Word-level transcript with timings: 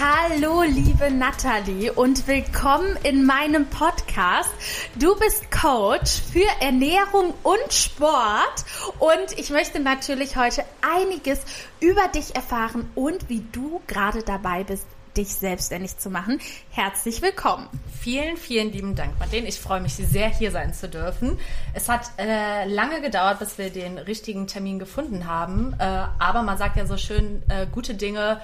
Hallo, 0.00 0.62
liebe 0.62 1.10
Nathalie 1.10 1.92
und 1.92 2.28
willkommen 2.28 2.96
in 3.02 3.26
meinem 3.26 3.66
Podcast. 3.66 4.48
Du 4.94 5.18
bist 5.18 5.50
Coach 5.50 6.22
für 6.32 6.46
Ernährung 6.60 7.34
und 7.42 7.72
Sport 7.72 8.64
und 9.00 9.36
ich 9.36 9.50
möchte 9.50 9.80
natürlich 9.80 10.36
heute 10.36 10.62
einiges 10.82 11.40
über 11.80 12.06
dich 12.14 12.36
erfahren 12.36 12.88
und 12.94 13.28
wie 13.28 13.42
du 13.50 13.80
gerade 13.88 14.22
dabei 14.22 14.62
bist, 14.62 14.86
dich 15.16 15.34
selbstständig 15.34 15.98
zu 15.98 16.10
machen. 16.10 16.38
Herzlich 16.70 17.20
willkommen. 17.20 17.66
Vielen, 18.00 18.36
vielen 18.36 18.70
lieben 18.70 18.94
Dank, 18.94 19.18
Marlene. 19.18 19.48
Ich 19.48 19.58
freue 19.58 19.80
mich 19.80 19.94
sehr, 19.94 20.28
hier 20.28 20.52
sein 20.52 20.74
zu 20.74 20.88
dürfen. 20.88 21.40
Es 21.74 21.88
hat 21.88 22.02
äh, 22.18 22.66
lange 22.66 23.00
gedauert, 23.00 23.40
bis 23.40 23.58
wir 23.58 23.70
den 23.70 23.98
richtigen 23.98 24.46
Termin 24.46 24.78
gefunden 24.78 25.26
haben. 25.26 25.74
Äh, 25.80 26.04
aber 26.20 26.42
man 26.42 26.56
sagt 26.56 26.76
ja 26.76 26.86
so 26.86 26.96
schön, 26.96 27.42
äh, 27.48 27.66
gute 27.66 27.94
Dinge 27.94 28.40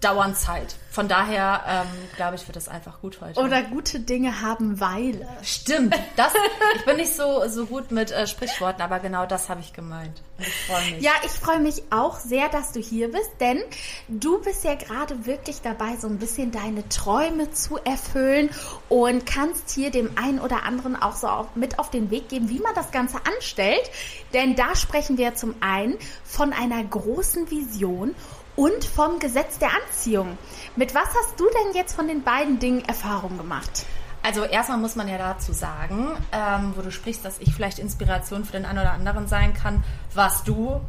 dauern 0.00 0.34
Zeit. 0.34 0.76
Von 0.90 1.08
daher 1.08 1.64
ähm, 1.66 1.88
glaube 2.14 2.36
ich, 2.36 2.46
wird 2.46 2.56
es 2.56 2.68
einfach 2.68 3.00
gut 3.00 3.20
heute. 3.20 3.40
Oder 3.40 3.62
gute 3.62 3.98
Dinge 3.98 4.42
haben 4.42 4.78
Weile. 4.80 5.26
Stimmt. 5.42 5.94
Das, 6.16 6.32
ich 6.76 6.84
bin 6.84 6.96
nicht 6.96 7.12
so, 7.12 7.48
so 7.48 7.66
gut 7.66 7.90
mit 7.90 8.12
äh, 8.12 8.28
Sprichworten, 8.28 8.82
aber 8.82 9.00
genau 9.00 9.26
das 9.26 9.48
habe 9.48 9.60
ich 9.60 9.72
gemeint. 9.72 10.22
Und 10.38 10.46
ich 10.46 10.54
freue 10.66 10.90
mich. 10.92 11.02
Ja, 11.02 11.10
ich 11.24 11.30
freue 11.32 11.58
mich 11.58 11.82
auch 11.90 12.20
sehr, 12.20 12.48
dass 12.48 12.70
du 12.70 12.78
hier 12.78 13.10
bist, 13.10 13.30
denn 13.40 13.60
du 14.06 14.40
bist 14.40 14.62
ja 14.62 14.74
gerade 14.74 15.26
wirklich 15.26 15.60
dabei, 15.62 15.96
so 15.96 16.06
ein 16.06 16.18
bisschen 16.18 16.52
deine 16.52 16.88
Träume 16.88 17.50
zu 17.50 17.78
erfüllen 17.78 18.50
und 18.88 19.26
kannst 19.26 19.70
hier 19.70 19.90
dem 19.90 20.16
einen 20.16 20.38
oder 20.38 20.62
anderen 20.62 20.94
auch 20.94 21.16
so 21.16 21.26
auf, 21.26 21.56
mit 21.56 21.80
auf 21.80 21.90
den 21.90 22.10
Weg 22.10 22.28
geben, 22.28 22.48
wie 22.48 22.60
man 22.60 22.74
das 22.76 22.92
Ganze 22.92 23.18
anstellt. 23.26 23.90
Denn 24.34 24.54
da 24.54 24.76
sprechen 24.76 25.18
wir 25.18 25.34
zum 25.34 25.56
einen 25.60 25.96
von 26.22 26.52
einer 26.52 26.84
großen 26.84 27.50
Vision 27.50 28.14
und 28.56 28.84
vom 28.84 29.18
Gesetz 29.18 29.58
der 29.58 29.70
Anziehung. 29.74 30.38
Mit 30.76 30.94
was 30.94 31.08
hast 31.08 31.38
du 31.38 31.44
denn 31.44 31.74
jetzt 31.74 31.94
von 31.94 32.08
den 32.08 32.22
beiden 32.22 32.58
Dingen 32.58 32.84
Erfahrung 32.84 33.36
gemacht? 33.36 33.86
Also 34.22 34.44
erstmal 34.44 34.78
muss 34.78 34.96
man 34.96 35.06
ja 35.06 35.18
dazu 35.18 35.52
sagen, 35.52 36.08
ähm, 36.32 36.72
wo 36.74 36.80
du 36.80 36.90
sprichst, 36.90 37.24
dass 37.24 37.38
ich 37.40 37.54
vielleicht 37.54 37.78
Inspiration 37.78 38.44
für 38.44 38.52
den 38.52 38.64
einen 38.64 38.78
oder 38.78 38.92
anderen 38.92 39.26
sein 39.26 39.52
kann, 39.52 39.84
was 40.14 40.44
du 40.44 40.80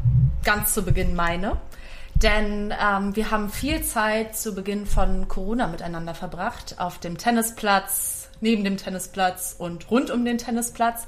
ganz 0.45 0.73
zu 0.73 0.83
Beginn 0.83 1.15
meine. 1.15 1.57
Denn 2.15 2.73
ähm, 2.81 3.13
wir 3.13 3.31
haben 3.31 3.49
viel 3.49 3.83
Zeit 3.83 4.37
zu 4.37 4.55
Beginn 4.55 4.85
von 4.85 5.27
Corona 5.27 5.67
miteinander 5.67 6.15
verbracht, 6.15 6.75
auf 6.79 6.99
dem 6.99 7.17
Tennisplatz, 7.17 8.29
neben 8.39 8.63
dem 8.63 8.77
Tennisplatz 8.77 9.55
und 9.57 9.91
rund 9.91 10.11
um 10.11 10.23
den 10.23 10.37
Tennisplatz. 10.37 11.05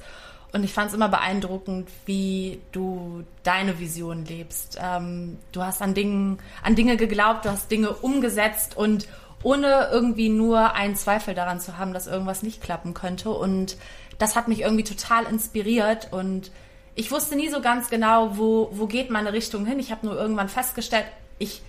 Und 0.52 0.64
ich 0.64 0.72
fand 0.72 0.88
es 0.88 0.94
immer 0.94 1.08
beeindruckend, 1.08 1.90
wie 2.06 2.60
du 2.72 3.24
deine 3.42 3.78
Vision 3.78 4.24
lebst. 4.24 4.78
Ähm, 4.82 5.38
du 5.52 5.62
hast 5.62 5.82
an, 5.82 5.94
Dingen, 5.94 6.38
an 6.62 6.74
Dinge 6.74 6.96
geglaubt, 6.96 7.44
du 7.44 7.50
hast 7.50 7.70
Dinge 7.70 7.90
umgesetzt 7.90 8.76
und 8.76 9.08
ohne 9.42 9.88
irgendwie 9.92 10.30
nur 10.30 10.74
einen 10.74 10.96
Zweifel 10.96 11.34
daran 11.34 11.60
zu 11.60 11.76
haben, 11.76 11.92
dass 11.92 12.06
irgendwas 12.06 12.42
nicht 12.42 12.62
klappen 12.62 12.94
könnte. 12.94 13.30
Und 13.30 13.76
das 14.18 14.36
hat 14.36 14.48
mich 14.48 14.62
irgendwie 14.62 14.84
total 14.84 15.24
inspiriert 15.24 16.12
und 16.12 16.50
ich 16.94 17.12
wusste 17.12 17.36
nie 17.36 17.48
so 17.48 17.60
ganz 17.60 17.90
genau, 17.90 18.36
wo, 18.36 18.70
wo 18.72 18.86
geht 18.86 19.08
meine 19.08 19.32
Richtung 19.32 19.64
hin. 19.64 19.78
Ich 19.78 19.92
habe 19.92 20.04
nur 20.04 20.16
irgendwann 20.16 20.48
festgestellt, 20.48 21.04
ich 21.38 21.62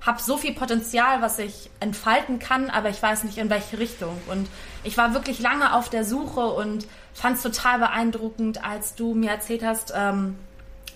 habe 0.00 0.22
so 0.22 0.36
viel 0.36 0.54
Potenzial, 0.54 1.20
was 1.22 1.40
ich 1.40 1.70
entfalten 1.80 2.38
kann, 2.38 2.70
aber 2.70 2.88
ich 2.88 3.02
weiß 3.02 3.24
nicht 3.24 3.38
in 3.38 3.50
welche 3.50 3.80
Richtung. 3.80 4.16
Und 4.28 4.48
ich 4.84 4.96
war 4.96 5.12
wirklich 5.12 5.40
lange 5.40 5.74
auf 5.74 5.88
der 5.88 6.04
Suche 6.04 6.46
und 6.46 6.86
fand 7.16 7.36
es 7.36 7.42
total 7.42 7.78
beeindruckend, 7.78 8.62
als 8.62 8.94
du 8.94 9.14
mir 9.14 9.30
erzählt 9.30 9.64
hast, 9.64 9.92
ähm, 9.96 10.36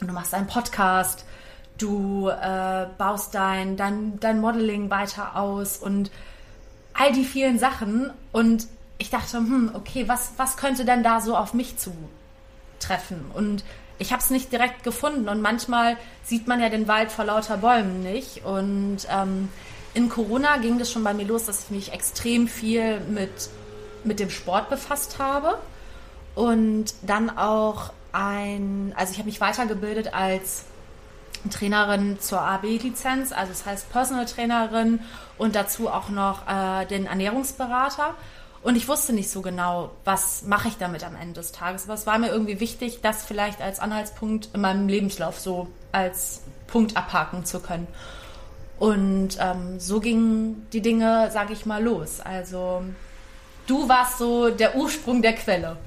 du 0.01 0.13
machst 0.13 0.35
einen 0.35 0.47
Podcast, 0.47 1.25
du 1.79 2.29
äh, 2.29 2.87
baust 2.99 3.35
dein, 3.35 3.79
dein, 3.79 4.21
dein 4.21 4.39
Modeling 4.39 4.91
weiter 4.91 5.35
aus 5.37 5.79
und 5.79 6.11
all 6.93 7.13
die 7.13 7.25
vielen 7.25 7.59
Sachen. 7.59 8.13
Und 8.33 8.67
ich 8.99 9.09
dachte, 9.09 9.39
hm, 9.39 9.71
okay, 9.73 10.09
was, 10.09 10.33
was 10.37 10.59
könnte 10.59 10.85
denn 10.85 11.03
da 11.03 11.23
so 11.23 11.37
auf 11.37 11.55
mich 11.55 11.77
zutreffen? 11.79 13.25
Und 13.33 13.65
ich 13.99 14.13
habe 14.13 14.23
es 14.23 14.29
nicht 14.29 14.53
direkt 14.53 14.83
gefunden 14.83 15.27
und 15.27 15.41
manchmal 15.41 15.97
sieht 16.23 16.47
man 16.47 16.61
ja 16.61 16.69
den 16.69 16.87
Wald 16.87 17.11
vor 17.11 17.25
lauter 17.25 17.57
Bäumen 17.57 18.03
nicht. 18.03 18.45
Und 18.45 18.99
ähm, 19.11 19.49
in 19.95 20.11
Corona 20.11 20.59
ging 20.59 20.79
das 20.79 20.93
schon 20.93 21.03
bei 21.03 21.15
mir 21.15 21.25
los, 21.25 21.47
dass 21.47 21.65
ich 21.65 21.71
mich 21.71 21.93
extrem 21.95 22.47
viel 22.47 23.01
mit, 23.01 23.49
mit 24.05 24.21
dem 24.21 24.29
Sport 24.29 24.69
befasst 24.69 25.19
habe 25.19 25.59
und 26.35 26.87
dann 27.03 27.37
auch 27.37 27.93
ein, 28.13 28.93
also 28.97 29.13
ich 29.13 29.19
habe 29.19 29.29
mich 29.29 29.41
weitergebildet 29.41 30.13
als 30.13 30.65
Trainerin 31.51 32.21
zur 32.21 32.41
AB-Lizenz, 32.41 33.33
also 33.33 33.53
das 33.53 33.65
heißt 33.65 33.91
Personal 33.91 34.27
Trainerin 34.27 35.01
und 35.39 35.55
dazu 35.55 35.89
auch 35.89 36.11
noch 36.11 36.47
äh, 36.47 36.87
den 36.87 37.07
Ernährungsberater. 37.07 38.15
Und 38.63 38.77
ich 38.77 38.89
wusste 38.89 39.15
nicht 39.15 39.31
so 39.31 39.41
genau, 39.41 39.91
was 40.05 40.43
mache 40.43 40.69
ich 40.69 40.77
damit 40.77 41.03
am 41.03 41.17
Ende 41.17 41.41
des 41.41 41.53
Tages. 41.53 41.85
Aber 41.85 41.95
es 41.95 42.07
war 42.07 42.19
mir 42.19 42.29
irgendwie 42.29 42.61
wichtig, 42.61 43.01
das 43.01 43.25
vielleicht 43.25 43.63
als 43.63 43.81
Anhaltspunkt 43.81 44.51
in 44.53 44.61
meinem 44.61 44.87
Lebenslauf 44.87 45.41
so 45.41 45.69
als 45.93 46.43
Punkt 46.67 46.95
abhaken 46.95 47.47
zu 47.47 47.61
können. 47.61 47.87
Und 48.79 49.39
ähm, 49.41 49.81
so 49.81 50.01
gingen 50.01 50.67
die 50.73 50.83
Dinge, 50.83 51.31
sage 51.31 51.55
ich 51.55 51.65
mal, 51.65 51.83
los. 51.83 52.21
Also 52.21 52.83
du 53.67 53.89
warst 53.89 54.19
so 54.19 54.51
der 54.51 54.77
Ursprung 54.77 55.23
der 55.23 55.35
Quelle. 55.35 55.79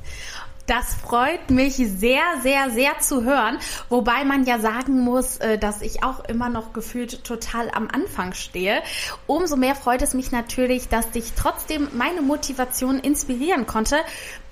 Das 0.65 0.93
freut 0.93 1.49
mich 1.49 1.75
sehr, 1.75 2.23
sehr, 2.41 2.69
sehr 2.69 2.99
zu 2.99 3.23
hören. 3.23 3.57
Wobei 3.89 4.23
man 4.23 4.45
ja 4.45 4.59
sagen 4.59 5.01
muss, 5.01 5.37
äh, 5.37 5.57
dass 5.57 5.81
ich 5.81 6.03
auch 6.03 6.23
immer 6.25 6.47
noch 6.47 6.71
gefühlt 6.71 7.25
total 7.25 7.69
am 7.71 7.89
Anfang 7.91 8.33
stehe. 8.33 8.81
Umso 9.27 9.57
mehr 9.57 9.75
freut 9.75 10.01
es 10.01 10.13
mich 10.13 10.31
natürlich, 10.31 10.87
dass 10.87 11.11
dich 11.11 11.33
trotzdem 11.35 11.89
meine 11.93 12.21
Motivation 12.21 12.99
inspirieren 12.99 13.67
konnte. 13.67 13.97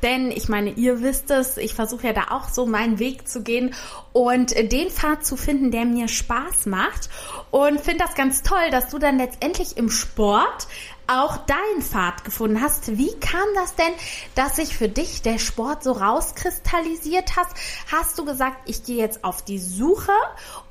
Denn 0.03 0.31
ich 0.31 0.49
meine, 0.49 0.71
ihr 0.71 1.01
wisst 1.01 1.31
es, 1.31 1.57
ich 1.57 1.75
versuche 1.75 2.07
ja 2.07 2.13
da 2.13 2.25
auch 2.31 2.49
so 2.49 2.65
meinen 2.65 2.99
Weg 2.99 3.27
zu 3.27 3.43
gehen 3.43 3.73
und 4.13 4.51
den 4.51 4.89
Pfad 4.89 5.25
zu 5.25 5.37
finden, 5.37 5.71
der 5.71 5.85
mir 5.85 6.07
Spaß 6.07 6.65
macht. 6.65 7.09
Und 7.51 7.79
finde 7.79 8.03
das 8.03 8.15
ganz 8.15 8.41
toll, 8.41 8.69
dass 8.71 8.89
du 8.89 8.97
dann 8.97 9.17
letztendlich 9.17 9.77
im 9.77 9.89
Sport 9.89 10.67
auch 11.07 11.37
deinen 11.37 11.81
Pfad 11.81 12.23
gefunden 12.23 12.61
hast. 12.61 12.97
Wie 12.97 13.13
kam 13.19 13.47
das 13.55 13.75
denn, 13.75 13.93
dass 14.35 14.55
sich 14.55 14.77
für 14.77 14.89
dich 14.89 15.21
der 15.21 15.39
Sport 15.39 15.83
so 15.83 15.91
rauskristallisiert 15.91 17.35
hat? 17.35 17.47
Hast 17.91 18.17
du 18.17 18.25
gesagt, 18.25 18.57
ich 18.69 18.83
gehe 18.83 18.97
jetzt 18.97 19.23
auf 19.23 19.43
die 19.43 19.59
Suche 19.59 20.13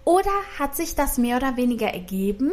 oder 0.04 0.30
hat 0.58 0.76
sich 0.76 0.94
das 0.94 1.18
mehr 1.18 1.36
oder 1.36 1.56
weniger 1.56 1.88
ergeben? 1.88 2.52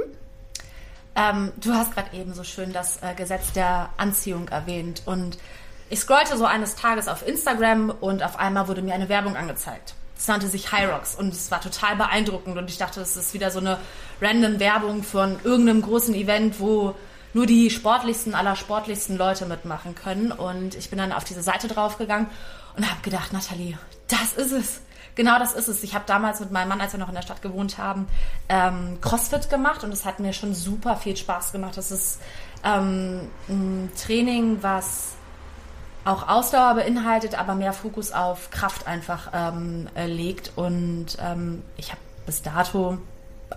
Ähm, 1.15 1.51
du 1.57 1.73
hast 1.73 1.93
gerade 1.93 2.15
eben 2.15 2.33
so 2.33 2.43
schön 2.43 2.73
das 2.73 3.01
äh, 3.01 3.15
Gesetz 3.15 3.51
der 3.53 3.89
Anziehung 3.97 4.49
erwähnt 4.49 5.01
und 5.05 5.37
ich 5.89 5.99
scrollte 5.99 6.37
so 6.37 6.45
eines 6.45 6.75
Tages 6.75 7.07
auf 7.07 7.25
Instagram 7.25 7.89
und 8.01 8.21
auf 8.21 8.37
einmal 8.37 8.67
wurde 8.67 8.81
mir 8.81 8.93
eine 8.93 9.09
Werbung 9.09 9.35
angezeigt. 9.35 9.95
Es 10.17 10.27
nannte 10.27 10.47
sich 10.47 10.71
Hyrox 10.71 11.15
und 11.15 11.33
es 11.33 11.49
war 11.49 11.61
total 11.61 11.95
beeindruckend 11.95 12.57
und 12.57 12.69
ich 12.69 12.77
dachte, 12.77 12.99
das 12.99 13.15
ist 13.15 13.33
wieder 13.33 13.51
so 13.51 13.59
eine 13.59 13.79
random 14.21 14.59
Werbung 14.59 15.03
von 15.03 15.37
irgendeinem 15.43 15.81
großen 15.81 16.13
Event, 16.13 16.59
wo 16.59 16.95
nur 17.33 17.45
die 17.45 17.69
sportlichsten 17.69 18.35
aller 18.35 18.55
sportlichsten 18.55 19.17
Leute 19.17 19.45
mitmachen 19.45 19.95
können. 19.95 20.31
Und 20.31 20.75
ich 20.75 20.89
bin 20.89 20.99
dann 20.99 21.11
auf 21.11 21.23
diese 21.23 21.43
Seite 21.43 21.67
draufgegangen 21.67 22.27
und 22.75 22.89
habe 22.89 23.01
gedacht, 23.01 23.33
Nathalie, 23.33 23.77
das 24.07 24.33
ist 24.33 24.51
es. 24.51 24.81
Genau 25.15 25.39
das 25.39 25.53
ist 25.53 25.67
es. 25.67 25.83
Ich 25.83 25.95
habe 25.95 26.05
damals 26.05 26.39
mit 26.39 26.51
meinem 26.51 26.69
Mann, 26.69 26.79
als 26.79 26.93
wir 26.93 26.99
noch 26.99 27.09
in 27.09 27.15
der 27.15 27.23
Stadt 27.23 27.41
gewohnt 27.41 27.79
haben, 27.79 28.07
ähm, 28.49 28.99
CrossFit 29.01 29.49
gemacht 29.49 29.83
und 29.83 29.91
es 29.91 30.05
hat 30.05 30.19
mir 30.19 30.31
schon 30.31 30.53
super 30.53 30.95
viel 30.95 31.17
Spaß 31.17 31.51
gemacht. 31.51 31.75
Das 31.75 31.89
ist 31.89 32.21
ähm, 32.63 33.27
ein 33.49 33.91
Training, 33.99 34.61
was 34.61 35.15
auch 36.05 36.27
Ausdauer 36.27 36.75
beinhaltet, 36.75 37.37
aber 37.37 37.55
mehr 37.55 37.73
Fokus 37.73 38.11
auf 38.11 38.51
Kraft 38.51 38.85
einfach 38.85 39.31
ähm, 39.33 39.89
äh, 39.95 40.05
legt. 40.05 40.51
Und 40.55 41.17
ähm, 41.19 41.63
ich 41.77 41.89
habe 41.89 42.01
bis 42.27 42.43
dato 42.43 42.99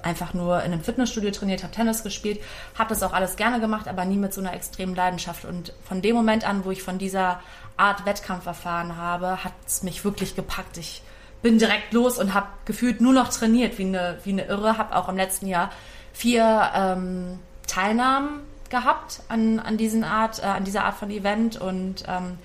einfach 0.02 0.34
nur 0.34 0.58
in 0.58 0.72
einem 0.72 0.82
Fitnessstudio 0.82 1.31
trainiert, 1.31 1.62
habe 1.62 1.72
Tennis 1.72 2.02
gespielt, 2.02 2.40
habe 2.78 2.90
das 2.90 3.02
auch 3.02 3.12
alles 3.12 3.37
gerne 3.37 3.60
gemacht, 3.60 3.88
aber 3.88 4.04
nie 4.04 4.16
mit 4.16 4.32
so 4.32 4.40
einer 4.40 4.54
extremen 4.54 4.94
Leidenschaft. 4.94 5.44
Und 5.44 5.72
von 5.82 6.02
dem 6.02 6.16
Moment 6.16 6.44
an, 6.44 6.64
wo 6.64 6.70
ich 6.70 6.82
von 6.82 6.98
dieser 6.98 7.40
Art 7.76 8.06
Wettkampf 8.06 8.46
erfahren 8.46 8.96
habe, 8.96 9.44
hat 9.44 9.52
es 9.66 9.82
mich 9.82 10.04
wirklich 10.04 10.37
gepackt. 10.37 10.76
Ich 10.78 11.02
bin 11.42 11.58
direkt 11.58 11.92
los 11.92 12.19
und 12.19 12.34
habe 12.34 12.48
gefühlt 12.64 13.00
nur 13.00 13.12
noch 13.12 13.28
trainiert 13.28 13.78
wie 13.78 13.84
eine, 13.84 14.19
wie 14.25 14.32
eine 14.32 14.44
Irre, 14.44 14.78
habe 14.78 14.94
auch 14.94 15.08
im 15.08 15.16
letzten 15.16 15.46
Jahr 15.46 15.70
vier 16.12 16.70
ähm, 16.75 17.38
Teilnahmen 17.66 18.42
gehabt 18.69 19.22
an, 19.28 19.58
an, 19.58 19.76
diesen 19.76 20.04
Art, 20.04 20.40
äh, 20.40 20.46
an 20.46 20.64
dieser 20.64 20.84
Art 20.84 20.96
von 20.96 21.10
Event 21.10 21.60
und 21.60 22.04
ähm, 22.06 22.38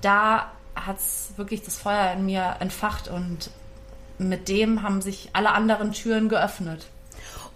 da 0.00 0.50
hat 0.74 0.98
es 0.98 1.32
wirklich 1.36 1.62
das 1.62 1.78
Feuer 1.78 2.12
in 2.12 2.24
mir 2.24 2.56
entfacht 2.60 3.08
und 3.08 3.50
mit 4.18 4.48
dem 4.48 4.82
haben 4.82 5.00
sich 5.00 5.30
alle 5.32 5.52
anderen 5.52 5.92
Türen 5.92 6.28
geöffnet. 6.28 6.86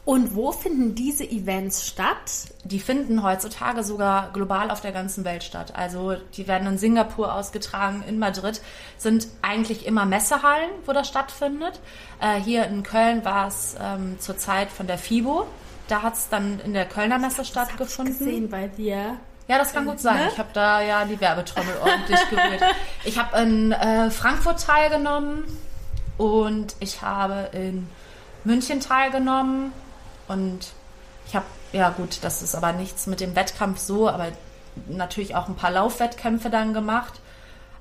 Und 0.05 0.35
wo 0.35 0.51
finden 0.51 0.97
diese 0.97 1.23
Events 1.25 1.87
statt? 1.87 2.49
Die 2.65 2.81
finden 2.81 3.23
heutzutage 3.23 3.85
sogar 3.85 4.33
global 4.33 4.73
auf 4.73 4.81
der 4.81 4.91
ganzen 4.91 5.25
Welt 5.25 5.45
statt. 5.45 5.75
Also 5.77 6.17
die 6.37 6.49
werden 6.49 6.67
in 6.67 6.77
Singapur 6.77 7.33
ausgetragen, 7.33 8.03
in 8.09 8.19
Madrid 8.19 8.61
sind 8.99 9.29
eigentlich 9.43 9.87
immer 9.87 10.05
Messehallen, 10.05 10.71
wo 10.87 10.93
das 10.93 11.07
stattfindet. 11.07 11.79
Äh, 12.21 12.41
hier 12.41 12.67
in 12.67 12.83
Köln 12.83 13.25
war 13.25 13.47
es 13.47 13.77
ähm, 13.81 14.19
zur 14.19 14.37
Zeit 14.37 14.73
von 14.73 14.89
der 14.89 14.99
FIBO. 14.99 15.47
Da 15.87 16.03
hat 16.03 16.15
es 16.15 16.29
dann 16.29 16.59
in 16.65 16.73
der 16.73 16.87
Kölner 16.87 17.19
Messe 17.19 17.45
stattgefunden. 17.45 18.13
Ich 18.13 18.19
gesehen 18.19 18.51
bei 18.51 18.67
dir. 18.67 19.19
Ja, 19.47 19.59
das 19.59 19.73
kann 19.73 19.87
gut 19.87 20.01
sein. 20.01 20.17
Ne? 20.17 20.29
Ich 20.33 20.39
habe 20.39 20.49
da 20.53 20.81
ja 20.81 21.05
die 21.05 21.21
Werbetrommel 21.21 21.75
ordentlich 21.81 22.21
gerührt. 22.29 22.63
Ich 23.05 23.19
habe 23.19 23.41
in 23.41 23.73
äh, 23.73 24.11
Frankfurt 24.11 24.65
teilgenommen 24.65 25.45
und 26.23 26.77
ich 26.79 27.03
habe 27.03 27.51
in 27.53 27.89
München 28.45 28.79
teilgenommen 28.79 29.73
und 30.29 30.73
ich 31.27 31.35
habe, 31.35 31.47
ja 31.73 31.91
gut, 31.91 32.21
das 32.23 32.43
ist 32.43 32.55
aber 32.55 32.73
nichts 32.73 33.09
mit 33.09 33.19
dem 33.19 33.35
Wettkampf 33.35 33.81
so, 33.81 34.09
aber 34.09 34.29
natürlich 34.87 35.35
auch 35.35 35.49
ein 35.49 35.57
paar 35.57 35.73
Laufwettkämpfe 35.73 36.49
dann 36.49 36.75
gemacht. 36.75 37.15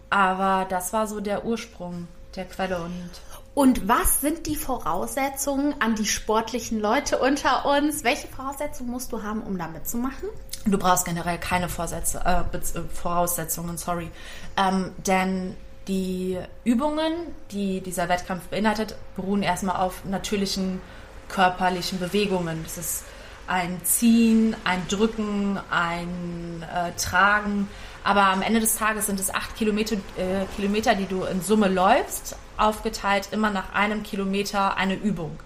Aber 0.10 0.66
das 0.68 0.92
war 0.92 1.06
so 1.06 1.22
der 1.22 1.46
Ursprung 1.46 2.08
der 2.36 2.46
Quelle 2.46 2.82
und 2.82 3.12
und 3.54 3.88
was 3.88 4.22
sind 4.22 4.48
die 4.48 4.56
Voraussetzungen 4.56 5.76
an 5.80 5.96
die 5.96 6.06
sportlichen 6.06 6.80
Leute 6.80 7.20
unter 7.20 7.66
uns? 7.66 8.04
Welche 8.06 8.30
Voraussetzungen 8.30 8.90
musst 8.90 9.12
du 9.12 9.22
haben, 9.22 9.44
um 9.44 9.58
da 9.58 9.68
mitzumachen? 9.68 10.30
Du 10.66 10.78
brauchst 10.78 11.04
generell 11.04 11.38
keine 11.38 11.68
Vorsätze, 11.68 12.22
äh, 12.26 12.58
äh, 12.58 12.82
Voraussetzungen, 12.94 13.78
sorry. 13.78 14.10
Ähm, 14.56 14.94
denn 15.06 15.58
die 15.88 16.38
Übungen, 16.64 17.14
die 17.52 17.82
dieser 17.82 18.10
Wettkampf 18.10 18.48
beinhaltet, 18.48 18.96
beruhen 19.16 19.44
erstmal 19.44 19.78
auf 19.78 20.06
natürlichen 20.06 20.82
körperlichen 21.28 22.00
Bewegungen. 22.00 22.64
Das 22.64 22.78
ist 22.78 23.04
ein 23.48 23.84
Ziehen, 23.84 24.56
ein 24.64 24.88
Drücken, 24.88 25.60
ein 25.70 26.64
äh, 26.64 26.92
Tragen. 27.00 27.68
Aber 28.04 28.26
am 28.26 28.42
Ende 28.42 28.60
des 28.60 28.78
Tages 28.78 29.08
sind 29.08 29.20
es 29.20 29.34
acht 29.34 29.56
Kilometer, 29.56 29.96
äh, 30.18 30.46
Kilometer, 30.56 30.96
die 30.96 31.06
du 31.06 31.24
in 31.26 31.42
Summe 31.42 31.68
läufst, 31.68 32.36
aufgeteilt 32.58 33.30
immer 33.32 33.50
nach 33.50 33.74
einem 33.74 34.04
Kilometer 34.04 34.78
eine 34.78 34.96
Übung. 34.96 35.40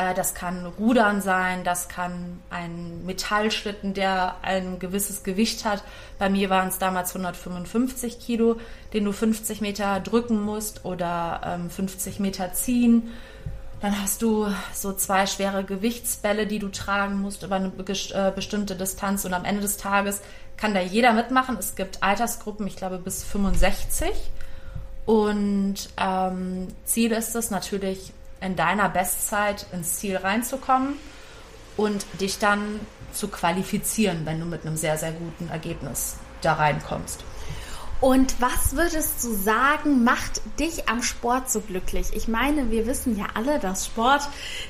Äh, 0.00 0.14
das 0.14 0.34
kann 0.34 0.66
Rudern 0.66 1.20
sein, 1.20 1.62
das 1.64 1.88
kann 1.88 2.40
ein 2.48 3.04
Metallschlitten, 3.04 3.92
der 3.92 4.36
ein 4.42 4.78
gewisses 4.78 5.22
Gewicht 5.22 5.64
hat. 5.64 5.82
Bei 6.18 6.30
mir 6.30 6.48
waren 6.48 6.68
es 6.68 6.78
damals 6.78 7.14
155 7.14 8.18
Kilo, 8.18 8.56
den 8.92 9.04
du 9.04 9.12
50 9.12 9.60
Meter 9.60 10.00
drücken 10.00 10.42
musst 10.42 10.84
oder 10.84 11.42
ähm, 11.44 11.70
50 11.70 12.18
Meter 12.18 12.52
ziehen. 12.54 13.10
Dann 13.82 14.00
hast 14.00 14.22
du 14.22 14.46
so 14.74 14.92
zwei 14.92 15.26
schwere 15.26 15.64
Gewichtsbälle, 15.64 16.46
die 16.46 16.58
du 16.58 16.68
tragen 16.68 17.20
musst 17.20 17.42
über 17.42 17.56
eine 17.56 17.68
äh, 17.68 18.32
bestimmte 18.34 18.76
Distanz. 18.76 19.24
Und 19.24 19.32
am 19.32 19.44
Ende 19.44 19.62
des 19.62 19.76
Tages 19.78 20.20
kann 20.56 20.74
da 20.74 20.80
jeder 20.80 21.12
mitmachen. 21.12 21.56
Es 21.58 21.76
gibt 21.76 22.02
Altersgruppen, 22.02 22.66
ich 22.66 22.76
glaube, 22.76 22.98
bis 22.98 23.24
65. 23.24 24.10
Und 25.06 25.88
ähm, 25.96 26.68
Ziel 26.84 27.12
ist 27.12 27.34
es 27.34 27.50
natürlich, 27.50 28.12
in 28.40 28.56
deiner 28.56 28.88
Bestzeit 28.88 29.66
ins 29.72 29.96
Ziel 29.96 30.16
reinzukommen 30.16 30.94
und 31.76 32.04
dich 32.20 32.38
dann 32.38 32.80
zu 33.12 33.28
qualifizieren, 33.28 34.24
wenn 34.24 34.40
du 34.40 34.46
mit 34.46 34.66
einem 34.66 34.76
sehr, 34.76 34.96
sehr 34.96 35.12
guten 35.12 35.48
Ergebnis 35.48 36.16
da 36.42 36.54
reinkommst. 36.54 37.24
Und 38.00 38.40
was 38.40 38.76
würdest 38.76 39.22
du 39.22 39.34
sagen, 39.34 40.04
macht 40.04 40.40
dich 40.58 40.88
am 40.88 41.02
Sport 41.02 41.50
so 41.50 41.60
glücklich? 41.60 42.06
Ich 42.14 42.28
meine, 42.28 42.70
wir 42.70 42.86
wissen 42.86 43.18
ja 43.18 43.26
alle, 43.34 43.58
dass 43.58 43.84
Sport 43.84 44.22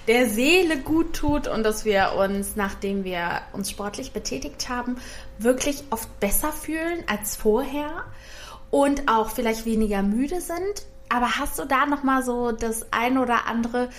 der 0.08 0.28
Seele 0.28 0.78
gut 0.78 1.14
tut 1.14 1.46
und 1.46 1.62
dass 1.62 1.84
wir 1.84 2.14
uns, 2.18 2.56
nachdem 2.56 3.04
wir 3.04 3.42
uns 3.52 3.70
sportlich 3.70 4.10
betätigt 4.10 4.68
haben, 4.68 4.96
wirklich 5.38 5.84
oft 5.90 6.18
besser 6.18 6.50
fühlen 6.50 7.04
als 7.06 7.36
vorher 7.36 8.04
und 8.72 9.08
auch 9.08 9.30
vielleicht 9.30 9.64
weniger 9.64 10.02
müde 10.02 10.40
sind. 10.40 10.86
Aber 11.10 11.38
hast 11.38 11.58
du 11.58 11.66
da 11.66 11.84
noch 11.84 12.02
mal 12.02 12.22
so 12.22 12.52
das 12.52 12.86
ein 12.92 13.18
oder 13.18 13.46
andere 13.46 13.90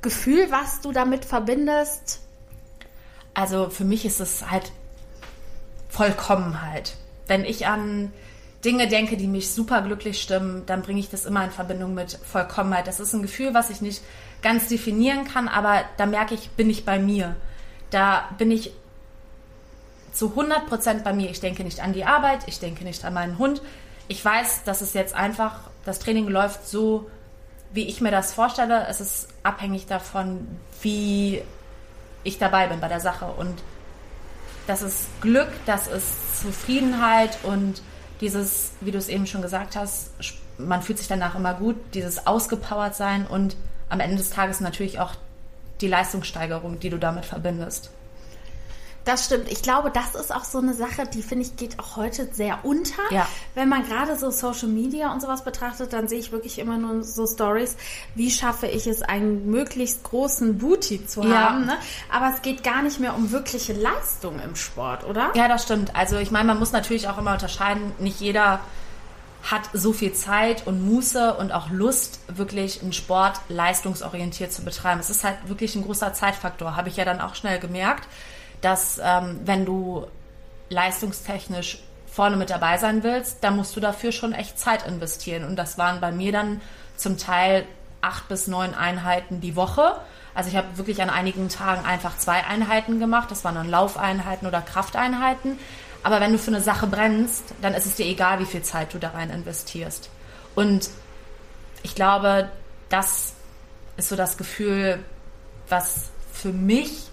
Gefühl, 0.00 0.50
was 0.50 0.80
du 0.80 0.92
damit 0.92 1.26
verbindest? 1.26 2.20
Also 3.34 3.68
für 3.68 3.84
mich 3.84 4.06
ist 4.06 4.20
es 4.20 4.50
halt 4.50 4.72
Vollkommenheit. 5.88 6.96
Wenn 7.26 7.44
ich 7.44 7.66
an 7.66 8.12
Dinge 8.64 8.88
denke, 8.88 9.16
die 9.16 9.26
mich 9.26 9.50
super 9.50 9.82
glücklich 9.82 10.20
stimmen, 10.20 10.64
dann 10.66 10.82
bringe 10.82 11.00
ich 11.00 11.10
das 11.10 11.24
immer 11.24 11.44
in 11.44 11.50
Verbindung 11.50 11.94
mit 11.94 12.12
Vollkommenheit. 12.12 12.86
Das 12.86 13.00
ist 13.00 13.12
ein 13.14 13.22
Gefühl, 13.22 13.52
was 13.52 13.70
ich 13.70 13.80
nicht 13.80 14.02
ganz 14.42 14.68
definieren 14.68 15.24
kann, 15.24 15.48
aber 15.48 15.84
da 15.96 16.06
merke 16.06 16.34
ich, 16.34 16.50
bin 16.50 16.70
ich 16.70 16.84
bei 16.84 16.98
mir. 16.98 17.36
Da 17.90 18.28
bin 18.38 18.50
ich 18.50 18.72
zu 20.12 20.30
100 20.30 20.66
Prozent 20.66 21.04
bei 21.04 21.12
mir. 21.12 21.30
Ich 21.30 21.40
denke 21.40 21.64
nicht 21.64 21.80
an 21.80 21.92
die 21.92 22.04
Arbeit, 22.04 22.40
ich 22.46 22.60
denke 22.60 22.84
nicht 22.84 23.04
an 23.04 23.14
meinen 23.14 23.38
Hund. 23.38 23.62
Ich 24.08 24.24
weiß, 24.24 24.64
dass 24.64 24.80
es 24.80 24.92
jetzt 24.92 25.14
einfach, 25.14 25.69
das 25.84 25.98
Training 25.98 26.28
läuft 26.28 26.66
so, 26.66 27.10
wie 27.72 27.86
ich 27.86 28.00
mir 28.00 28.10
das 28.10 28.34
vorstelle. 28.34 28.86
Es 28.88 29.00
ist 29.00 29.28
abhängig 29.42 29.86
davon, 29.86 30.46
wie 30.82 31.42
ich 32.24 32.38
dabei 32.38 32.66
bin 32.66 32.80
bei 32.80 32.88
der 32.88 33.00
Sache. 33.00 33.26
Und 33.26 33.62
das 34.66 34.82
ist 34.82 35.08
Glück, 35.20 35.48
das 35.66 35.86
ist 35.86 36.42
Zufriedenheit 36.42 37.38
und 37.42 37.82
dieses, 38.20 38.72
wie 38.80 38.90
du 38.90 38.98
es 38.98 39.08
eben 39.08 39.26
schon 39.26 39.42
gesagt 39.42 39.76
hast, 39.76 40.10
man 40.58 40.82
fühlt 40.82 40.98
sich 40.98 41.08
danach 41.08 41.34
immer 41.34 41.54
gut, 41.54 41.76
dieses 41.94 42.26
ausgepowert 42.26 42.94
sein 42.94 43.26
und 43.26 43.56
am 43.88 44.00
Ende 44.00 44.16
des 44.16 44.30
Tages 44.30 44.60
natürlich 44.60 45.00
auch 45.00 45.14
die 45.80 45.88
Leistungssteigerung, 45.88 46.78
die 46.78 46.90
du 46.90 46.98
damit 46.98 47.24
verbindest. 47.24 47.90
Das 49.04 49.24
stimmt. 49.24 49.50
Ich 49.50 49.62
glaube, 49.62 49.90
das 49.90 50.14
ist 50.14 50.34
auch 50.34 50.44
so 50.44 50.58
eine 50.58 50.74
Sache, 50.74 51.06
die 51.06 51.22
finde 51.22 51.46
ich 51.46 51.56
geht 51.56 51.78
auch 51.78 51.96
heute 51.96 52.28
sehr 52.32 52.58
unter. 52.64 53.02
Ja. 53.10 53.26
Wenn 53.54 53.68
man 53.68 53.86
gerade 53.86 54.16
so 54.18 54.30
Social 54.30 54.68
Media 54.68 55.12
und 55.12 55.22
sowas 55.22 55.42
betrachtet, 55.42 55.92
dann 55.92 56.06
sehe 56.06 56.18
ich 56.18 56.32
wirklich 56.32 56.58
immer 56.58 56.76
nur 56.76 57.02
so 57.02 57.26
Stories, 57.26 57.76
wie 58.14 58.30
schaffe 58.30 58.66
ich 58.66 58.86
es, 58.86 59.02
einen 59.02 59.50
möglichst 59.50 60.04
großen 60.04 60.58
Booty 60.58 61.06
zu 61.06 61.22
ja. 61.22 61.50
haben. 61.50 61.66
Ne? 61.66 61.76
Aber 62.10 62.32
es 62.34 62.42
geht 62.42 62.62
gar 62.62 62.82
nicht 62.82 63.00
mehr 63.00 63.14
um 63.14 63.32
wirkliche 63.32 63.72
Leistung 63.72 64.38
im 64.40 64.54
Sport, 64.54 65.04
oder? 65.04 65.30
Ja, 65.34 65.48
das 65.48 65.62
stimmt. 65.62 65.96
Also 65.96 66.18
ich 66.18 66.30
meine, 66.30 66.46
man 66.46 66.58
muss 66.58 66.72
natürlich 66.72 67.08
auch 67.08 67.18
immer 67.18 67.32
unterscheiden, 67.32 67.92
nicht 67.98 68.20
jeder 68.20 68.60
hat 69.42 69.62
so 69.72 69.94
viel 69.94 70.12
Zeit 70.12 70.66
und 70.66 70.84
Muße 70.86 71.34
und 71.34 71.52
auch 71.52 71.70
Lust, 71.70 72.20
wirklich 72.28 72.82
einen 72.82 72.92
Sport 72.92 73.40
leistungsorientiert 73.48 74.52
zu 74.52 74.62
betreiben. 74.62 75.00
Es 75.00 75.08
ist 75.08 75.24
halt 75.24 75.36
wirklich 75.46 75.74
ein 75.74 75.82
großer 75.82 76.12
Zeitfaktor, 76.12 76.76
habe 76.76 76.90
ich 76.90 76.96
ja 76.96 77.06
dann 77.06 77.22
auch 77.22 77.34
schnell 77.34 77.58
gemerkt 77.58 78.06
dass 78.60 79.00
ähm, 79.02 79.40
wenn 79.44 79.64
du 79.64 80.06
leistungstechnisch 80.68 81.82
vorne 82.10 82.36
mit 82.36 82.50
dabei 82.50 82.78
sein 82.78 83.02
willst, 83.02 83.38
dann 83.42 83.56
musst 83.56 83.74
du 83.76 83.80
dafür 83.80 84.12
schon 84.12 84.32
echt 84.32 84.58
Zeit 84.58 84.86
investieren. 84.86 85.44
Und 85.44 85.56
das 85.56 85.78
waren 85.78 86.00
bei 86.00 86.12
mir 86.12 86.32
dann 86.32 86.60
zum 86.96 87.18
Teil 87.18 87.66
acht 88.00 88.28
bis 88.28 88.46
neun 88.46 88.74
Einheiten 88.74 89.40
die 89.40 89.56
Woche. 89.56 89.94
Also 90.34 90.50
ich 90.50 90.56
habe 90.56 90.78
wirklich 90.78 91.02
an 91.02 91.10
einigen 91.10 91.48
Tagen 91.48 91.84
einfach 91.84 92.16
zwei 92.18 92.44
Einheiten 92.44 92.98
gemacht. 92.98 93.30
Das 93.30 93.44
waren 93.44 93.54
dann 93.54 93.68
Laufeinheiten 93.68 94.46
oder 94.46 94.60
Krafteinheiten. 94.60 95.58
Aber 96.02 96.20
wenn 96.20 96.32
du 96.32 96.38
für 96.38 96.50
eine 96.50 96.60
Sache 96.60 96.86
brennst, 96.86 97.44
dann 97.60 97.74
ist 97.74 97.86
es 97.86 97.96
dir 97.96 98.06
egal, 98.06 98.38
wie 98.38 98.46
viel 98.46 98.62
Zeit 98.62 98.94
du 98.94 98.98
da 98.98 99.10
rein 99.10 99.30
investierst. 99.30 100.08
Und 100.54 100.88
ich 101.82 101.94
glaube, 101.94 102.48
das 102.88 103.34
ist 103.96 104.08
so 104.08 104.16
das 104.16 104.36
Gefühl, 104.36 105.04
was 105.68 106.08
für 106.32 106.52
mich 106.52 107.09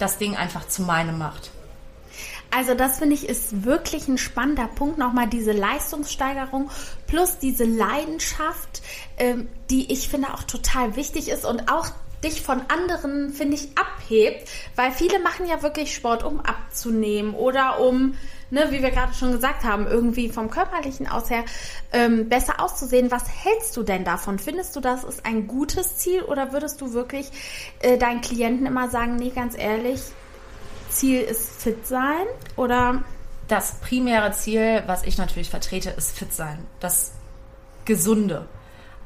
das 0.00 0.18
Ding 0.18 0.36
einfach 0.36 0.66
zu 0.66 0.82
meinem 0.82 1.18
macht. 1.18 1.50
Also 2.50 2.74
das 2.74 2.98
finde 2.98 3.14
ich 3.14 3.28
ist 3.28 3.64
wirklich 3.64 4.08
ein 4.08 4.18
spannender 4.18 4.66
Punkt, 4.66 4.98
nochmal 4.98 5.28
diese 5.28 5.52
Leistungssteigerung 5.52 6.70
plus 7.06 7.38
diese 7.38 7.64
Leidenschaft, 7.64 8.82
ähm, 9.18 9.48
die 9.70 9.92
ich 9.92 10.08
finde 10.08 10.34
auch 10.34 10.42
total 10.42 10.96
wichtig 10.96 11.28
ist 11.28 11.44
und 11.44 11.70
auch 11.70 11.90
dich 12.24 12.42
von 12.42 12.60
anderen, 12.68 13.32
finde 13.32 13.54
ich, 13.54 13.68
abhebt, 13.78 14.48
weil 14.76 14.90
viele 14.92 15.20
machen 15.20 15.46
ja 15.46 15.62
wirklich 15.62 15.94
Sport, 15.94 16.22
um 16.22 16.40
abzunehmen 16.40 17.34
oder 17.34 17.80
um, 17.80 18.14
ne, 18.50 18.66
wie 18.70 18.82
wir 18.82 18.90
gerade 18.90 19.14
schon 19.14 19.32
gesagt 19.32 19.64
haben, 19.64 19.86
irgendwie 19.86 20.28
vom 20.28 20.50
körperlichen 20.50 21.08
aus 21.08 21.30
her 21.30 21.44
ähm, 21.92 22.28
besser 22.28 22.60
auszusehen. 22.60 23.10
Was 23.10 23.24
hältst 23.28 23.76
du 23.76 23.82
denn 23.82 24.04
davon? 24.04 24.38
Findest 24.38 24.76
du, 24.76 24.80
das 24.80 25.04
ist 25.04 25.24
ein 25.24 25.46
gutes 25.46 25.96
Ziel 25.96 26.22
oder 26.22 26.52
würdest 26.52 26.80
du 26.80 26.92
wirklich 26.92 27.30
äh, 27.80 27.98
deinen 27.98 28.20
Klienten 28.20 28.66
immer 28.66 28.88
sagen, 28.90 29.16
nee, 29.16 29.30
ganz 29.30 29.56
ehrlich, 29.56 30.00
Ziel 30.90 31.20
ist 31.20 31.62
fit 31.62 31.86
sein 31.86 32.26
oder? 32.56 33.02
Das 33.48 33.74
primäre 33.80 34.32
Ziel, 34.32 34.82
was 34.86 35.04
ich 35.04 35.18
natürlich 35.18 35.50
vertrete, 35.50 35.90
ist 35.90 36.16
fit 36.16 36.32
sein. 36.32 36.58
Das 36.78 37.12
Gesunde. 37.84 38.46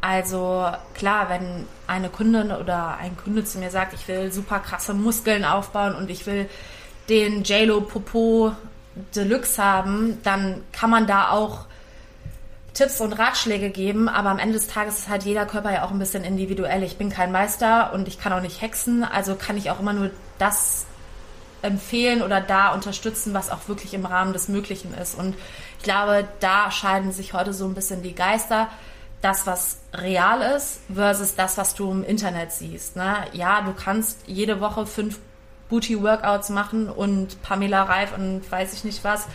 Also 0.01 0.71
klar, 0.93 1.31
wenn 1.31 1.67
eine 1.87 2.11
Kundin 2.11 2.53
oder 2.53 2.99
ein 2.99 3.17
Kunde 3.17 3.45
zu 3.45 3.59
mir 3.59 3.71
sagt, 3.71 3.95
ich 3.95 4.07
will 4.07 4.31
super 4.31 4.59
krasse 4.59 4.93
Muskeln 4.93 5.47
aufbauen 5.47 5.95
und 5.95 6.11
ich 6.11 6.27
will 6.27 6.47
den 7.09 7.43
JLo 7.43 7.81
Popo 7.81 8.53
Deluxe 9.15 9.63
haben, 9.63 10.21
dann 10.23 10.63
kann 10.73 10.91
man 10.91 11.07
da 11.07 11.31
auch 11.31 11.67
Tipps 12.75 13.01
und 13.01 13.13
Ratschläge 13.13 13.71
geben, 13.71 14.09
aber 14.09 14.31
am 14.31 14.39
Ende 14.39 14.55
des 14.55 14.67
Tages 14.67 14.99
ist 14.99 15.09
halt 15.09 15.23
jeder 15.23 15.47
Körper 15.47 15.73
ja 15.73 15.85
auch 15.85 15.93
ein 15.93 15.99
bisschen 15.99 16.25
individuell. 16.25 16.83
Ich 16.83 16.97
bin 16.97 17.09
kein 17.09 17.31
Meister 17.31 17.93
und 17.93 18.09
ich 18.09 18.19
kann 18.19 18.33
auch 18.33 18.41
nicht 18.41 18.61
hexen, 18.61 19.05
also 19.05 19.37
kann 19.37 19.57
ich 19.57 19.71
auch 19.71 19.79
immer 19.79 19.93
nur 19.93 20.11
das 20.39 20.87
empfehlen 21.63 22.21
oder 22.21 22.41
da 22.41 22.73
unterstützen, 22.75 23.33
was 23.33 23.51
auch 23.51 23.69
wirklich 23.69 23.95
im 23.95 24.05
Rahmen 24.05 24.33
des 24.33 24.49
Möglichen 24.49 24.93
ist. 24.95 25.17
Und 25.17 25.35
ich 25.79 25.85
glaube, 25.85 26.29
da 26.41 26.71
scheiden 26.71 27.13
sich 27.13 27.33
heute 27.33 27.53
so 27.53 27.65
ein 27.65 27.75
bisschen 27.75 28.03
die 28.03 28.15
Geister. 28.15 28.69
Das, 29.23 29.47
was 29.47 29.79
real 29.95 30.43
ist, 30.55 30.81
versus 30.93 31.35
das, 31.35 31.57
was 31.57 31.75
du 31.75 31.91
im 31.91 32.05
Internet 32.05 32.53
siehst. 32.53 32.97
Ne? 32.97 33.17
Ja, 33.33 33.63
du 33.63 33.73
kannst 33.73 34.19
jede 34.27 34.61
Woche 34.61 34.85
fünf 34.85 35.19
Booty-Workouts 35.75 36.51
machen 36.51 36.89
und 36.89 37.43
Pamela 37.43 37.83
Reif 37.83 38.17
und 38.17 38.41
weiß 38.51 38.73
ich 38.75 38.85
nicht 38.85 39.03
was. 39.03 39.27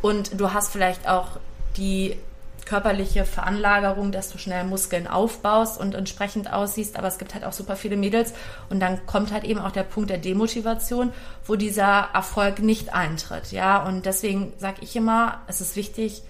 Und 0.00 0.40
du 0.40 0.52
hast 0.52 0.72
vielleicht 0.72 1.06
auch 1.06 1.38
die 1.76 2.16
körperliche 2.64 3.26
Veranlagerung, 3.26 4.10
dass 4.10 4.30
du 4.30 4.38
schnell 4.38 4.64
Muskeln 4.64 5.06
aufbaust 5.06 5.78
und 5.78 5.94
entsprechend 5.94 6.50
aussiehst. 6.50 6.96
Aber 6.96 7.08
es 7.08 7.18
gibt 7.18 7.34
halt 7.34 7.44
auch 7.44 7.52
super 7.52 7.76
viele 7.76 7.98
Mädels. 7.98 8.32
Und 8.70 8.80
dann 8.80 9.04
kommt 9.04 9.32
halt 9.32 9.44
eben 9.44 9.60
auch 9.60 9.72
der 9.72 9.82
Punkt 9.82 10.08
der 10.08 10.16
Demotivation, 10.16 11.12
wo 11.44 11.56
dieser 11.56 12.08
Erfolg 12.14 12.60
nicht 12.60 12.94
eintritt. 12.94 13.52
Ja, 13.52 13.82
und 13.82 14.06
deswegen 14.06 14.54
sage 14.56 14.78
ich 14.80 14.96
immer, 14.96 15.42
es 15.46 15.60
ist 15.60 15.76
wichtig, 15.76 16.22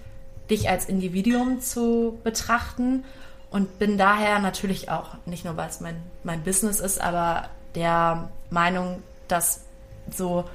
dich 0.49 0.69
als 0.69 0.85
Individuum 0.85 1.61
zu 1.61 2.19
betrachten 2.25 3.05
und 3.49 3.79
bin 3.79 3.97
daher 3.97 4.39
natürlich 4.39 4.89
auch, 4.91 5.11
nicht 5.25 5.45
nur 5.45 5.55
weil 5.55 5.69
es 5.69 5.79
mein, 5.79 5.95
mein 6.23 6.43
Business 6.43 6.81
ist, 6.81 6.99
aber 6.99 7.49
der 7.75 8.29
Meinung, 8.49 9.01
dass 9.27 9.61
so 10.11 10.45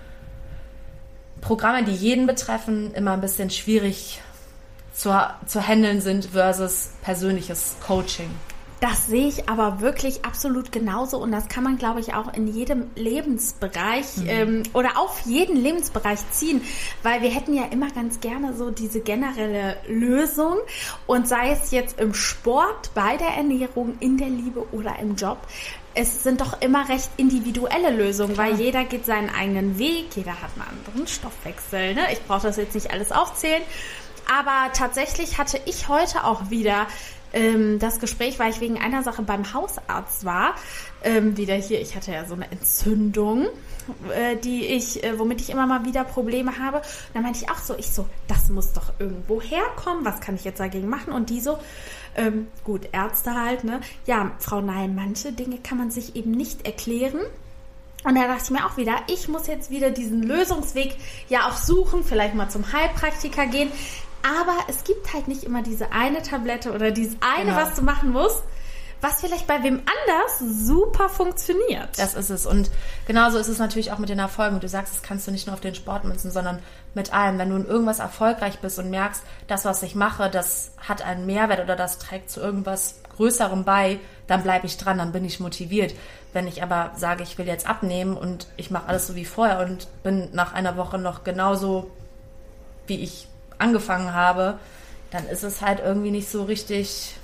Programme, 1.41 1.85
die 1.85 1.93
jeden 1.93 2.27
betreffen, 2.27 2.93
immer 2.95 3.13
ein 3.13 3.21
bisschen 3.21 3.51
schwierig 3.51 4.21
zu, 4.93 5.11
zu 5.47 5.67
handeln 5.67 6.01
sind 6.01 6.27
versus 6.27 6.91
persönliches 7.03 7.77
Coaching. 7.87 8.31
Das 8.81 9.09
sehe 9.09 9.27
ich 9.27 9.49
aber 9.49 9.81
wirklich 9.81 10.25
absolut 10.25 10.71
genauso 10.71 11.19
und 11.19 11.33
das 11.33 11.49
kann 11.49 11.65
man, 11.65 11.79
glaube 11.79 11.99
ich, 11.99 12.15
auch 12.15 12.33
in 12.33 12.47
jedem 12.47 12.91
Lebensbereich 12.95 14.19
mhm. 14.19 14.29
ähm, 14.29 14.63
oder 14.73 14.99
auf 14.99 15.23
jeden 15.25 15.57
Lebensbereich 15.57 16.21
ziehen, 16.31 16.63
weil 17.03 17.21
wir 17.21 17.31
hätten 17.31 17.55
ja 17.55 17.65
immer 17.65 17.91
ganz 17.91 18.21
gerne 18.21 18.55
so 18.55 18.71
diese 18.71 19.01
generelle 19.01 19.77
Lösung 19.89 20.59
und 21.09 21.27
sei 21.27 21.51
es 21.51 21.73
jetzt 21.73 21.99
im 21.99 22.15
Sport, 22.15 22.93
bei 22.95 23.17
der 23.17 23.31
Ernährung, 23.31 23.97
in 23.99 24.17
der 24.17 24.29
Liebe 24.29 24.65
oder 24.71 24.97
im 25.01 25.17
Job. 25.17 25.39
Es 26.01 26.23
sind 26.23 26.41
doch 26.41 26.61
immer 26.61 26.89
recht 26.89 27.11
individuelle 27.17 27.91
Lösungen, 27.91 28.35
Klar. 28.35 28.51
weil 28.51 28.61
jeder 28.61 28.85
geht 28.85 29.05
seinen 29.05 29.31
eigenen 29.31 29.81
Weg, 29.81 30.15
jeder 30.15 30.31
hat 30.31 30.51
einen 30.55 30.79
anderen 30.79 31.09
Stoffwechsel. 31.09 31.95
Ne? 31.95 32.03
Ich 32.13 32.23
brauche 32.23 32.47
das 32.47 32.57
jetzt 32.57 32.77
nicht 32.77 32.93
alles 32.93 33.11
aufzählen. 33.11 33.63
Aber 34.33 34.73
tatsächlich 34.75 35.39
hatte 35.39 35.61
ich 35.65 35.89
heute 35.89 36.23
auch 36.23 36.51
wieder 36.51 36.87
ähm, 37.33 37.81
das 37.81 37.99
Gespräch, 37.99 38.39
weil 38.39 38.53
ich 38.53 38.61
wegen 38.61 38.79
einer 38.79 39.03
Sache 39.03 39.23
beim 39.23 39.53
Hausarzt 39.53 40.25
war. 40.25 40.55
Ähm, 41.03 41.37
wieder 41.37 41.55
hier, 41.55 41.81
ich 41.81 41.95
hatte 41.95 42.13
ja 42.13 42.25
so 42.25 42.35
eine 42.35 42.51
Entzündung, 42.51 43.47
äh, 44.15 44.37
die 44.37 44.67
ich, 44.67 45.05
äh, 45.05 45.19
womit 45.19 45.41
ich 45.41 45.51
immer 45.51 45.67
mal 45.67 45.85
wieder 45.85 46.05
Probleme 46.05 46.59
habe. 46.59 46.79
Und 46.79 46.87
dann 47.15 47.23
meinte 47.23 47.41
ich 47.43 47.51
auch 47.51 47.59
so, 47.59 47.77
ich 47.79 47.91
so, 47.91 48.07
das 48.27 48.49
muss 48.49 48.73
doch 48.73 48.93
irgendwo 48.99 49.41
herkommen. 49.41 50.05
Was 50.05 50.21
kann 50.21 50.35
ich 50.35 50.45
jetzt 50.45 50.61
dagegen 50.61 50.89
machen? 50.89 51.13
Und 51.13 51.31
die 51.31 51.41
so, 51.41 51.59
ähm, 52.17 52.49
gut, 52.65 52.89
Ärzte 52.93 53.35
halt, 53.35 53.65
ne? 53.65 53.81
Ja, 54.07 54.33
Frau 54.41 54.61
Nein, 54.61 54.95
manche 54.95 55.33
Dinge 55.33 55.59
kann 55.59 55.79
man 55.79 55.91
sich 55.91 56.17
eben 56.17 56.33
nicht 56.33 56.67
erklären. 56.67 57.21
Und 58.05 58.15
da 58.15 58.29
dachte 58.29 58.45
ich 58.45 58.51
mir 58.51 58.67
auch 58.67 58.77
wieder, 58.77 58.97
ich 59.09 59.29
muss 59.29 59.47
jetzt 59.47 59.71
wieder 59.71 59.91
diesen 59.91 60.23
Lösungsweg 60.23 60.97
ja 61.29 61.49
auch 61.49 61.57
suchen, 61.57 62.05
vielleicht 62.05 62.35
mal 62.35 62.49
zum 62.49 62.73
Heilpraktiker 62.73 63.47
gehen. 63.47 63.71
Aber 64.23 64.57
es 64.69 64.85
gibt 64.85 65.13
halt 65.15 65.29
nicht 65.29 65.45
immer 65.45 65.63
diese 65.63 65.93
eine 65.93 66.23
Tablette 66.23 66.73
oder 66.73 66.91
dieses 66.91 67.17
eine, 67.21 67.51
genau. 67.51 67.57
was 67.57 67.75
du 67.75 67.83
machen 67.83 68.13
musst, 68.13 68.43
was 69.01 69.21
vielleicht 69.21 69.47
bei 69.47 69.63
wem 69.63 69.81
anders 69.81 70.67
super 70.67 71.09
funktioniert. 71.09 71.99
Das 71.99 72.15
ist 72.15 72.31
es. 72.31 72.47
Und 72.47 72.71
genauso 73.07 73.39
ist 73.39 73.49
es 73.49 73.59
natürlich 73.59 73.93
auch 73.93 73.99
mit 73.99 74.09
den 74.09 74.19
Erfolgen. 74.19 74.59
Du 74.61 74.69
sagst, 74.69 74.95
das 74.95 75.03
kannst 75.03 75.27
du 75.27 75.31
nicht 75.31 75.47
nur 75.47 75.55
auf 75.55 75.61
den 75.61 75.75
Sport 75.75 76.05
münzen, 76.05 76.31
sondern 76.31 76.61
mit 76.95 77.13
allem. 77.13 77.39
Wenn 77.39 77.51
du 77.51 77.57
in 77.57 77.67
irgendwas 77.67 78.01
erfolgreich 78.01 78.59
bist 78.59 78.79
und 78.79 78.91
merkst, 78.91 79.23
das, 79.47 79.65
was 79.65 79.83
ich 79.83 79.95
mache, 79.95 80.31
das 80.31 80.73
hat 80.79 81.03
einen 81.03 81.27
Mehrwert 81.27 81.61
oder 81.61 81.77
das 81.77 81.99
trägt 81.99 82.31
zu 82.31 82.41
irgendwas 82.41 83.01
Größerem 83.17 83.65
bei, 83.65 84.01
dann 84.27 84.43
bleibe 84.43 84.67
ich 84.67 84.77
dran, 84.77 84.99
dann 84.99 85.13
bin 85.13 85.25
ich 85.25 85.41
motiviert. 85.41 85.95
Wenn 86.33 86.49
ich 86.49 86.63
aber 86.63 86.93
sage, 86.97 87.23
ich 87.23 87.39
will 87.39 87.47
jetzt 87.47 87.69
abnehmen 87.69 88.17
und 88.17 88.49
ich 88.57 88.71
mache 88.71 88.89
alles 88.89 89.07
so 89.07 89.15
wie 89.15 89.25
vorher 89.25 89.61
und 89.61 89.89
bin 90.03 90.29
nach 90.33 90.55
einer 90.55 90.77
Woche 90.77 90.99
noch 90.99 91.25
genauso, 91.25 91.91
wie 92.87 93.01
ich 93.03 93.29
angefangen 93.59 94.13
habe, 94.13 94.59
dann 95.11 95.27
ist 95.27 95.43
es 95.43 95.63
halt 95.63 95.81
irgendwie 95.81 96.11
nicht 96.11 96.29
so 96.29 96.45
richtig 96.45 97.18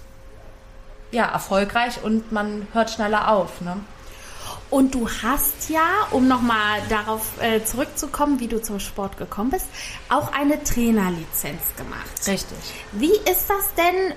ja, 1.14 1.24
erfolgreich 1.26 2.02
und 2.02 2.32
man 2.32 2.66
hört 2.72 2.90
schneller 2.90 3.28
auf. 3.30 3.60
Ne? 3.60 3.76
Und 4.70 4.94
du 4.94 5.08
hast 5.08 5.70
ja, 5.70 6.08
um 6.10 6.26
nochmal 6.26 6.80
darauf 6.88 7.40
äh, 7.40 7.62
zurückzukommen, 7.64 8.40
wie 8.40 8.48
du 8.48 8.60
zum 8.60 8.80
Sport 8.80 9.16
gekommen 9.16 9.50
bist, 9.50 9.66
auch 10.08 10.32
eine 10.32 10.62
Trainerlizenz 10.62 11.76
gemacht. 11.76 12.10
Richtig. 12.26 12.58
Wie 12.92 13.12
ist 13.12 13.48
das 13.48 13.72
denn, 13.76 14.10
äh, 14.10 14.14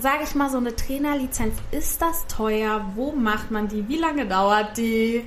sage 0.00 0.24
ich 0.24 0.34
mal, 0.34 0.50
so 0.50 0.58
eine 0.58 0.76
Trainerlizenz? 0.76 1.54
Ist 1.70 2.02
das 2.02 2.26
teuer? 2.26 2.84
Wo 2.94 3.12
macht 3.12 3.50
man 3.50 3.68
die? 3.68 3.88
Wie 3.88 3.96
lange 3.96 4.26
dauert 4.26 4.76
die? 4.76 5.26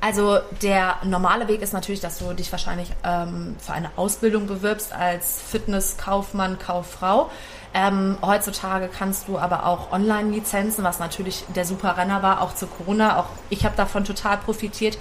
Also 0.00 0.38
der 0.62 0.96
normale 1.04 1.48
Weg 1.48 1.62
ist 1.62 1.72
natürlich, 1.72 2.00
dass 2.00 2.18
du 2.18 2.32
dich 2.32 2.52
wahrscheinlich 2.52 2.88
ähm, 3.02 3.56
für 3.58 3.72
eine 3.72 3.90
Ausbildung 3.96 4.46
bewirbst 4.46 4.92
als 4.92 5.40
Fitnesskaufmann, 5.42 6.58
Kauffrau. 6.58 7.30
Ähm, 7.78 8.18
heutzutage 8.22 8.88
kannst 8.88 9.28
du 9.28 9.38
aber 9.38 9.64
auch 9.64 9.92
Online-Lizenzen, 9.92 10.82
was 10.82 10.98
natürlich 10.98 11.44
der 11.54 11.64
super 11.64 11.96
Renner 11.96 12.24
war, 12.24 12.42
auch 12.42 12.52
zu 12.56 12.66
Corona. 12.66 13.20
Auch 13.20 13.26
ich 13.50 13.64
habe 13.64 13.76
davon 13.76 14.02
total 14.02 14.38
profitiert. 14.38 14.98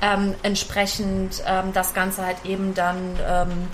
Ähm, 0.00 0.36
entsprechend 0.44 1.42
ähm, 1.44 1.72
das 1.72 1.92
Ganze 1.92 2.24
halt 2.24 2.36
eben 2.44 2.72
dann 2.74 3.18
ähm, 3.28 3.68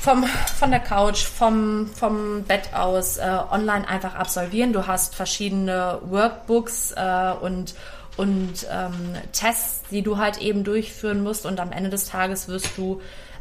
vom, 0.00 0.24
von 0.24 0.72
der 0.72 0.80
Couch, 0.80 1.22
vom, 1.22 1.88
vom 1.94 2.42
Bett 2.42 2.74
aus 2.74 3.18
äh, 3.18 3.38
online 3.50 3.86
einfach 3.86 4.16
absolvieren. 4.16 4.72
Du 4.72 4.88
hast 4.88 5.14
verschiedene 5.14 6.00
Workbooks 6.02 6.92
äh, 6.96 7.34
und 7.40 7.74
und 8.16 8.66
ähm, 8.70 9.16
Tests, 9.32 9.82
die 9.90 10.02
du 10.02 10.18
halt 10.18 10.38
eben 10.38 10.62
durchführen 10.62 11.22
musst. 11.22 11.46
Und 11.46 11.58
am 11.58 11.72
Ende 11.72 11.90
des 11.90 12.06
Tages 12.08 12.46
wirst 12.46 12.76
du 12.76 13.00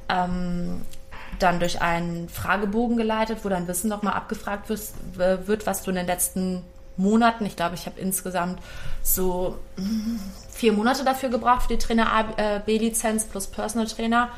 ähm, 0.09 0.81
dann 1.39 1.59
durch 1.59 1.81
einen 1.81 2.29
Fragebogen 2.29 2.97
geleitet, 2.97 3.39
wo 3.43 3.49
dein 3.49 3.67
Wissen 3.67 3.89
nochmal 3.89 4.13
abgefragt 4.13 4.69
wirst, 4.69 4.95
wird, 5.15 5.65
was 5.65 5.83
du 5.83 5.91
in 5.91 5.95
den 5.95 6.07
letzten 6.07 6.63
Monaten, 6.97 7.45
ich 7.45 7.55
glaube, 7.55 7.75
ich 7.75 7.85
habe 7.85 7.99
insgesamt 7.99 8.61
so 9.01 9.57
mm, 9.77 10.17
vier 10.51 10.73
Monate 10.73 11.03
dafür 11.03 11.29
gebraucht 11.29 11.63
für 11.63 11.69
die 11.69 11.77
Trainer 11.77 12.33
äh, 12.37 12.59
B-Lizenz 12.65 13.25
plus 13.25 13.47
Personal 13.47 13.87
Trainer. 13.87 14.29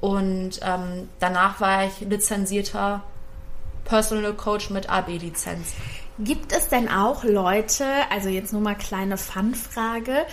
Und 0.00 0.60
ähm, 0.62 1.08
danach 1.18 1.60
war 1.60 1.86
ich 1.86 2.00
lizenzierter 2.00 3.02
Personal 3.84 4.34
Coach 4.34 4.70
mit 4.70 4.90
AB-Lizenz. 4.90 5.72
Gibt 6.18 6.52
es 6.52 6.68
denn 6.68 6.88
auch 6.88 7.24
Leute, 7.24 7.86
also 8.10 8.28
jetzt 8.28 8.52
nur 8.52 8.62
mal 8.62 8.76
kleine 8.76 9.16
Fun-Frage, 9.16 10.26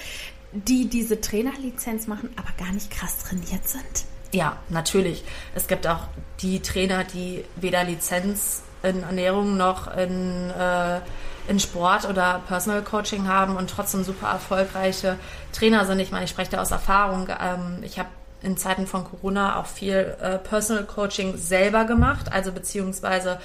die 0.51 0.89
diese 0.89 1.21
Trainerlizenz 1.21 2.07
machen, 2.07 2.29
aber 2.35 2.49
gar 2.57 2.73
nicht 2.73 2.91
krass 2.91 3.19
trainiert 3.19 3.67
sind? 3.67 4.10
Ja, 4.31 4.57
natürlich. 4.69 5.23
Es 5.55 5.67
gibt 5.67 5.87
auch 5.87 6.07
die 6.39 6.61
Trainer, 6.61 7.03
die 7.03 7.43
weder 7.55 7.83
Lizenz 7.83 8.63
in 8.83 9.03
Ernährung 9.03 9.57
noch 9.57 9.95
in, 9.95 10.49
äh, 10.49 10.99
in 11.47 11.59
Sport 11.59 12.07
oder 12.07 12.41
Personal 12.47 12.81
Coaching 12.81 13.27
haben 13.27 13.57
und 13.57 13.69
trotzdem 13.69 14.03
super 14.03 14.27
erfolgreiche 14.27 15.17
Trainer 15.51 15.85
sind. 15.85 15.99
Ich 15.99 16.11
meine, 16.11 16.25
ich 16.25 16.31
spreche 16.31 16.51
da 16.51 16.61
aus 16.61 16.71
Erfahrung. 16.71 17.27
Ähm, 17.27 17.79
ich 17.83 17.99
habe 17.99 18.09
in 18.41 18.57
Zeiten 18.57 18.87
von 18.87 19.03
Corona 19.03 19.59
auch 19.59 19.67
viel 19.67 20.15
äh, 20.21 20.37
Personal 20.37 20.85
Coaching 20.85 21.37
selber 21.37 21.85
gemacht, 21.85 22.31
also 22.31 22.51
beziehungsweise 22.51 23.39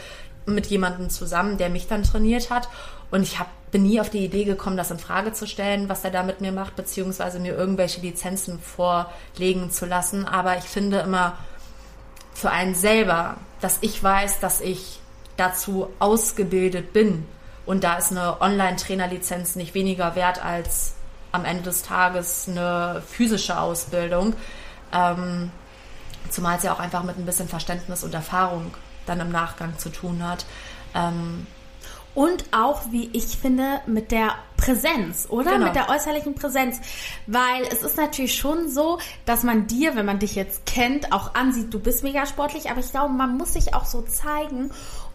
mit 0.46 0.66
jemandem 0.66 1.10
zusammen, 1.10 1.58
der 1.58 1.68
mich 1.68 1.88
dann 1.88 2.02
trainiert 2.02 2.50
hat. 2.50 2.68
Und 3.10 3.22
ich 3.22 3.38
hab, 3.38 3.48
bin 3.76 3.82
nie 3.82 4.00
auf 4.00 4.08
die 4.08 4.24
Idee 4.24 4.44
gekommen, 4.44 4.78
das 4.78 4.90
in 4.90 4.98
Frage 4.98 5.34
zu 5.34 5.46
stellen, 5.46 5.90
was 5.90 6.02
er 6.02 6.10
da 6.10 6.22
mit 6.22 6.40
mir 6.40 6.50
macht, 6.50 6.76
beziehungsweise 6.76 7.38
mir 7.38 7.54
irgendwelche 7.54 8.00
Lizenzen 8.00 8.58
vorlegen 8.58 9.70
zu 9.70 9.84
lassen. 9.84 10.24
Aber 10.24 10.56
ich 10.56 10.64
finde 10.64 11.00
immer 11.00 11.36
für 12.32 12.48
einen 12.48 12.74
selber, 12.74 13.36
dass 13.60 13.76
ich 13.82 14.02
weiß, 14.02 14.40
dass 14.40 14.62
ich 14.62 14.98
dazu 15.36 15.90
ausgebildet 15.98 16.94
bin. 16.94 17.26
Und 17.66 17.84
da 17.84 17.96
ist 17.96 18.12
eine 18.12 18.40
Online-Trainerlizenz 18.40 19.56
nicht 19.56 19.74
weniger 19.74 20.14
wert 20.14 20.42
als 20.42 20.94
am 21.30 21.44
Ende 21.44 21.64
des 21.64 21.82
Tages 21.82 22.48
eine 22.48 23.02
physische 23.06 23.60
Ausbildung. 23.60 24.32
Ähm, 24.90 25.50
zumal 26.30 26.56
es 26.56 26.62
ja 26.62 26.72
auch 26.72 26.80
einfach 26.80 27.02
mit 27.02 27.18
ein 27.18 27.26
bisschen 27.26 27.48
Verständnis 27.48 28.04
und 28.04 28.14
Erfahrung 28.14 28.72
dann 29.04 29.20
im 29.20 29.30
Nachgang 29.30 29.78
zu 29.78 29.90
tun 29.90 30.26
hat. 30.26 30.46
Ähm, 30.94 31.46
und 32.16 32.46
auch, 32.50 32.80
wie 32.90 33.10
ich 33.12 33.36
finde, 33.36 33.80
mit 33.86 34.10
der 34.10 34.36
Präsenz, 34.56 35.26
oder? 35.28 35.52
Genau. 35.52 35.66
Mit 35.66 35.76
der 35.76 35.90
äußerlichen 35.90 36.34
Präsenz. 36.34 36.80
Weil 37.26 37.62
es 37.70 37.82
ist 37.82 37.98
natürlich 37.98 38.34
schon 38.34 38.70
so, 38.70 38.98
dass 39.26 39.42
man 39.42 39.66
dir, 39.66 39.96
wenn 39.96 40.06
man 40.06 40.18
dich 40.18 40.34
jetzt 40.34 40.64
kennt, 40.64 41.12
auch 41.12 41.34
ansieht, 41.34 41.72
du 41.74 41.78
bist 41.78 42.02
mega 42.02 42.24
sportlich, 42.24 42.70
aber 42.70 42.80
ich 42.80 42.90
glaube, 42.90 43.12
man 43.12 43.36
muss 43.36 43.52
sich 43.52 43.74
auch 43.74 43.84
so 43.84 44.00
zeigen, 44.00 44.70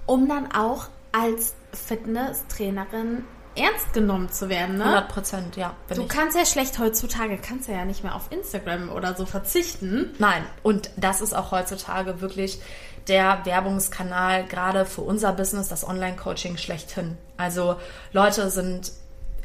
um 0.06 0.30
dann 0.30 0.52
auch 0.52 0.90
als 1.12 1.56
Fitnesstrainerin 1.74 3.26
ernst 3.56 3.94
genommen 3.94 4.32
zu 4.32 4.48
werden, 4.48 4.78
ne? 4.78 4.84
100 4.84 5.10
Prozent, 5.10 5.56
ja. 5.58 5.76
Du 5.94 6.04
ich. 6.04 6.08
kannst 6.08 6.38
ja 6.38 6.46
schlecht 6.46 6.78
heutzutage, 6.78 7.38
kannst 7.38 7.68
ja 7.68 7.84
nicht 7.84 8.04
mehr 8.04 8.16
auf 8.16 8.32
Instagram 8.32 8.90
oder 8.90 9.16
so 9.16 9.26
verzichten. 9.26 10.14
Nein, 10.20 10.46
und 10.62 10.92
das 10.98 11.20
ist 11.20 11.34
auch 11.34 11.52
heutzutage 11.52 12.22
wirklich 12.22 12.62
der 13.12 13.42
Werbungskanal, 13.44 14.46
gerade 14.46 14.86
für 14.86 15.02
unser 15.02 15.34
Business, 15.34 15.68
das 15.68 15.86
Online-Coaching 15.86 16.56
schlechthin. 16.56 17.18
Also 17.36 17.76
Leute 18.14 18.50
sind 18.50 18.94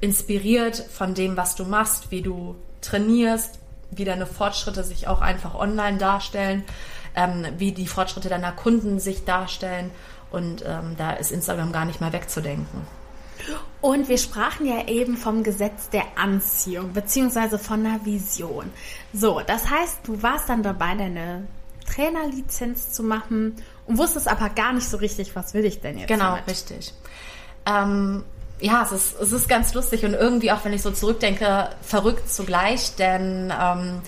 inspiriert 0.01 0.77
von 0.77 1.15
dem, 1.15 1.37
was 1.37 1.57
du 1.57 1.65
machst, 1.65 2.13
wie 2.13 2.23
du 2.23 2.55
trainierst, 2.81 3.59
wie 3.91 4.05
deine 4.05 4.27
Fortschritte 4.27 4.85
sich 4.85 5.09
auch 5.09 5.21
einfach 5.21 5.57
online 5.57 5.99
darstellen, 5.99 6.63
ähm, 7.17 7.45
wie 7.59 7.73
die 7.73 7.89
Fortschritte 7.89 8.29
deiner 8.29 8.53
Kunden 8.53 9.01
sich 9.01 9.25
darstellen. 9.25 9.91
Und 10.31 10.65
ähm, 10.65 10.95
da 10.97 11.15
ist 11.15 11.33
Instagram 11.33 11.73
gar 11.73 11.87
nicht 11.87 12.01
mehr 12.01 12.13
wegzudenken. 12.13 12.83
Und 13.81 14.09
wir 14.09 14.19
sprachen 14.19 14.65
ja 14.67 14.87
eben 14.87 15.17
vom 15.17 15.43
Gesetz 15.43 15.91
der 15.91 16.05
Anziehung, 16.17 16.93
beziehungsweise 16.93 17.59
von 17.59 17.85
einer 17.85 18.05
Vision. 18.05 18.71
So, 19.13 19.41
das 19.45 19.69
heißt, 19.69 20.01
du 20.05 20.23
warst 20.23 20.49
dann 20.49 20.63
dabei, 20.63 20.95
deine 20.95 21.49
Trainerlizenz 21.87 22.93
zu 22.93 23.03
machen 23.03 23.57
und 23.87 23.99
wusstest 23.99 24.29
aber 24.29 24.49
gar 24.51 24.73
nicht 24.73 24.89
so 24.89 24.97
richtig, 24.97 25.35
was 25.37 25.55
will 25.55 25.65
ich 25.65 25.81
denn 25.81 25.99
jetzt 25.99 26.09
Genau, 26.09 26.31
damit? 26.31 26.47
richtig. 26.49 26.93
Ähm, 27.67 28.25
ja, 28.61 28.83
es 28.83 28.93
ist, 28.93 29.21
es 29.21 29.33
ist 29.33 29.49
ganz 29.49 29.75
lustig 29.75 30.05
und 30.05 30.15
irgendwie 30.15 30.51
auch, 30.53 30.65
wenn 30.65 30.73
ich 30.73 30.83
so 30.83 30.91
zurückdenke, 30.91 31.69
verrückt 31.83 32.31
zugleich, 32.33 32.95
denn 32.97 33.53
ähm, 33.59 34.01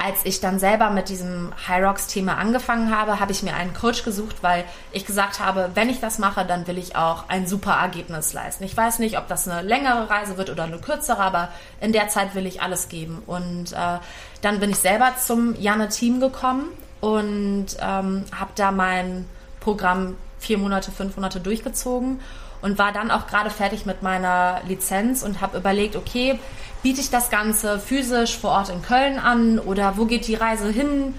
als 0.00 0.20
ich 0.22 0.38
dann 0.40 0.60
selber 0.60 0.90
mit 0.90 1.08
diesem 1.08 1.52
High 1.66 1.82
Rocks 1.84 2.06
Thema 2.06 2.36
angefangen 2.38 2.96
habe, 2.96 3.18
habe 3.18 3.32
ich 3.32 3.42
mir 3.42 3.54
einen 3.54 3.74
Coach 3.74 4.04
gesucht, 4.04 4.36
weil 4.42 4.64
ich 4.92 5.04
gesagt 5.04 5.40
habe, 5.40 5.70
wenn 5.74 5.90
ich 5.90 5.98
das 5.98 6.18
mache, 6.20 6.44
dann 6.44 6.68
will 6.68 6.78
ich 6.78 6.94
auch 6.94 7.28
ein 7.28 7.48
super 7.48 7.72
Ergebnis 7.72 8.32
leisten. 8.32 8.62
Ich 8.62 8.76
weiß 8.76 9.00
nicht, 9.00 9.18
ob 9.18 9.26
das 9.26 9.48
eine 9.48 9.62
längere 9.66 10.08
Reise 10.08 10.36
wird 10.36 10.50
oder 10.50 10.62
eine 10.64 10.78
kürzere, 10.78 11.18
aber 11.18 11.48
in 11.80 11.92
der 11.92 12.06
Zeit 12.08 12.36
will 12.36 12.46
ich 12.46 12.62
alles 12.62 12.88
geben. 12.88 13.22
Und 13.26 13.72
äh, 13.72 13.98
dann 14.40 14.60
bin 14.60 14.70
ich 14.70 14.78
selber 14.78 15.14
zum 15.20 15.60
Janne 15.60 15.88
Team 15.88 16.20
gekommen 16.20 16.66
und 17.00 17.66
ähm, 17.80 18.24
habe 18.34 18.50
da 18.54 18.70
mein 18.70 19.26
Programm 19.60 20.16
vier 20.38 20.58
Monate, 20.58 20.90
fünf 20.90 21.16
Monate 21.16 21.40
durchgezogen 21.40 22.20
und 22.62 22.78
war 22.78 22.92
dann 22.92 23.10
auch 23.10 23.26
gerade 23.26 23.50
fertig 23.50 23.86
mit 23.86 24.02
meiner 24.02 24.60
Lizenz 24.66 25.22
und 25.22 25.40
habe 25.40 25.58
überlegt, 25.58 25.96
okay, 25.96 26.38
biete 26.82 27.00
ich 27.00 27.10
das 27.10 27.30
Ganze 27.30 27.78
physisch 27.78 28.36
vor 28.36 28.50
Ort 28.50 28.68
in 28.68 28.82
Köln 28.82 29.18
an 29.18 29.58
oder 29.58 29.96
wo 29.96 30.06
geht 30.06 30.26
die 30.26 30.34
Reise 30.34 30.70
hin? 30.70 31.14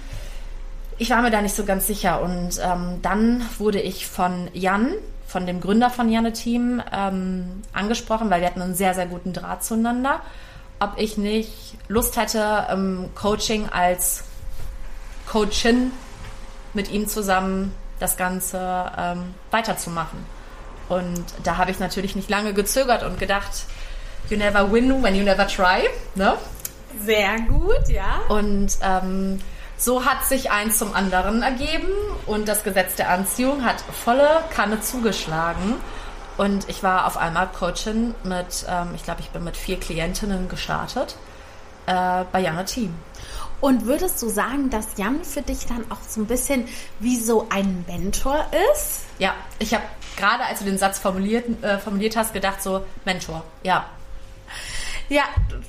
Ich 0.98 1.09
war 1.12 1.21
mir 1.21 1.31
da 1.31 1.41
nicht 1.41 1.55
so 1.55 1.63
ganz 1.63 1.88
sicher 1.88 2.21
und 2.21 2.59
ähm, 2.62 3.00
dann 3.01 3.45
wurde 3.57 3.79
ich 3.79 4.07
von 4.07 4.50
Jan, 4.53 4.93
von 5.27 5.45
dem 5.45 5.62
Gründer 5.62 5.89
von 5.89 6.09
Janne 6.09 6.33
Team, 6.33 6.81
ähm, 6.91 7.62
angesprochen, 7.71 8.29
weil 8.29 8.41
wir 8.41 8.48
hatten 8.48 8.62
einen 8.62 8.75
sehr, 8.75 8.93
sehr 8.93 9.05
guten 9.05 9.31
Draht 9.31 9.63
zueinander, 9.63 10.21
ob 10.79 10.93
ich 10.98 11.17
nicht 11.17 11.77
Lust 11.88 12.17
hätte, 12.17 12.67
ähm, 12.69 13.09
Coaching 13.15 13.69
als 13.69 14.24
Coachin 15.31 15.91
mit 16.74 16.89
ihm 16.91 17.07
zusammen 17.07 17.74
das 18.00 18.17
Ganze 18.17 18.91
ähm, 18.98 19.33
weiterzumachen. 19.51 20.25
Und 20.88 21.25
da 21.43 21.57
habe 21.57 21.71
ich 21.71 21.79
natürlich 21.79 22.15
nicht 22.15 22.29
lange 22.29 22.53
gezögert 22.53 23.03
und 23.03 23.19
gedacht, 23.19 23.65
you 24.29 24.38
never 24.38 24.71
win 24.71 25.03
when 25.03 25.15
you 25.15 25.24
never 25.24 25.48
try. 25.48 25.88
Ne? 26.15 26.36
Sehr 27.05 27.39
gut, 27.41 27.88
ja. 27.89 28.21
Und 28.29 28.77
ähm, 28.81 29.39
so 29.77 30.05
hat 30.05 30.25
sich 30.25 30.51
eins 30.51 30.79
zum 30.79 30.93
anderen 30.93 31.41
ergeben 31.43 31.88
und 32.25 32.48
das 32.48 32.63
Gesetz 32.63 32.95
der 32.95 33.09
Anziehung 33.09 33.63
hat 33.63 33.81
volle 33.81 34.43
Kanne 34.53 34.81
zugeschlagen. 34.81 35.75
Und 36.37 36.70
ich 36.70 36.83
war 36.83 37.05
auf 37.05 37.18
einmal 37.18 37.48
Coachin 37.48 38.15
mit, 38.24 38.65
ähm, 38.68 38.89
ich 38.96 39.03
glaube, 39.03 39.22
ich 39.22 39.29
bin 39.29 39.44
mit 39.44 39.57
vier 39.57 39.79
Klientinnen 39.79 40.50
gestartet 40.50 41.15
äh, 41.85 42.24
bei 42.31 42.42
Young 42.44 42.65
Team. 42.65 42.96
Und 43.61 43.85
würdest 43.85 44.22
du 44.22 44.29
sagen, 44.29 44.69
dass 44.69 44.98
Jan 44.98 45.24
für 45.24 45.41
dich 45.41 45.65
dann 45.65 45.89
auch 45.91 46.01
so 46.07 46.22
ein 46.22 46.25
bisschen 46.25 46.67
wie 47.00 47.17
so 47.17 47.48
ein 47.50 47.83
Mentor 47.87 48.45
ist? 48.74 49.01
Ja, 49.19 49.35
ich 49.59 49.74
habe 49.74 49.83
gerade, 50.15 50.45
als 50.45 50.59
du 50.59 50.65
den 50.65 50.77
Satz 50.77 51.00
formuliert, 51.00 51.45
äh, 51.63 51.77
formuliert 51.77 52.15
hast, 52.15 52.33
gedacht 52.33 52.61
so, 52.61 52.85
Mentor, 53.05 53.43
ja. 53.63 53.85
Ja, 55.09 55.24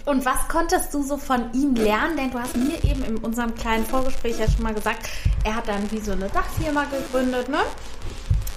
und 0.05 0.24
was 0.26 0.48
konntest 0.48 0.92
du 0.92 1.03
so 1.03 1.16
von 1.16 1.53
ihm 1.55 1.74
lernen? 1.74 2.16
Denn 2.16 2.31
du 2.31 2.38
hast 2.38 2.57
mir 2.57 2.83
eben 2.85 3.03
in 3.05 3.16
unserem 3.18 3.55
kleinen 3.55 3.87
Vorgespräch 3.87 4.38
ja 4.38 4.50
schon 4.50 4.62
mal 4.62 4.74
gesagt, 4.74 5.09
er 5.44 5.57
hat 5.57 5.66
dann 5.66 5.90
wie 5.90 6.00
so 6.00 6.12
eine 6.12 6.29
Dachfirma 6.29 6.85
gegründet, 6.85 7.48
ne? 7.48 7.61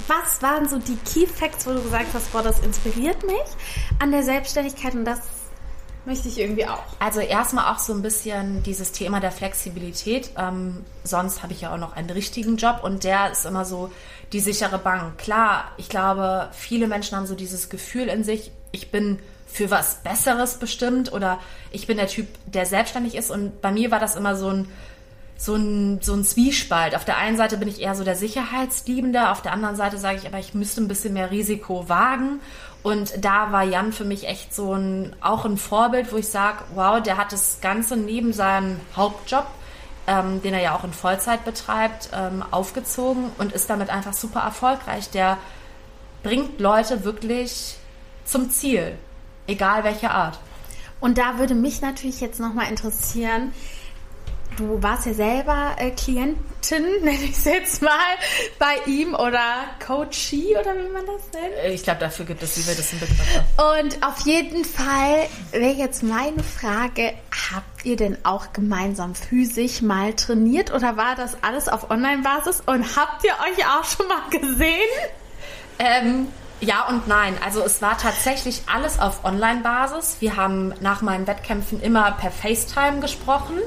Was 0.08 0.42
waren 0.42 0.68
so 0.68 0.80
die 0.80 0.98
Key 0.98 1.26
Facts, 1.26 1.66
wo 1.66 1.72
du 1.72 1.82
gesagt 1.82 2.08
hast, 2.14 2.34
boah, 2.34 2.44
das 2.44 2.60
inspiriert 2.60 3.26
mich 3.26 3.38
an 4.00 4.12
der 4.12 4.24
Selbstständigkeit 4.24 4.94
und 4.94 5.06
das 5.06 5.20
möchte 6.06 6.28
ich 6.28 6.40
irgendwie 6.40 6.68
auch. 6.68 6.84
Also 7.00 7.20
erstmal 7.20 7.74
auch 7.74 7.80
so 7.80 7.94
ein 7.94 8.02
bisschen 8.02 8.64
dieses 8.64 8.92
Thema 8.92 9.20
der 9.20 9.32
Flexibilität. 9.32 10.32
Ähm, 10.38 10.86
sonst 11.04 11.44
habe 11.44 11.54
ich 11.54 11.62
ja 11.62 11.74
auch 11.74 11.78
noch 11.78 11.96
einen 11.96 12.10
richtigen 12.10 12.58
Job 12.58 12.82
und 12.84 13.04
der 13.04 13.32
ist 13.32 13.46
immer 13.46 13.66
so 13.66 13.92
die 14.32 14.40
sichere 14.40 14.78
Bank. 14.78 15.18
Klar, 15.18 15.72
ich 15.78 15.90
glaube, 15.90 16.50
viele 16.52 16.88
Menschen 16.88 17.18
haben 17.18 17.28
so 17.28 17.36
dieses 17.36 17.70
Gefühl 17.70 18.08
in 18.08 18.24
sich, 18.24 18.52
ich 18.72 18.92
bin 18.92 19.20
für 19.48 19.70
was 19.70 19.98
Besseres 20.04 20.56
bestimmt 20.56 21.14
oder 21.14 21.40
ich 21.72 21.86
bin 21.86 21.98
der 21.98 22.08
Typ, 22.08 22.28
der 22.46 22.66
selbstständig 22.66 23.16
ist 23.16 23.30
und 23.30 23.62
bei 23.62 23.72
mir 23.72 23.92
war 23.92 24.00
das 24.00 24.16
immer 24.16 24.36
so 24.36 24.50
ein 24.50 24.68
so 25.36 25.56
ein, 25.56 26.00
so 26.02 26.14
ein 26.14 26.24
Zwiespalt. 26.24 26.96
Auf 26.96 27.06
der 27.06 27.18
einen 27.18 27.38
Seite 27.38 27.58
bin 27.58 27.68
ich 27.68 27.82
eher 27.82 27.96
so 27.96 28.04
der 28.04 28.16
Sicherheitsliebende, 28.16 29.30
auf 29.30 29.42
der 29.42 29.52
anderen 29.52 29.76
Seite 29.76 29.98
sage 29.98 30.18
ich 30.18 30.28
aber, 30.28 30.40
ich 30.40 30.54
müsste 30.54 30.82
ein 30.82 30.88
bisschen 30.88 31.14
mehr 31.14 31.32
Risiko 31.32 31.90
wagen. 31.90 32.40
Und 32.84 33.24
da 33.24 33.52
war 33.54 33.64
Jan 33.64 33.94
für 33.94 34.04
mich 34.04 34.28
echt 34.28 34.54
so 34.54 34.74
ein, 34.74 35.16
auch 35.22 35.46
ein 35.46 35.58
Vorbild, 35.58 36.12
wo 36.12 36.18
ich 36.18 36.28
sage, 36.28 36.66
wow, 36.76 37.02
der 37.02 37.18
hat 37.18 37.32
das 37.32 37.60
Ganze 37.62 37.96
neben 37.96 38.34
seinem 38.34 38.80
Hauptjob, 38.96 39.48
ähm, 40.06 40.42
den 40.42 40.54
er 40.54 40.62
ja 40.62 40.76
auch 40.76 40.84
in 40.84 40.92
Vollzeit 40.92 41.46
betreibt, 41.46 42.10
ähm, 42.14 42.44
aufgezogen 42.52 43.32
und 43.38 43.54
ist 43.54 43.70
damit 43.70 43.90
einfach 43.90 44.14
super 44.14 44.42
erfolgreich. 44.42 45.10
Der 45.12 45.38
bringt 46.24 46.60
Leute 46.60 47.06
wirklich 47.06 47.78
zum 48.26 48.50
Ziel, 48.50 48.98
egal 49.48 49.86
welche 49.86 50.12
Art. 50.12 50.40
Und 51.00 51.18
da 51.18 51.38
würde 51.38 51.56
mich 51.56 51.82
natürlich 51.82 52.20
jetzt 52.20 52.40
nochmal 52.40 52.70
interessieren, 52.70 53.54
du 54.58 54.82
warst 54.82 55.06
ja 55.06 55.14
selber 55.14 55.76
äh, 55.78 55.92
Klientin, 55.92 56.36
nenne 57.02 57.24
ich 57.24 57.38
es 57.38 57.46
jetzt 57.46 57.82
mal, 57.82 57.92
bei 58.60 58.76
ihm 58.86 59.14
oder 59.14 59.66
Coachie 59.86 60.56
oder 60.60 60.74
wie 60.76 60.90
man 60.90 61.06
das 61.06 61.42
nennt. 61.42 61.74
Ich 61.74 61.84
glaube, 61.84 62.00
dafür 62.00 62.26
gibt 62.26 62.44
es, 62.44 62.68
wir 62.68 62.76
das 62.76 62.94
im 62.94 63.00
Begriff 63.00 63.20
Und 63.58 64.06
auf 64.06 64.20
jeden 64.26 64.66
Fall 64.66 65.28
wäre 65.52 65.74
jetzt 65.74 66.04
meine 66.04 66.44
Frage, 66.44 67.14
habt 67.54 67.86
ihr 67.86 67.96
denn 67.96 68.18
auch 68.24 68.54
gemeinsam 68.54 69.16
physisch 69.16 69.82
mal 69.82 70.14
trainiert 70.14 70.74
oder 70.74 70.98
war 70.98 71.16
das 71.16 71.38
alles 71.44 71.68
auf 71.68 71.90
Online-Basis 71.90 72.64
und 72.66 72.96
habt 72.96 73.24
ihr 73.24 73.32
euch 73.32 73.66
auch 73.66 73.84
schon 73.84 74.08
mal 74.08 74.30
gesehen? 74.30 74.90
Ähm, 75.80 76.28
ja 76.64 76.88
und 76.88 77.08
nein. 77.08 77.36
Also 77.44 77.62
es 77.62 77.82
war 77.82 77.98
tatsächlich 77.98 78.64
alles 78.74 79.00
auf 79.00 79.26
Online-Basis. 79.26 80.18
Wir 80.20 80.38
haben 80.38 80.74
nach 80.80 81.02
meinen 81.02 81.28
Wettkämpfen 81.28 81.82
immer 81.82 82.12
per 82.14 82.32
FaceTime 82.32 83.00
gesprochen, 83.00 83.60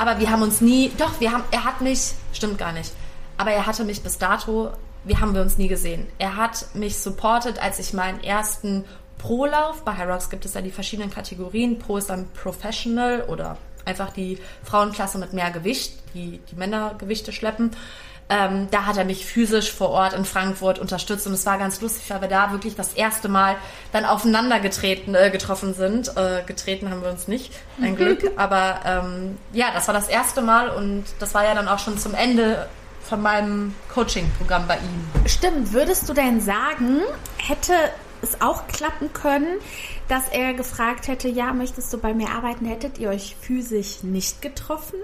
aber 0.00 0.18
wir 0.18 0.30
haben 0.30 0.40
uns 0.40 0.62
nie, 0.62 0.90
doch, 0.96 1.20
wir 1.20 1.30
haben, 1.30 1.44
er 1.50 1.64
hat 1.64 1.82
mich, 1.82 2.14
stimmt 2.32 2.56
gar 2.56 2.72
nicht, 2.72 2.90
aber 3.36 3.50
er 3.50 3.66
hatte 3.66 3.84
mich 3.84 4.02
bis 4.02 4.16
dato, 4.16 4.70
wir 5.04 5.20
haben 5.20 5.34
wir 5.34 5.42
uns 5.42 5.58
nie 5.58 5.68
gesehen. 5.68 6.06
Er 6.18 6.36
hat 6.36 6.74
mich 6.74 6.96
supportet, 6.96 7.62
als 7.62 7.78
ich 7.78 7.92
meinen 7.92 8.24
ersten 8.24 8.86
Pro-Lauf, 9.18 9.84
bei 9.84 9.98
Hyrox 9.98 10.30
gibt 10.30 10.46
es 10.46 10.54
ja 10.54 10.62
die 10.62 10.70
verschiedenen 10.70 11.10
Kategorien, 11.10 11.78
Pro 11.78 11.98
ist 11.98 12.08
dann 12.08 12.28
Professional 12.32 13.24
oder 13.28 13.58
einfach 13.84 14.10
die 14.10 14.38
Frauenklasse 14.64 15.18
mit 15.18 15.34
mehr 15.34 15.50
Gewicht, 15.50 15.92
die 16.14 16.40
die 16.50 16.56
Männergewichte 16.56 17.30
schleppen. 17.30 17.72
Ähm, 18.30 18.68
da 18.70 18.86
hat 18.86 18.96
er 18.96 19.04
mich 19.04 19.26
physisch 19.26 19.72
vor 19.72 19.90
Ort 19.90 20.12
in 20.12 20.24
Frankfurt 20.24 20.78
unterstützt 20.78 21.26
und 21.26 21.32
es 21.32 21.44
war 21.46 21.58
ganz 21.58 21.80
lustig, 21.80 22.08
weil 22.10 22.20
wir 22.20 22.28
da 22.28 22.52
wirklich 22.52 22.76
das 22.76 22.94
erste 22.94 23.28
Mal 23.28 23.56
dann 23.92 24.04
aufeinander 24.04 24.60
getreten, 24.60 25.16
äh, 25.16 25.30
getroffen 25.30 25.74
sind. 25.74 26.16
Äh, 26.16 26.42
getreten 26.46 26.90
haben 26.90 27.02
wir 27.02 27.10
uns 27.10 27.26
nicht, 27.26 27.52
ein 27.82 27.96
Glück. 27.96 28.30
Aber 28.36 28.80
ähm, 28.84 29.38
ja, 29.52 29.66
das 29.74 29.88
war 29.88 29.94
das 29.94 30.08
erste 30.08 30.42
Mal 30.42 30.70
und 30.70 31.04
das 31.18 31.34
war 31.34 31.44
ja 31.44 31.54
dann 31.54 31.66
auch 31.66 31.80
schon 31.80 31.98
zum 31.98 32.14
Ende 32.14 32.68
von 33.02 33.20
meinem 33.20 33.74
Coaching-Programm 33.92 34.68
bei 34.68 34.76
ihm. 34.76 35.28
Stimmt, 35.28 35.72
würdest 35.72 36.08
du 36.08 36.12
denn 36.12 36.40
sagen, 36.40 37.00
hätte 37.36 37.74
es 38.22 38.40
auch 38.40 38.68
klappen 38.68 39.12
können, 39.12 39.58
dass 40.06 40.28
er 40.28 40.54
gefragt 40.54 41.08
hätte, 41.08 41.28
ja, 41.28 41.52
möchtest 41.52 41.92
du 41.92 41.98
bei 41.98 42.14
mir 42.14 42.30
arbeiten, 42.30 42.66
hättet 42.66 42.98
ihr 42.98 43.08
euch 43.08 43.36
physisch 43.40 44.02
nicht 44.02 44.40
getroffen? 44.42 44.98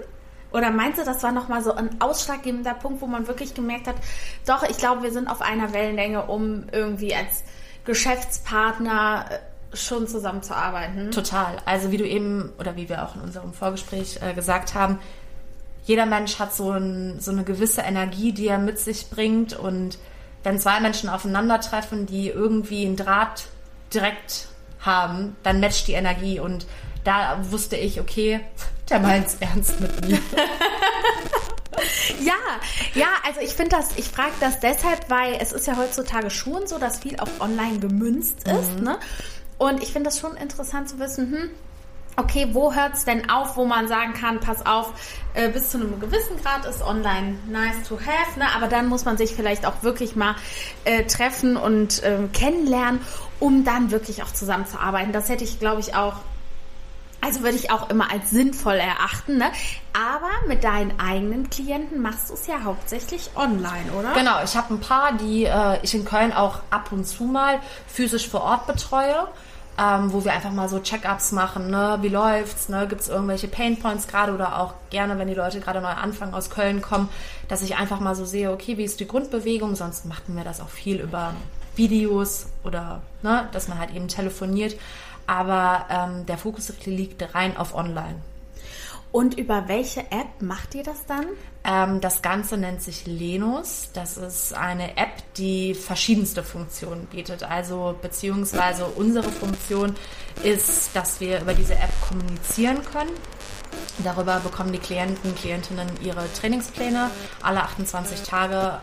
Oder 0.51 0.71
meinst 0.71 0.99
du, 0.99 1.03
das 1.03 1.23
war 1.23 1.31
nochmal 1.31 1.63
so 1.63 1.73
ein 1.73 1.99
ausschlaggebender 1.99 2.73
Punkt, 2.73 3.01
wo 3.01 3.07
man 3.07 3.27
wirklich 3.27 3.53
gemerkt 3.53 3.87
hat, 3.87 3.95
doch, 4.45 4.63
ich 4.63 4.77
glaube, 4.77 5.03
wir 5.03 5.11
sind 5.11 5.27
auf 5.27 5.41
einer 5.41 5.73
Wellenlänge, 5.73 6.25
um 6.25 6.65
irgendwie 6.71 7.13
als 7.13 7.43
Geschäftspartner 7.85 9.25
äh, 9.29 9.75
schon 9.75 10.07
zusammenzuarbeiten. 10.07 11.11
Total. 11.11 11.57
Also 11.65 11.91
wie 11.91 11.97
du 11.97 12.07
eben 12.07 12.51
oder 12.59 12.75
wie 12.75 12.87
wir 12.89 13.03
auch 13.03 13.15
in 13.15 13.21
unserem 13.21 13.53
Vorgespräch 13.53 14.19
äh, 14.21 14.33
gesagt 14.33 14.73
haben, 14.73 14.99
jeder 15.83 16.05
Mensch 16.05 16.39
hat 16.39 16.53
so, 16.53 16.71
ein, 16.71 17.19
so 17.19 17.31
eine 17.31 17.43
gewisse 17.43 17.81
Energie, 17.81 18.33
die 18.33 18.47
er 18.47 18.57
mit 18.57 18.77
sich 18.77 19.09
bringt 19.09 19.57
und 19.57 19.97
wenn 20.43 20.59
zwei 20.59 20.79
Menschen 20.79 21.09
aufeinandertreffen, 21.09 22.05
die 22.05 22.29
irgendwie 22.29 22.85
einen 22.85 22.95
Draht 22.95 23.47
direkt 23.93 24.47
haben, 24.81 25.35
dann 25.43 25.59
matcht 25.59 25.87
die 25.87 25.93
Energie 25.93 26.39
und 26.39 26.67
da 27.03 27.39
wusste 27.51 27.77
ich, 27.77 28.01
okay, 28.01 28.41
der 28.89 28.99
meint's 28.99 29.37
ernst 29.39 29.79
mit 29.79 30.07
mir. 30.07 30.19
Ja, 32.19 32.33
ja, 32.95 33.07
also 33.25 33.39
ich 33.41 33.53
finde 33.53 33.75
das, 33.75 33.89
ich 33.97 34.09
frage 34.09 34.33
das 34.39 34.59
deshalb, 34.59 35.09
weil 35.09 35.37
es 35.39 35.51
ist 35.51 35.67
ja 35.67 35.77
heutzutage 35.77 36.29
schon 36.29 36.65
so, 36.65 36.79
dass 36.79 36.99
viel 36.99 37.19
auch 37.19 37.29
online 37.39 37.79
gemünzt 37.79 38.47
ist, 38.47 38.79
mhm. 38.79 38.83
ne? 38.83 38.99
Und 39.57 39.81
ich 39.81 39.91
finde 39.91 40.09
das 40.09 40.19
schon 40.19 40.35
interessant 40.35 40.89
zu 40.89 40.99
wissen, 40.99 41.31
hm, 41.31 41.49
okay, 42.15 42.49
wo 42.51 42.73
hört 42.73 42.95
es 42.95 43.05
denn 43.05 43.29
auf, 43.29 43.57
wo 43.57 43.65
man 43.65 43.87
sagen 43.87 44.13
kann, 44.13 44.39
pass 44.39 44.65
auf, 44.65 44.91
äh, 45.33 45.49
bis 45.49 45.69
zu 45.69 45.77
einem 45.77 45.99
gewissen 45.99 46.41
Grad 46.41 46.65
ist 46.65 46.81
online 46.81 47.37
nice 47.47 47.87
to 47.87 47.99
have, 47.99 48.39
ne? 48.39 48.45
aber 48.55 48.67
dann 48.67 48.87
muss 48.87 49.05
man 49.05 49.17
sich 49.17 49.35
vielleicht 49.35 49.65
auch 49.65 49.83
wirklich 49.83 50.15
mal 50.15 50.35
äh, 50.83 51.03
treffen 51.03 51.57
und 51.57 52.03
äh, 52.03 52.19
kennenlernen, 52.33 53.01
um 53.39 53.63
dann 53.63 53.91
wirklich 53.91 54.23
auch 54.23 54.31
zusammenzuarbeiten. 54.31 55.11
Das 55.11 55.29
hätte 55.29 55.43
ich, 55.43 55.59
glaube 55.59 55.79
ich, 55.79 55.95
auch 55.95 56.15
also 57.27 57.41
würde 57.43 57.57
ich 57.57 57.71
auch 57.71 57.89
immer 57.89 58.09
als 58.09 58.29
sinnvoll 58.29 58.75
erachten, 58.75 59.37
ne? 59.37 59.51
Aber 59.93 60.29
mit 60.47 60.63
deinen 60.63 60.97
eigenen 60.99 61.49
Klienten 61.49 62.01
machst 62.01 62.29
du 62.29 62.35
es 62.35 62.47
ja 62.47 62.63
hauptsächlich 62.63 63.31
online, 63.35 63.91
oder? 63.97 64.13
Genau, 64.13 64.41
ich 64.43 64.55
habe 64.55 64.73
ein 64.73 64.79
paar, 64.79 65.13
die 65.13 65.43
äh, 65.43 65.79
ich 65.83 65.93
in 65.93 66.05
Köln 66.05 66.31
auch 66.31 66.61
ab 66.69 66.91
und 66.91 67.05
zu 67.05 67.25
mal 67.25 67.59
physisch 67.87 68.29
vor 68.29 68.41
Ort 68.41 68.67
betreue. 68.67 69.27
Ähm, 69.79 70.11
wo 70.11 70.25
wir 70.25 70.33
einfach 70.33 70.51
mal 70.51 70.67
so 70.67 70.79
Check-ups 70.79 71.33
machen, 71.33 71.69
ne? 71.69 71.99
wie 72.01 72.09
läuft's, 72.09 72.67
ne? 72.67 72.87
gibt 72.87 73.01
es 73.01 73.09
irgendwelche 73.09 73.47
Painpoints 73.47 74.07
gerade 74.07 74.33
oder 74.33 74.59
auch 74.59 74.73
gerne, 74.89 75.19
wenn 75.19 75.27
die 75.27 75.35
Leute 75.35 75.59
gerade 75.59 75.81
neu 75.81 75.89
anfangen 75.89 76.33
aus 76.33 76.49
Köln 76.49 76.81
kommen, 76.81 77.09
dass 77.47 77.61
ich 77.61 77.77
einfach 77.77 77.99
mal 77.99 78.15
so 78.15 78.25
sehe, 78.25 78.51
okay, 78.51 78.79
wie 78.79 78.83
ist 78.83 78.99
die 78.99 79.07
Grundbewegung, 79.07 79.75
sonst 79.75 80.05
machten 80.07 80.35
wir 80.35 80.43
das 80.43 80.61
auch 80.61 80.69
viel 80.69 80.99
über 80.99 81.35
Videos 81.75 82.47
oder 82.63 83.03
ne? 83.21 83.47
dass 83.51 83.67
man 83.67 83.77
halt 83.77 83.93
eben 83.93 84.07
telefoniert 84.07 84.75
aber 85.27 85.85
ähm, 85.89 86.25
der 86.25 86.37
Fokus 86.37 86.73
liegt 86.85 87.35
rein 87.35 87.57
auf 87.57 87.75
Online. 87.75 88.21
Und 89.11 89.37
über 89.37 89.67
welche 89.67 90.01
App 90.11 90.41
macht 90.41 90.75
ihr 90.75 90.83
das 90.83 91.05
dann? 91.05 91.25
Ähm, 91.63 92.01
das 92.01 92.21
Ganze 92.21 92.57
nennt 92.57 92.81
sich 92.81 93.05
Lenus. 93.05 93.89
Das 93.93 94.17
ist 94.17 94.53
eine 94.53 94.97
App, 94.97 95.23
die 95.37 95.73
verschiedenste 95.73 96.43
Funktionen 96.43 97.05
bietet. 97.07 97.43
Also 97.43 97.95
beziehungsweise 98.01 98.85
unsere 98.85 99.31
Funktion 99.31 99.95
ist, 100.43 100.95
dass 100.95 101.19
wir 101.19 101.41
über 101.41 101.53
diese 101.53 101.75
App 101.75 101.91
kommunizieren 102.07 102.83
können. 102.91 103.11
Darüber 104.03 104.39
bekommen 104.39 104.71
die 104.71 104.77
Klienten, 104.77 105.33
Klientinnen 105.35 105.89
ihre 106.03 106.31
Trainingspläne 106.33 107.09
alle 107.41 107.63
28 107.63 108.23
Tage 108.23 108.81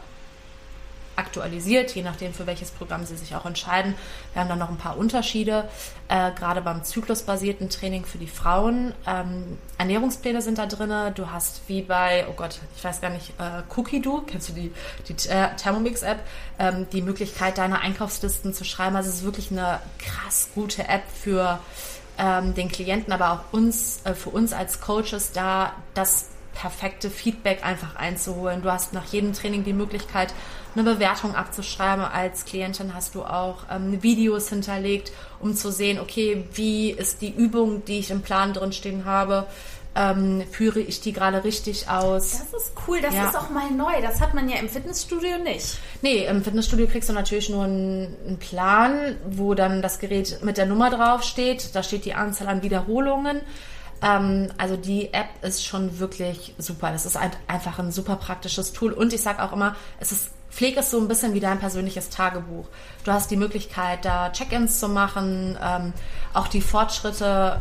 aktualisiert, 1.17 1.95
je 1.95 2.03
nachdem, 2.03 2.33
für 2.35 2.47
welches 2.47 2.71
Programm 2.71 3.05
sie 3.05 3.17
sich 3.17 3.35
auch 3.35 3.47
entscheiden. 3.47 3.95
Wir 4.33 4.43
haben 4.43 4.49
dann 4.49 4.59
noch 4.59 4.71
ein 4.71 4.77
paar 4.77 4.97
Unterschiede, 4.97 5.69
äh, 6.09 6.31
gerade 6.33 6.61
beim 6.61 6.85
zyklusbasierten 6.85 7.71
Training 7.71 8.05
für 8.05 8.19
die 8.19 8.27
Frauen. 8.27 8.95
Ähm, 9.07 9.59
Ernährungspläne 9.79 10.43
sind 10.43 10.59
da 10.59 10.67
drin. 10.67 10.93
Du 11.15 11.31
hast 11.31 11.63
wie 11.67 11.83
bei, 11.83 12.27
oh 12.29 12.35
Gott, 12.35 12.61
ich 12.77 12.85
weiß 12.85 13.01
gar 13.01 13.11
nicht, 13.11 13.31
äh, 13.39 13.63
Cookie 13.77 14.01
Do, 14.01 14.23
kennst 14.27 14.51
du 14.51 14.53
die, 14.53 14.73
die 15.09 15.15
Thermomix-App, 15.15 16.21
ähm, 16.59 16.87
die 16.93 17.03
Möglichkeit, 17.03 17.59
deine 17.59 17.81
Einkaufslisten 17.81 18.53
zu 18.53 18.65
schreiben. 18.65 18.97
Also 18.97 19.11
es 19.11 19.17
ist 19.17 19.25
wirklich 19.25 19.51
eine 19.51 19.81
krass 19.99 20.49
gute 20.55 20.89
App 20.89 21.05
für 21.13 21.59
ähm, 22.19 22.55
den 22.55 22.71
Klienten, 22.71 23.13
aber 23.13 23.33
auch 23.33 23.53
uns, 23.53 24.01
äh, 24.05 24.15
für 24.15 24.31
uns 24.31 24.53
als 24.53 24.81
Coaches 24.81 25.33
da, 25.33 25.73
das 25.95 26.29
perfekte 26.55 27.11
Feedback 27.11 27.65
einfach 27.65 27.97
einzuholen. 27.97 28.63
Du 28.63 28.71
hast 28.71 28.93
nach 28.93 29.07
jedem 29.07 29.33
Training 29.33 29.65
die 29.65 29.73
Möglichkeit, 29.73 30.33
eine 30.75 30.85
Bewertung 30.85 31.35
abzuschreiben. 31.35 32.05
Als 32.05 32.45
Klientin 32.45 32.95
hast 32.95 33.15
du 33.15 33.25
auch 33.25 33.65
ähm, 33.71 34.03
Videos 34.03 34.49
hinterlegt, 34.49 35.13
um 35.41 35.55
zu 35.55 35.71
sehen, 35.71 36.01
okay, 36.01 36.45
wie 36.55 36.91
ist 36.91 37.21
die 37.21 37.35
Übung, 37.35 37.85
die 37.85 37.99
ich 37.99 38.11
im 38.11 38.23
Plan 38.23 38.53
drin 38.53 38.73
stehen 38.73 39.05
habe, 39.05 39.47
ähm, 39.97 40.43
führe 40.51 40.81
ich 40.81 41.01
die 41.01 41.13
gerade 41.13 41.45
richtig 41.45 41.89
aus. 41.89 42.33
Das 42.33 42.63
ist 42.63 42.73
cool, 42.89 43.01
das 43.01 43.15
ja. 43.15 43.29
ist 43.29 43.37
auch 43.37 43.51
mal 43.51 43.71
neu. 43.71 44.03
Das 44.03 44.21
hat 44.21 44.35
man 44.35 44.49
ja 44.49 44.59
im 44.59 44.69
Fitnessstudio 44.69 45.39
nicht. 45.39 45.79
Nee, 46.03 46.27
im 46.27 46.43
Fitnessstudio 46.43 46.87
kriegst 46.87 47.09
du 47.09 47.13
natürlich 47.13 47.49
nur 47.49 47.65
einen, 47.65 48.17
einen 48.27 48.39
Plan, 48.39 49.17
wo 49.29 49.55
dann 49.55 49.83
das 49.83 50.01
Gerät 50.01 50.41
mit 50.43 50.57
der 50.57 50.67
Nummer 50.67 50.91
drauf 50.91 51.23
steht. 51.23 51.75
Da 51.75 51.83
steht 51.83 52.05
die 52.05 52.15
Anzahl 52.15 52.49
an 52.49 52.63
Wiederholungen. 52.63 53.41
Ähm, 54.05 54.53
also 54.59 54.77
die 54.77 55.13
App 55.13 55.29
ist 55.43 55.65
schon 55.65 55.99
wirklich 55.99 56.55
super. 56.59 56.93
Das 56.93 57.07
ist 57.07 57.17
ein, 57.17 57.33
einfach 57.49 57.79
ein 57.79 57.91
super 57.91 58.17
praktisches 58.17 58.73
Tool. 58.73 58.93
Und 58.93 59.13
ich 59.13 59.23
sage 59.23 59.43
auch 59.43 59.53
immer, 59.53 59.75
es 59.99 60.13
ist 60.13 60.31
Pflege 60.55 60.79
es 60.79 60.93
so 60.93 61.01
ein 61.01 61.09
bisschen 61.09 61.35
wie 61.35 61.41
dein 61.41 61.59
persönliches 61.59 62.11
Tagebuch. 62.11 62.69
Du 63.03 63.11
hast 63.11 63.29
die 63.33 63.37
Möglichkeit, 63.37 64.05
da 64.05 64.31
Check-ins 64.31 64.79
zu 64.79 64.89
machen, 64.89 65.59
ähm, 65.61 65.93
auch 66.33 66.47
die 66.47 66.61
Fortschritte 66.61 67.61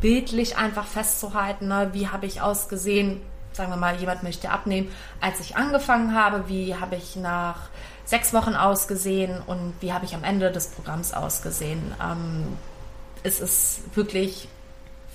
bildlich 0.00 0.56
einfach 0.56 0.86
festzuhalten. 0.86 1.66
Ne? 1.66 1.90
Wie 1.94 2.06
habe 2.06 2.26
ich 2.26 2.40
ausgesehen? 2.40 3.20
Sagen 3.52 3.72
wir 3.72 3.76
mal, 3.76 3.96
jemand 3.96 4.22
möchte 4.22 4.50
abnehmen, 4.50 4.88
als 5.20 5.40
ich 5.40 5.56
angefangen 5.56 6.14
habe. 6.14 6.48
Wie 6.48 6.76
habe 6.76 6.94
ich 6.94 7.16
nach 7.16 7.70
sechs 8.04 8.32
Wochen 8.32 8.54
ausgesehen 8.54 9.42
und 9.44 9.74
wie 9.80 9.92
habe 9.92 10.04
ich 10.04 10.14
am 10.14 10.22
Ende 10.22 10.52
des 10.52 10.68
Programms 10.68 11.12
ausgesehen? 11.12 11.92
Ähm, 12.00 12.56
es 13.24 13.40
ist 13.40 13.80
wirklich 13.96 14.48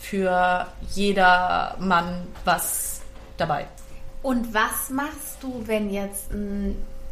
für 0.03 0.67
jeder 0.91 1.75
Mann 1.79 2.27
was 2.45 3.01
dabei. 3.37 3.67
Und 4.21 4.53
was 4.53 4.89
machst 4.89 5.37
du, 5.41 5.63
wenn 5.65 5.89
jetzt 5.89 6.29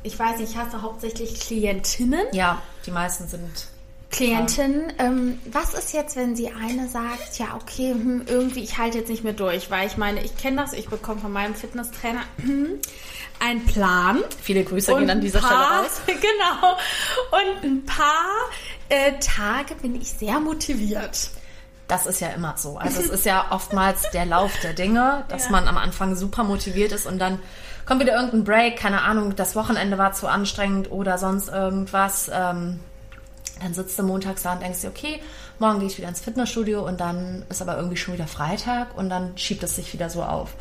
ich 0.03 0.17
weiß 0.17 0.39
nicht, 0.39 0.55
hast 0.55 0.73
du 0.73 0.81
hauptsächlich 0.81 1.39
Klientinnen? 1.39 2.25
Ja, 2.31 2.61
die 2.85 2.91
meisten 2.91 3.27
sind 3.27 3.67
Klientinnen. 4.09 4.91
Ähm, 4.99 5.39
was 5.45 5.73
ist 5.73 5.93
jetzt, 5.93 6.15
wenn 6.15 6.35
sie 6.35 6.51
eine 6.51 6.89
sagt, 6.89 7.39
ja, 7.39 7.55
okay, 7.55 7.91
hm, 7.91 8.23
irgendwie, 8.27 8.61
ich 8.61 8.77
halte 8.77 8.97
jetzt 8.97 9.09
nicht 9.09 9.23
mehr 9.23 9.33
durch, 9.33 9.71
weil 9.71 9.87
ich 9.87 9.95
meine, 9.97 10.21
ich 10.23 10.35
kenne 10.37 10.57
das, 10.57 10.73
ich 10.73 10.89
bekomme 10.89 11.21
von 11.21 11.31
meinem 11.31 11.55
Fitnesstrainer 11.55 12.23
hm, 12.37 12.79
einen 13.39 13.65
Plan. 13.65 14.19
Viele 14.41 14.63
Grüße 14.63 14.95
gehen 14.95 15.09
an 15.09 15.21
dieser 15.21 15.39
paar, 15.39 15.85
Stelle 15.85 16.17
raus. 16.17 16.21
Genau. 16.21 16.77
Und 17.31 17.63
ein 17.63 17.85
paar 17.85 18.49
äh, 18.89 19.13
Tage 19.19 19.75
bin 19.75 19.99
ich 19.99 20.09
sehr 20.09 20.39
motiviert. 20.39 21.29
Das 21.91 22.05
ist 22.05 22.21
ja 22.21 22.29
immer 22.29 22.53
so. 22.55 22.77
Also 22.77 23.01
es 23.01 23.09
ist 23.09 23.25
ja 23.25 23.47
oftmals 23.49 24.09
der 24.11 24.25
Lauf 24.25 24.57
der 24.63 24.71
Dinge, 24.71 25.25
dass 25.27 25.45
ja. 25.45 25.51
man 25.51 25.67
am 25.67 25.75
Anfang 25.75 26.15
super 26.15 26.45
motiviert 26.45 26.93
ist 26.93 27.05
und 27.05 27.19
dann 27.19 27.37
kommt 27.85 27.99
wieder 27.99 28.15
irgendein 28.15 28.45
Break, 28.45 28.77
keine 28.77 29.01
Ahnung, 29.01 29.35
das 29.35 29.57
Wochenende 29.57 29.97
war 29.97 30.13
zu 30.13 30.29
anstrengend 30.29 30.89
oder 30.89 31.17
sonst 31.17 31.49
irgendwas. 31.49 32.31
Ähm, 32.33 32.79
dann 33.61 33.73
sitzt 33.73 33.99
du 33.99 34.03
montags 34.03 34.41
da 34.41 34.53
und 34.53 34.61
denkst 34.61 34.79
dir, 34.79 34.87
okay, 34.87 35.21
morgen 35.59 35.79
gehe 35.79 35.89
ich 35.89 35.97
wieder 35.97 36.07
ins 36.07 36.21
Fitnessstudio 36.21 36.81
und 36.87 37.01
dann 37.01 37.43
ist 37.49 37.61
aber 37.61 37.75
irgendwie 37.75 37.97
schon 37.97 38.13
wieder 38.13 38.27
Freitag 38.27 38.97
und 38.97 39.09
dann 39.09 39.37
schiebt 39.37 39.61
es 39.61 39.75
sich 39.75 39.91
wieder 39.91 40.09
so 40.09 40.23
auf. 40.23 40.53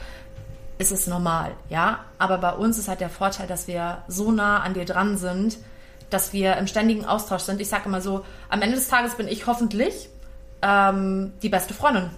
Ist 0.78 0.90
es 0.90 1.06
normal, 1.06 1.52
ja? 1.68 2.00
Aber 2.18 2.38
bei 2.38 2.54
uns 2.54 2.76
ist 2.76 2.88
halt 2.88 3.00
der 3.00 3.08
Vorteil, 3.08 3.46
dass 3.46 3.68
wir 3.68 3.98
so 4.08 4.32
nah 4.32 4.62
an 4.62 4.74
dir 4.74 4.84
dran 4.84 5.16
sind, 5.16 5.58
dass 6.10 6.32
wir 6.32 6.56
im 6.56 6.66
ständigen 6.66 7.04
Austausch 7.04 7.42
sind. 7.42 7.60
Ich 7.60 7.68
sage 7.68 7.84
immer 7.86 8.00
so, 8.00 8.24
am 8.48 8.62
Ende 8.62 8.74
des 8.74 8.88
Tages 8.88 9.14
bin 9.14 9.28
ich 9.28 9.46
hoffentlich 9.46 10.08
ähm, 10.62 11.32
die 11.42 11.48
beste 11.48 11.74
Freundin 11.74 12.10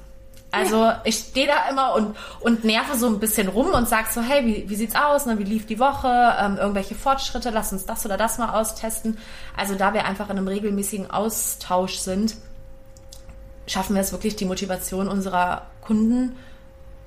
also 0.53 0.77
ja. 0.77 1.01
ich 1.05 1.17
stehe 1.17 1.47
da 1.47 1.71
immer 1.71 1.95
und, 1.95 2.15
und 2.41 2.63
nerve 2.63 2.95
so 2.95 3.07
ein 3.07 3.19
bisschen 3.19 3.49
rum 3.49 3.73
und 3.73 3.89
sag 3.89 4.11
so, 4.11 4.21
hey, 4.21 4.45
wie, 4.45 4.69
wie 4.69 4.77
sieht's 4.77 4.95
aus? 4.95 5.25
Ne? 5.25 5.39
Wie 5.39 5.45
lief 5.45 5.67
die 5.67 5.79
Woche? 5.79 6.37
Ähm, 6.39 6.59
irgendwelche 6.59 6.95
Fortschritte? 6.95 7.49
Lass 7.49 7.73
uns 7.73 7.87
das 7.87 8.05
oder 8.05 8.19
das 8.19 8.37
mal 8.37 8.51
austesten. 8.51 9.17
Also 9.57 9.75
da 9.75 9.95
wir 9.95 10.05
einfach 10.05 10.29
in 10.29 10.37
einem 10.37 10.49
regelmäßigen 10.49 11.11
Austausch 11.11 11.97
sind, 11.97 12.37
schaffen 13.67 13.95
wir 13.95 14.03
es 14.03 14.13
wirklich, 14.13 14.37
die 14.37 14.45
Motivation 14.45 15.09
unserer 15.09 15.63
Kunden 15.81 16.37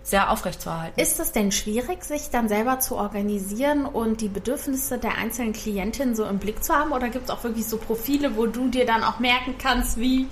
sehr 0.02 0.32
aufrechtzuerhalten. 0.32 1.00
Ist 1.00 1.20
es 1.20 1.32
denn 1.32 1.52
schwierig, 1.52 2.04
sich 2.04 2.32
dann 2.32 2.48
selber 2.48 2.80
zu 2.80 2.96
organisieren 2.96 3.86
und 3.86 4.22
die 4.22 4.28
Bedürfnisse 4.28 4.98
der 4.98 5.18
einzelnen 5.20 5.54
Klientinnen 5.54 6.16
so 6.16 6.26
im 6.26 6.40
Blick 6.40 6.64
zu 6.64 6.74
haben? 6.74 6.92
Oder 6.92 7.10
gibt 7.10 7.26
es 7.26 7.30
auch 7.30 7.44
wirklich 7.44 7.68
so 7.68 7.78
Profile, 7.78 8.36
wo 8.36 8.48
du 8.48 8.70
dir 8.70 8.88
dann 8.88 9.04
auch 9.04 9.20
merken 9.20 9.56
kannst, 9.60 10.00
wie 10.00 10.28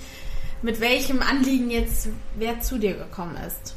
mit 0.62 0.80
welchem 0.80 1.22
Anliegen 1.22 1.70
jetzt 1.70 2.08
wer 2.36 2.60
zu 2.60 2.78
dir 2.78 2.94
gekommen 2.94 3.36
ist. 3.46 3.74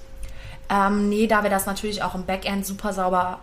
Ähm, 0.69 1.09
nee, 1.09 1.27
da 1.27 1.43
wir 1.43 1.49
das 1.49 1.65
natürlich 1.65 2.03
auch 2.03 2.15
im 2.15 2.25
Backend 2.25 2.65
super 2.65 2.93
sauber 2.93 3.39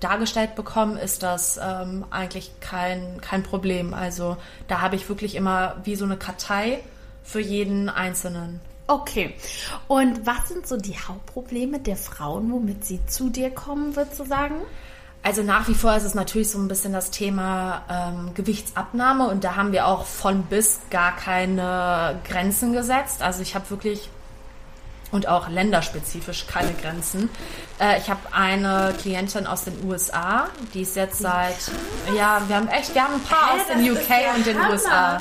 dargestellt 0.00 0.54
bekommen, 0.54 0.96
ist 0.96 1.22
das 1.22 1.58
ähm, 1.62 2.04
eigentlich 2.10 2.52
kein, 2.60 3.20
kein 3.20 3.42
Problem. 3.42 3.94
Also 3.94 4.36
da 4.68 4.80
habe 4.80 4.96
ich 4.96 5.08
wirklich 5.08 5.34
immer 5.34 5.76
wie 5.84 5.96
so 5.96 6.04
eine 6.04 6.16
Kartei 6.16 6.80
für 7.22 7.40
jeden 7.40 7.88
Einzelnen. 7.88 8.60
Okay. 8.86 9.34
Und 9.88 10.26
was 10.26 10.48
sind 10.48 10.66
so 10.66 10.76
die 10.76 10.98
Hauptprobleme 10.98 11.78
der 11.78 11.96
Frauen, 11.96 12.52
womit 12.52 12.84
sie 12.84 13.00
zu 13.06 13.30
dir 13.30 13.50
kommen, 13.50 13.96
würdest 13.96 14.20
du 14.20 14.24
sagen? 14.24 14.56
Also 15.24 15.42
nach 15.42 15.66
wie 15.68 15.74
vor 15.74 15.96
ist 15.96 16.02
es 16.04 16.14
natürlich 16.14 16.50
so 16.50 16.58
ein 16.58 16.68
bisschen 16.68 16.92
das 16.92 17.10
Thema 17.10 17.82
ähm, 17.90 18.34
Gewichtsabnahme 18.34 19.26
und 19.28 19.42
da 19.42 19.56
haben 19.56 19.72
wir 19.72 19.86
auch 19.86 20.04
von 20.04 20.42
bis 20.44 20.80
gar 20.90 21.16
keine 21.16 22.20
Grenzen 22.28 22.74
gesetzt. 22.74 23.22
Also 23.22 23.40
ich 23.40 23.54
habe 23.54 23.68
wirklich 23.70 24.10
und 25.12 25.26
auch 25.26 25.48
länderspezifisch 25.48 26.46
keine 26.46 26.74
Grenzen. 26.74 27.30
Äh, 27.80 27.98
ich 28.00 28.10
habe 28.10 28.20
eine 28.32 28.94
Klientin 29.00 29.46
aus 29.46 29.64
den 29.64 29.82
USA, 29.88 30.48
die 30.74 30.82
ist 30.82 30.94
jetzt 30.96 31.20
seit, 31.20 31.56
ja, 32.14 32.42
wir 32.46 32.56
haben 32.56 32.68
echt, 32.68 32.94
wir 32.94 33.04
haben 33.04 33.14
ein 33.14 33.22
paar 33.22 33.54
Hä, 33.54 33.60
aus 33.60 33.66
den 33.68 33.92
UK 33.92 34.08
der 34.08 34.34
und 34.34 34.46
den 34.46 34.58
Hammer. 34.58 34.70
USA. 34.72 35.20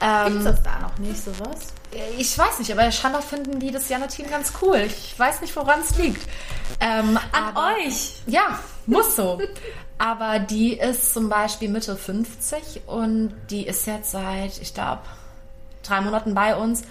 Ähm, 0.00 0.44
Gibt 0.44 0.54
es 0.54 0.62
da 0.62 0.78
noch 0.80 0.98
nicht 0.98 1.24
sowas? 1.24 1.72
ich 2.18 2.36
weiß 2.38 2.58
nicht, 2.58 2.70
aber 2.70 2.90
scheinbar 2.92 3.22
finden 3.22 3.58
die 3.58 3.70
das 3.70 3.88
Jana-Team 3.88 4.28
ganz 4.30 4.52
cool. 4.60 4.76
Ich 4.86 5.18
weiß 5.18 5.40
nicht, 5.40 5.56
woran 5.56 5.80
es 5.80 5.96
liegt. 5.96 6.28
Ähm, 6.78 7.18
An 7.32 7.42
aber- 7.56 7.74
euch! 7.78 8.16
Ja, 8.26 8.58
muss 8.86 9.16
so. 9.16 9.38
Aber 9.98 10.38
die 10.38 10.74
ist 10.74 11.14
zum 11.14 11.28
Beispiel 11.28 11.68
Mitte 11.68 11.96
50 11.96 12.82
und 12.86 13.34
die 13.50 13.66
ist 13.66 13.86
jetzt 13.86 14.10
seit, 14.10 14.60
ich 14.60 14.74
glaube, 14.74 15.02
drei 15.82 16.00
Monaten 16.00 16.34
bei 16.34 16.54
uns. 16.56 16.82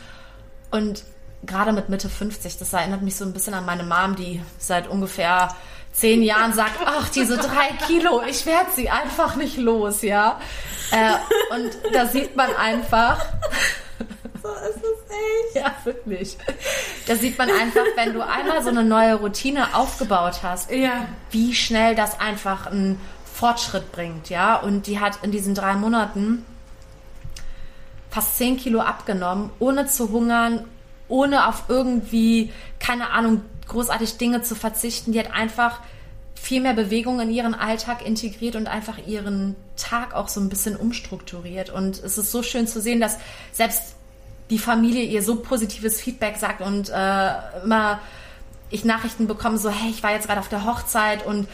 Und 0.72 1.04
gerade 1.46 1.72
mit 1.72 1.90
Mitte 1.90 2.10
50, 2.10 2.58
das 2.58 2.74
erinnert 2.74 3.02
mich 3.02 3.16
so 3.16 3.26
ein 3.26 3.34
bisschen 3.34 3.54
an 3.54 3.66
meine 3.66 3.84
Mom, 3.84 4.16
die 4.16 4.42
seit 4.58 4.88
ungefähr 4.88 5.50
zehn 5.94 6.22
Jahren 6.24 6.54
sagt, 6.54 6.80
ach, 6.86 7.10
diese 7.10 7.38
drei 7.38 7.70
Kilo, 7.88 8.22
ich 8.28 8.46
werde 8.46 8.70
sie 8.76 8.90
einfach 8.90 9.36
nicht 9.36 9.58
los, 9.58 10.02
ja. 10.02 10.40
Äh, 10.92 11.56
und 11.56 11.72
da 11.94 12.08
sieht 12.08 12.36
man 12.36 12.54
einfach, 12.56 13.26
So 14.46 14.52
ist 14.70 14.78
es 14.78 15.56
echt. 15.56 15.56
ja, 15.66 15.76
wirklich. 15.84 16.38
Da 17.08 17.16
sieht 17.16 17.38
man 17.38 17.50
einfach, 17.50 17.82
wenn 17.96 18.14
du 18.14 18.22
einmal 18.22 18.62
so 18.62 18.70
eine 18.70 18.84
neue 18.84 19.16
Routine 19.16 19.74
aufgebaut 19.76 20.42
hast, 20.44 20.70
Ja. 20.72 21.08
wie 21.32 21.56
schnell 21.56 21.96
das 21.96 22.20
einfach 22.20 22.68
einen 22.68 23.02
Fortschritt 23.34 23.92
bringt, 23.92 24.30
ja. 24.30 24.56
Und 24.58 24.86
die 24.88 25.00
hat 25.00 25.20
in 25.24 25.32
diesen 25.32 25.56
drei 25.56 25.74
Monaten 25.74 26.46
fast 28.12 28.38
10 28.38 28.58
Kilo 28.58 28.80
abgenommen, 28.82 29.50
ohne 29.60 29.88
zu 29.88 30.10
hungern, 30.12 30.66
ohne 31.08 31.48
auf 31.48 31.64
irgendwie, 31.68 32.54
keine 32.80 33.10
Ahnung, 33.10 33.42
großartig 33.68 34.18
Dinge 34.18 34.42
zu 34.42 34.56
verzichten. 34.56 35.12
Die 35.12 35.20
hat 35.20 35.34
einfach 35.34 35.80
viel 36.36 36.62
mehr 36.62 36.74
Bewegung 36.74 37.20
in 37.20 37.32
ihren 37.32 37.56
Alltag 37.56 38.06
integriert 38.06 38.56
und 38.56 38.68
einfach 38.68 39.00
ihren 39.08 39.56
Tag 39.78 40.14
auch 40.14 40.28
so 40.28 40.40
ein 40.40 40.50
bisschen 40.50 40.76
umstrukturiert. 40.76 41.72
Und 41.72 42.02
es 42.04 42.18
ist 42.18 42.32
so 42.32 42.44
schön 42.44 42.68
zu 42.68 42.80
sehen, 42.80 43.00
dass 43.02 43.18
selbst 43.52 43.95
die 44.50 44.60
Familie 44.60 45.04
ihr 45.04 45.24
so 45.24 45.38
positives 45.38 46.00
Feedback 46.02 46.38
sagt 46.38 46.62
und 46.62 46.90
äh, 46.90 47.32
immer 47.64 48.00
ich 48.70 48.84
Nachrichten 48.84 49.28
bekomme, 49.28 49.58
so, 49.58 49.70
hey, 49.70 49.90
ich 49.90 50.04
war 50.04 50.12
jetzt 50.12 50.28
gerade 50.28 50.40
auf 50.40 50.50
der 50.50 50.66
Hochzeit 50.66 51.26
und 51.26 51.48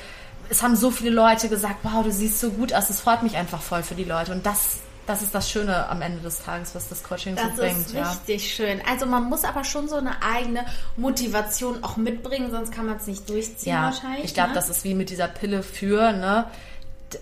es 0.50 0.64
haben 0.64 0.76
so 0.76 0.92
viele 0.92 1.12
Leute 1.12 1.50
gesagt, 1.50 1.78
wow, 1.84 2.04
du 2.04 2.12
siehst 2.12 2.40
so 2.40 2.52
gut 2.52 2.74
aus. 2.74 2.90
Es 2.90 3.00
freut 3.02 3.24
mich 3.24 3.36
einfach 3.38 3.62
voll 3.62 3.84
für 3.84 3.96
die 3.96 4.04
Leute. 4.04 4.32
Und 4.34 4.46
das, 4.46 4.80
das 5.08 5.22
ist 5.22 5.34
das 5.36 5.50
Schöne 5.50 5.88
am 5.90 6.02
Ende 6.02 6.20
des 6.22 6.44
Tages, 6.44 6.74
was 6.76 6.90
das 6.90 7.04
Coaching 7.04 7.36
Das 7.36 7.56
so 7.56 7.62
bringt. 7.62 7.78
ist 7.78 7.94
ja. 7.94 8.10
richtig 8.10 8.54
schön. 8.54 8.82
Also 8.90 9.06
man 9.06 9.26
muss 9.26 9.44
aber 9.46 9.64
schon 9.64 9.88
so 9.88 9.96
eine 9.96 10.22
eigene 10.22 10.66
Motivation 10.98 11.84
auch 11.84 11.96
mitbringen, 11.96 12.52
sonst 12.52 12.72
kann 12.74 12.86
man 12.86 12.98
es 12.98 13.08
nicht 13.08 13.30
durchziehen 13.30 13.74
Ja, 13.74 13.84
wahrscheinlich. 13.86 14.26
ich 14.26 14.34
glaube, 14.34 14.50
ne? 14.50 14.56
das 14.56 14.70
ist 14.70 14.84
wie 14.84 14.94
mit 14.94 15.10
dieser 15.10 15.28
Pille 15.28 15.64
für, 15.64 16.12
ne? 16.12 16.46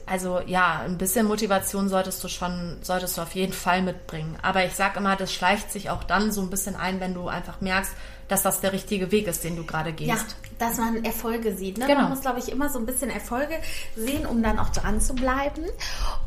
Also 0.05 0.41
ja, 0.45 0.81
ein 0.85 0.97
bisschen 0.97 1.25
Motivation 1.25 1.89
solltest 1.89 2.23
du 2.23 2.27
schon, 2.27 2.77
solltest 2.81 3.17
du 3.17 3.21
auf 3.21 3.35
jeden 3.35 3.53
Fall 3.53 3.81
mitbringen. 3.81 4.37
Aber 4.41 4.65
ich 4.65 4.73
sag 4.73 4.97
immer, 4.97 5.15
das 5.15 5.33
schleicht 5.33 5.71
sich 5.71 5.89
auch 5.89 6.03
dann 6.03 6.31
so 6.31 6.41
ein 6.41 6.49
bisschen 6.49 6.75
ein, 6.75 6.99
wenn 6.99 7.13
du 7.13 7.27
einfach 7.27 7.61
merkst, 7.61 7.91
dass 8.27 8.43
das 8.43 8.61
der 8.61 8.73
richtige 8.73 9.11
Weg 9.11 9.27
ist, 9.27 9.43
den 9.43 9.55
du 9.55 9.65
gerade 9.65 9.91
gehst. 9.91 10.09
Ja, 10.09 10.17
dass 10.59 10.77
man 10.77 11.03
Erfolge 11.03 11.55
sieht. 11.55 11.77
Ne? 11.77 11.87
Genau. 11.87 12.01
Man 12.01 12.09
muss, 12.11 12.21
glaube 12.21 12.39
ich, 12.39 12.51
immer 12.51 12.69
so 12.69 12.77
ein 12.77 12.85
bisschen 12.85 13.09
Erfolge 13.09 13.55
sehen, 13.95 14.25
um 14.25 14.43
dann 14.43 14.59
auch 14.59 14.69
dran 14.69 15.01
zu 15.01 15.15
bleiben. 15.15 15.65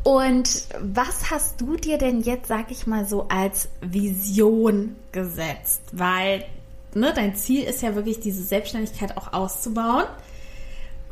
Und 0.03 0.65
was 0.81 1.31
hast 1.31 1.61
du 1.61 1.77
dir 1.77 1.97
denn 1.97 2.21
jetzt, 2.21 2.47
sag 2.47 2.71
ich 2.71 2.85
mal 2.87 3.07
so, 3.07 3.27
als 3.29 3.69
Vision 3.81 4.97
gesetzt? 5.13 5.81
Weil 5.93 6.45
ne, 6.93 7.13
dein 7.15 7.35
Ziel 7.35 7.63
ist 7.63 7.81
ja 7.81 7.95
wirklich, 7.95 8.19
diese 8.19 8.43
Selbstständigkeit 8.43 9.17
auch 9.17 9.33
auszubauen. 9.33 10.05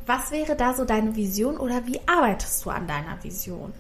Was 0.06 0.32
wäre 0.32 0.56
da 0.56 0.74
so 0.74 0.86
deine 0.86 1.16
Vision 1.16 1.58
oder 1.58 1.86
wie 1.86 2.00
arbeitest 2.08 2.66
du 2.66 2.70
an 2.70 2.88
deiner 2.88 3.24
Vision? 3.24 3.74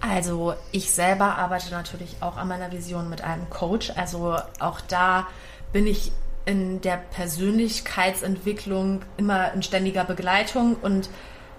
Also 0.00 0.54
ich 0.72 0.90
selber 0.90 1.38
arbeite 1.38 1.70
natürlich 1.70 2.16
auch 2.20 2.36
an 2.36 2.48
meiner 2.48 2.70
Vision 2.70 3.08
mit 3.08 3.22
einem 3.22 3.48
Coach. 3.48 3.92
Also 3.96 4.36
auch 4.60 4.80
da 4.82 5.26
bin 5.72 5.86
ich 5.86 6.12
in 6.44 6.80
der 6.80 6.96
Persönlichkeitsentwicklung 6.96 9.02
immer 9.16 9.52
in 9.52 9.62
ständiger 9.62 10.04
Begleitung. 10.04 10.76
Und 10.76 11.08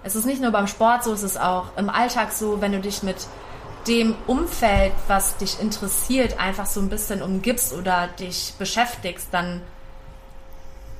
es 0.02 0.16
ist 0.16 0.24
nicht 0.24 0.40
nur 0.40 0.50
beim 0.50 0.66
Sport 0.66 1.04
so, 1.04 1.12
es 1.12 1.22
ist 1.22 1.38
auch 1.38 1.76
im 1.76 1.90
Alltag 1.90 2.32
so, 2.32 2.60
wenn 2.60 2.72
du 2.72 2.80
dich 2.80 3.02
mit 3.02 3.26
dem 3.86 4.14
Umfeld, 4.26 4.92
was 5.06 5.36
dich 5.36 5.60
interessiert, 5.60 6.38
einfach 6.38 6.66
so 6.66 6.80
ein 6.80 6.88
bisschen 6.88 7.22
umgibst 7.22 7.72
oder 7.72 8.08
dich 8.18 8.54
beschäftigst, 8.58 9.28
dann, 9.32 9.62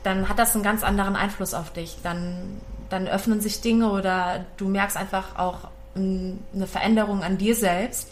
dann 0.03 0.29
hat 0.29 0.39
das 0.39 0.55
einen 0.55 0.65
ganz 0.65 0.83
anderen 0.83 1.17
Einfluss 1.17 1.55
auf 1.55 1.73
dich. 1.73 1.99
Dann, 2.03 2.61
dann 2.89 3.09
öffnen 3.09 3.41
sich 3.41 3.61
Dinge 3.61 3.91
oder 3.91 4.45
du 4.57 4.69
merkst 4.69 4.97
einfach 4.97 5.39
auch 5.39 5.69
eine 5.95 6.67
Veränderung 6.67 7.23
an 7.23 7.39
dir 7.39 7.55
selbst. 7.55 8.09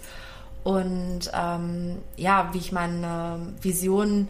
Und 0.64 1.30
ähm, 1.32 1.98
ja, 2.16 2.50
wie 2.52 2.58
ich 2.58 2.72
meine 2.72 3.52
Vision 3.62 4.28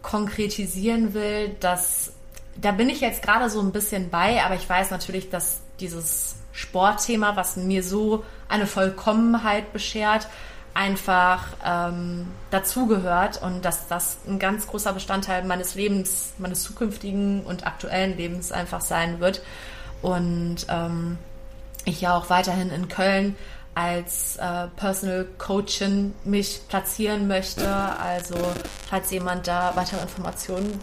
konkretisieren 0.00 1.14
will, 1.14 1.56
das, 1.60 2.12
da 2.56 2.72
bin 2.72 2.88
ich 2.88 3.00
jetzt 3.00 3.22
gerade 3.22 3.50
so 3.50 3.60
ein 3.60 3.72
bisschen 3.72 4.10
bei, 4.10 4.42
aber 4.44 4.54
ich 4.54 4.68
weiß 4.68 4.90
natürlich, 4.90 5.30
dass 5.30 5.60
dieses 5.80 6.36
Sportthema, 6.52 7.34
was 7.36 7.56
mir 7.56 7.82
so 7.82 8.24
eine 8.48 8.66
Vollkommenheit 8.66 9.72
beschert, 9.72 10.28
einfach 10.74 11.46
ähm, 11.64 12.28
dazugehört 12.50 13.42
und 13.42 13.64
dass 13.64 13.88
das 13.88 14.18
ein 14.26 14.38
ganz 14.38 14.66
großer 14.66 14.92
Bestandteil 14.92 15.44
meines 15.44 15.74
Lebens, 15.74 16.32
meines 16.38 16.62
zukünftigen 16.62 17.42
und 17.42 17.66
aktuellen 17.66 18.16
Lebens 18.16 18.52
einfach 18.52 18.80
sein 18.80 19.20
wird. 19.20 19.42
Und 20.02 20.66
ähm, 20.68 21.18
ich 21.84 22.00
ja 22.00 22.16
auch 22.16 22.30
weiterhin 22.30 22.70
in 22.70 22.88
Köln 22.88 23.36
als 23.74 24.36
äh, 24.36 24.66
Personal 24.76 25.26
Coachin 25.38 26.14
mich 26.24 26.60
platzieren 26.68 27.26
möchte. 27.26 27.68
Also 27.68 28.36
falls 28.88 29.10
jemand 29.10 29.46
da 29.46 29.72
weitere 29.74 30.02
Informationen 30.02 30.78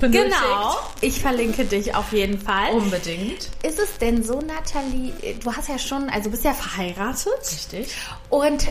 benötigt. 0.00 0.34
Genau, 0.34 0.76
ich 1.00 1.20
verlinke 1.20 1.64
dich 1.64 1.94
auf 1.94 2.12
jeden 2.12 2.40
Fall. 2.40 2.72
Unbedingt. 2.72 3.48
Ist 3.62 3.78
es 3.78 3.98
denn 3.98 4.22
so, 4.22 4.40
Nathalie, 4.40 5.12
du 5.42 5.54
hast 5.54 5.68
ja 5.68 5.78
schon, 5.78 6.08
also 6.10 6.30
bist 6.30 6.44
ja 6.44 6.54
verheiratet 6.54 7.40
Richtig. 7.40 7.94
und 8.28 8.68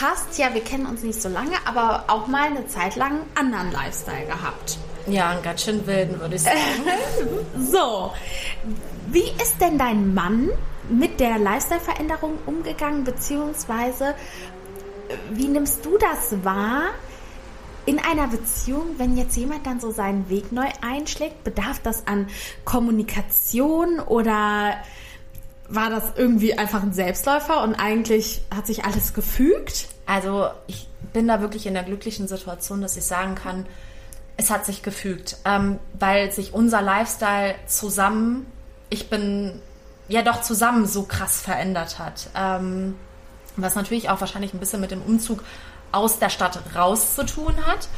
hast 0.00 0.36
ja, 0.38 0.52
wir 0.52 0.62
kennen 0.62 0.86
uns 0.86 1.02
nicht 1.02 1.20
so 1.20 1.28
lange, 1.28 1.56
aber 1.64 2.04
auch 2.08 2.26
mal 2.26 2.48
eine 2.48 2.66
Zeit 2.66 2.96
lang 2.96 3.20
einen 3.34 3.54
anderen 3.54 3.72
Lifestyle 3.72 4.26
gehabt. 4.26 4.78
Ja, 5.08 5.30
einen 5.30 5.42
ganz 5.42 5.62
schön 5.62 5.86
wilden, 5.86 6.20
würde 6.20 6.36
ich 6.36 6.42
sagen. 6.42 6.56
So, 7.70 8.12
wie 9.08 9.30
ist 9.42 9.60
denn 9.60 9.78
dein 9.78 10.14
Mann 10.14 10.50
mit 10.88 11.20
der 11.20 11.38
Lifestyle-Veränderung 11.38 12.38
umgegangen, 12.46 13.04
beziehungsweise 13.04 14.14
wie 15.30 15.48
nimmst 15.48 15.84
du 15.84 15.98
das 15.98 16.44
wahr 16.44 16.90
in 17.86 17.98
einer 17.98 18.26
Beziehung, 18.26 18.98
wenn 18.98 19.16
jetzt 19.16 19.36
jemand 19.36 19.66
dann 19.66 19.80
so 19.80 19.90
seinen 19.90 20.28
Weg 20.28 20.52
neu 20.52 20.66
einschlägt? 20.82 21.44
Bedarf 21.44 21.80
das 21.82 22.06
an 22.06 22.26
Kommunikation 22.64 24.00
oder 24.00 24.76
war 25.68 25.90
das 25.90 26.12
irgendwie 26.16 26.58
einfach 26.58 26.82
ein 26.82 26.92
Selbstläufer 26.92 27.62
und 27.62 27.74
eigentlich 27.74 28.42
hat 28.54 28.66
sich 28.66 28.84
alles 28.84 29.14
gefügt? 29.14 29.88
Also 30.06 30.48
ich 30.66 30.88
bin 31.12 31.28
da 31.28 31.40
wirklich 31.40 31.66
in 31.66 31.74
der 31.74 31.82
glücklichen 31.82 32.28
Situation, 32.28 32.80
dass 32.80 32.96
ich 32.96 33.04
sagen 33.04 33.34
kann, 33.34 33.66
es 34.36 34.50
hat 34.50 34.66
sich 34.66 34.82
gefügt, 34.82 35.38
ähm, 35.44 35.78
weil 35.98 36.30
sich 36.30 36.52
unser 36.52 36.82
Lifestyle 36.82 37.54
zusammen, 37.66 38.46
ich 38.90 39.08
bin 39.08 39.60
ja 40.08 40.22
doch 40.22 40.42
zusammen 40.42 40.86
so 40.86 41.04
krass 41.04 41.40
verändert 41.40 41.98
hat. 41.98 42.28
Ähm, 42.34 42.96
was 43.56 43.74
natürlich 43.74 44.10
auch 44.10 44.20
wahrscheinlich 44.20 44.52
ein 44.52 44.60
bisschen 44.60 44.80
mit 44.80 44.90
dem 44.90 45.02
Umzug 45.02 45.42
aus 45.90 46.18
der 46.18 46.28
Stadt 46.28 46.58
raus 46.74 47.14
zu 47.14 47.24
tun 47.24 47.54
hat. 47.66 47.88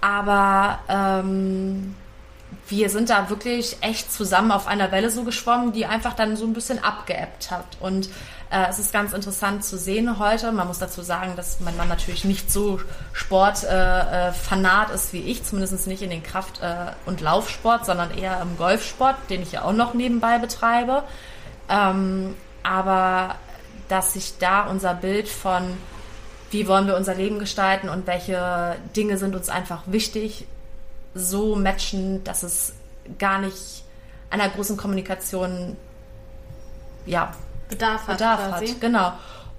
Aber 0.00 0.80
ähm, 0.88 1.94
wir 2.68 2.90
sind 2.90 3.10
da 3.10 3.30
wirklich 3.30 3.76
echt 3.80 4.12
zusammen 4.12 4.50
auf 4.50 4.66
einer 4.66 4.92
Welle 4.92 5.10
so 5.10 5.24
geschwommen, 5.24 5.72
die 5.72 5.86
einfach 5.86 6.14
dann 6.14 6.36
so 6.36 6.44
ein 6.46 6.52
bisschen 6.52 6.82
abgeebbt 6.82 7.50
hat. 7.50 7.66
Und 7.80 8.08
äh, 8.50 8.66
es 8.68 8.78
ist 8.78 8.92
ganz 8.92 9.12
interessant 9.12 9.64
zu 9.64 9.76
sehen 9.76 10.18
heute. 10.18 10.52
Man 10.52 10.66
muss 10.66 10.78
dazu 10.78 11.02
sagen, 11.02 11.34
dass 11.36 11.60
mein 11.60 11.76
Mann 11.76 11.88
natürlich 11.88 12.24
nicht 12.24 12.52
so 12.52 12.80
Sportfanat 13.12 14.88
äh, 14.88 14.92
äh, 14.92 14.94
ist 14.94 15.12
wie 15.12 15.22
ich, 15.22 15.44
zumindest 15.44 15.86
nicht 15.86 16.02
in 16.02 16.10
den 16.10 16.22
Kraft- 16.22 16.62
äh, 16.62 16.92
und 17.06 17.20
Laufsport, 17.20 17.84
sondern 17.84 18.16
eher 18.16 18.40
im 18.40 18.56
Golfsport, 18.56 19.16
den 19.28 19.42
ich 19.42 19.52
ja 19.52 19.62
auch 19.62 19.72
noch 19.72 19.94
nebenbei 19.94 20.38
betreibe. 20.38 21.02
Ähm, 21.68 22.34
aber 22.62 23.36
dass 23.88 24.12
sich 24.14 24.38
da 24.38 24.62
unser 24.62 24.94
Bild 24.94 25.28
von, 25.28 25.62
wie 26.50 26.68
wollen 26.68 26.86
wir 26.86 26.96
unser 26.96 27.14
Leben 27.14 27.38
gestalten 27.38 27.88
und 27.88 28.06
welche 28.06 28.76
Dinge 28.96 29.18
sind 29.18 29.34
uns 29.34 29.48
einfach 29.48 29.82
wichtig, 29.86 30.46
so 31.14 31.56
matchen, 31.56 32.24
dass 32.24 32.42
es 32.42 32.74
gar 33.18 33.38
nicht 33.38 33.84
einer 34.30 34.48
großen 34.48 34.76
Kommunikation 34.76 35.76
ja, 37.06 37.32
Bedarf 37.68 38.06
hat. 38.06 38.18
Bedarf 38.18 38.48
quasi. 38.48 38.68
hat. 38.68 38.80
Genau. 38.80 39.12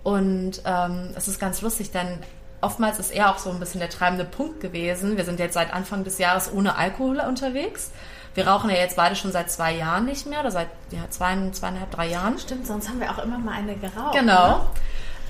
Und 0.04 0.62
ähm, 0.66 1.10
es 1.16 1.28
ist 1.28 1.40
ganz 1.40 1.62
lustig, 1.62 1.92
denn 1.92 2.20
oftmals 2.62 3.00
ist 3.00 3.12
er 3.12 3.32
auch 3.32 3.38
so 3.38 3.50
ein 3.50 3.60
bisschen 3.60 3.80
der 3.80 3.90
treibende 3.90 4.26
Punkt 4.26 4.60
gewesen. 4.60 5.18
Wir 5.18 5.26
sind 5.26 5.40
jetzt 5.40 5.54
seit 5.54 5.74
Anfang 5.74 6.04
des 6.04 6.18
Jahres 6.18 6.52
ohne 6.52 6.78
Alkohol 6.78 7.20
unterwegs. 7.20 7.92
Wir 8.34 8.48
rauchen 8.48 8.70
ja 8.70 8.76
jetzt 8.76 8.98
beide 8.98 9.16
schon 9.16 9.32
seit 9.32 9.50
zwei 9.50 9.74
Jahren 9.74 10.06
nicht 10.06 10.26
mehr, 10.28 10.42
oder 10.42 10.52
seit 10.52 10.68
ja, 10.92 11.10
zwei, 11.10 11.38
zweieinhalb, 11.52 11.90
drei 11.92 12.08
Jahren. 12.08 12.38
Stimmt, 12.38 12.68
sonst 12.68 12.90
haben 12.90 13.00
wir 13.00 13.10
auch 13.10 13.24
immer 13.24 13.38
mal 13.38 13.54
eine 13.54 13.76
geraucht. 13.76 14.14
Genau. 14.14 14.58
Ne? 14.58 14.62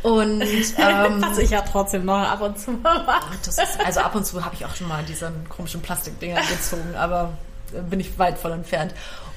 Und 0.04 0.42
ähm, 0.42 1.22
Was 1.22 1.38
ich 1.40 1.50
ja 1.50 1.62
trotzdem 1.62 2.06
noch 2.06 2.18
ab 2.20 2.42
und 2.42 2.60
zu 2.60 2.72
mal 2.72 3.04
mache. 3.04 3.26
also 3.84 4.00
ab 4.02 4.16
und 4.16 4.26
zu 4.26 4.44
habe 4.44 4.56
ich 4.56 4.66
auch 4.66 4.76
schon 4.76 4.88
mal 4.88 5.04
diese 5.04 5.32
komischen 5.50 5.82
Plastikdinger 5.82 6.42
gezogen, 6.42 6.96
aber 6.96 7.32
äh, 7.74 7.82
bin 7.82 8.00
ich 8.00 8.18
weit 8.20 8.38
von 8.38 8.52
entfernt. 8.52 8.94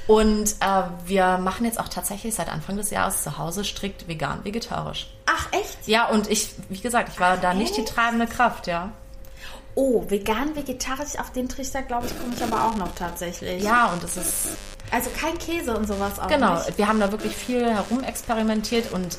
Und 0.07 0.53
äh, 0.61 0.83
wir 1.05 1.37
machen 1.37 1.67
jetzt 1.67 1.79
auch 1.79 1.89
tatsächlich 1.89 2.35
seit 2.35 2.49
Anfang 2.51 2.77
des 2.79 2.91
Jahres 2.91 3.23
zu 3.25 3.37
Hause 3.37 3.63
strikt 3.63 4.09
vegan, 4.09 4.43
vegetarisch. 4.43 5.11
Ach, 5.27 5.49
echt? 5.53 5.87
Ja, 5.87 6.09
und 6.09 6.31
ich, 6.31 6.53
wie 6.71 6.81
gesagt, 6.81 7.11
ich 7.13 7.21
war 7.21 7.37
da 7.37 7.53
nicht 7.53 7.77
die 7.77 7.83
echt? 7.83 7.95
treibende 7.95 8.27
Kraft, 8.27 8.67
ja. 8.67 8.91
Oh, 9.75 10.05
vegan, 10.09 10.57
vegetarisch, 10.57 11.19
auf 11.19 11.31
den 11.31 11.49
Trichter, 11.49 11.83
glaube 11.83 12.07
ich, 12.07 12.19
komme 12.19 12.35
ich 12.35 12.43
aber 12.43 12.65
auch 12.65 12.75
noch 12.77 12.95
tatsächlich. 12.95 13.63
Ja, 13.63 13.93
und 13.93 14.03
es 14.03 14.17
ist, 14.17 14.49
Also 14.91 15.11
kein 15.11 15.37
Käse 15.39 15.77
und 15.77 15.87
sowas 15.87 16.19
auch 16.19 16.27
genau, 16.27 16.55
nicht. 16.55 16.79
wir 16.79 16.89
haben 16.89 16.99
da 17.01 17.13
wirklich 17.13 17.37
viel 17.37 17.65
herumexperimentiert 17.71 18.91
und 18.93 19.19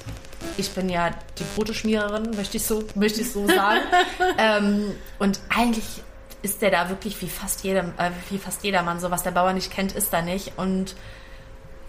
ich 0.58 0.71
bin 0.71 0.89
ja 0.89 1.12
die 1.38 1.43
Broteschmiererin, 1.56 2.32
möchte 2.36 2.58
ich 2.58 2.65
so, 2.65 2.84
möchte 2.95 3.21
ich 3.21 3.32
so 3.32 3.47
sagen. 3.47 3.82
ähm, 4.38 4.95
und 5.17 5.39
eigentlich 5.49 6.04
ist 6.41 6.62
der 6.62 6.71
da 6.71 6.89
wirklich 6.89 7.21
wie 7.21 7.30
fast 7.30 7.63
jedem, 7.63 7.93
äh, 7.97 8.12
wie 8.30 8.38
fast 8.38 8.63
jedermann. 8.63 8.99
So 8.99 9.12
was 9.12 9.23
der 9.23 9.32
Bauer 9.32 9.54
nicht 9.54 9.71
kennt, 9.71 9.93
ist 9.93 10.13
da 10.13 10.21
nicht. 10.21 10.54
Und 10.58 10.95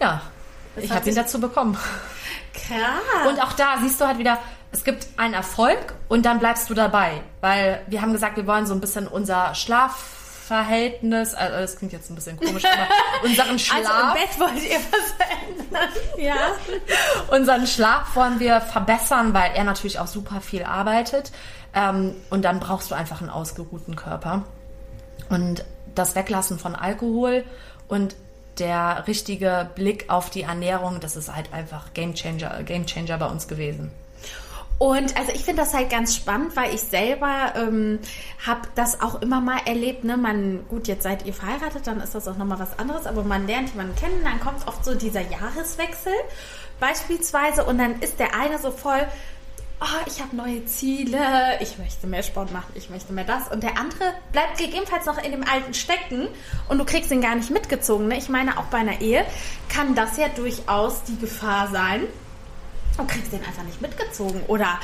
ja, 0.01 0.21
Das 0.75 0.83
ich 0.83 0.91
habe 0.91 1.09
ihn 1.09 1.15
dazu 1.15 1.39
bekommen. 1.39 1.77
Krass. 2.53 3.29
Und 3.29 3.41
auch 3.41 3.53
da 3.53 3.77
siehst 3.81 4.01
du 4.01 4.05
halt 4.07 4.17
wieder, 4.17 4.37
es 4.71 4.83
gibt 4.83 5.07
einen 5.17 5.33
Erfolg 5.33 5.93
und 6.07 6.25
dann 6.25 6.39
bleibst 6.39 6.69
du 6.69 6.73
dabei. 6.73 7.21
Weil 7.39 7.81
wir 7.87 8.01
haben 8.01 8.13
gesagt, 8.13 8.37
wir 8.37 8.47
wollen 8.47 8.65
so 8.65 8.73
ein 8.73 8.81
bisschen 8.81 9.07
unser 9.07 9.53
Schlafverhältnis, 10.51 11.33
also 11.33 11.57
das 11.57 11.77
klingt 11.77 11.93
jetzt 11.93 12.09
ein 12.09 12.15
bisschen 12.15 12.37
komisch, 12.37 12.63
aber 12.65 12.87
unseren 13.23 13.57
Schlaf, 13.57 13.77
also 13.77 13.91
im 13.91 14.13
Bett 14.13 14.39
wollt 14.39 14.69
ihr 14.69 14.79
was 14.91 15.13
ändern. 15.47 15.89
Ja. 16.17 17.35
unseren 17.35 17.67
Schlaf 17.67 18.15
wollen 18.15 18.39
wir 18.39 18.59
verbessern, 18.59 19.33
weil 19.33 19.51
er 19.55 19.63
natürlich 19.63 19.99
auch 19.99 20.07
super 20.07 20.41
viel 20.41 20.63
arbeitet. 20.63 21.31
Ähm, 21.73 22.15
und 22.29 22.43
dann 22.43 22.59
brauchst 22.59 22.91
du 22.91 22.95
einfach 22.95 23.21
einen 23.21 23.29
ausgeruhten 23.29 23.95
Körper. 23.95 24.43
Und 25.29 25.63
das 25.95 26.15
Weglassen 26.15 26.59
von 26.59 26.75
Alkohol 26.75 27.45
und 27.87 28.15
der 28.59 29.05
richtige 29.07 29.69
Blick 29.75 30.09
auf 30.09 30.29
die 30.29 30.41
Ernährung, 30.41 30.99
das 30.99 31.15
ist 31.15 31.33
halt 31.33 31.53
einfach 31.53 31.93
Game 31.93 32.13
Changer, 32.13 32.63
Game 32.63 32.85
Changer 32.85 33.17
bei 33.17 33.27
uns 33.27 33.47
gewesen. 33.47 33.91
Und 34.77 35.15
also 35.15 35.31
ich 35.31 35.43
finde 35.43 35.61
das 35.61 35.73
halt 35.73 35.91
ganz 35.91 36.15
spannend, 36.15 36.55
weil 36.55 36.73
ich 36.73 36.81
selber 36.81 37.53
ähm, 37.55 37.99
habe 38.45 38.61
das 38.73 39.01
auch 39.01 39.21
immer 39.21 39.39
mal 39.39 39.59
erlebt. 39.65 40.03
Ne? 40.03 40.17
Man, 40.17 40.67
gut, 40.67 40.87
jetzt 40.87 41.03
seid 41.03 41.25
ihr 41.25 41.33
verheiratet, 41.33 41.85
dann 41.85 42.01
ist 42.01 42.15
das 42.15 42.27
auch 42.27 42.37
nochmal 42.37 42.59
was 42.59 42.79
anderes, 42.79 43.05
aber 43.05 43.23
man 43.23 43.45
lernt 43.45 43.69
jemanden 43.69 43.95
kennen, 43.95 44.21
dann 44.23 44.39
kommt 44.39 44.67
oft 44.67 44.83
so 44.83 44.95
dieser 44.95 45.21
Jahreswechsel 45.21 46.13
beispielsweise 46.79 47.63
und 47.63 47.77
dann 47.77 47.99
ist 48.01 48.19
der 48.19 48.35
eine 48.35 48.57
so 48.57 48.71
voll, 48.71 49.05
oh, 49.81 50.05
ich 50.05 50.21
habe 50.21 50.35
neue 50.35 50.65
Ziele, 50.65 51.19
ich 51.59 51.77
möchte 51.77 52.07
mehr 52.07 52.23
Sport 52.23 52.51
machen, 52.51 52.71
ich 52.75 52.89
möchte 52.89 53.13
mehr 53.13 53.23
das. 53.23 53.47
Und 53.49 53.63
der 53.63 53.77
andere 53.77 54.13
bleibt 54.31 54.57
gegebenenfalls 54.57 55.05
noch 55.05 55.17
in 55.23 55.31
dem 55.31 55.43
Alten 55.47 55.73
stecken 55.73 56.27
und 56.69 56.77
du 56.77 56.85
kriegst 56.85 57.11
ihn 57.11 57.21
gar 57.21 57.35
nicht 57.35 57.49
mitgezogen. 57.49 58.07
Ne? 58.07 58.17
Ich 58.17 58.29
meine, 58.29 58.57
auch 58.57 58.65
bei 58.65 58.77
einer 58.77 59.01
Ehe 59.01 59.25
kann 59.69 59.95
das 59.95 60.17
ja 60.17 60.27
durchaus 60.29 61.03
die 61.03 61.17
Gefahr 61.17 61.69
sein, 61.69 62.03
und 62.97 63.07
kriegst 63.07 63.31
den 63.31 63.43
einfach 63.43 63.63
nicht 63.63 63.81
mitgezogen. 63.81 64.41
Oder 64.47 64.79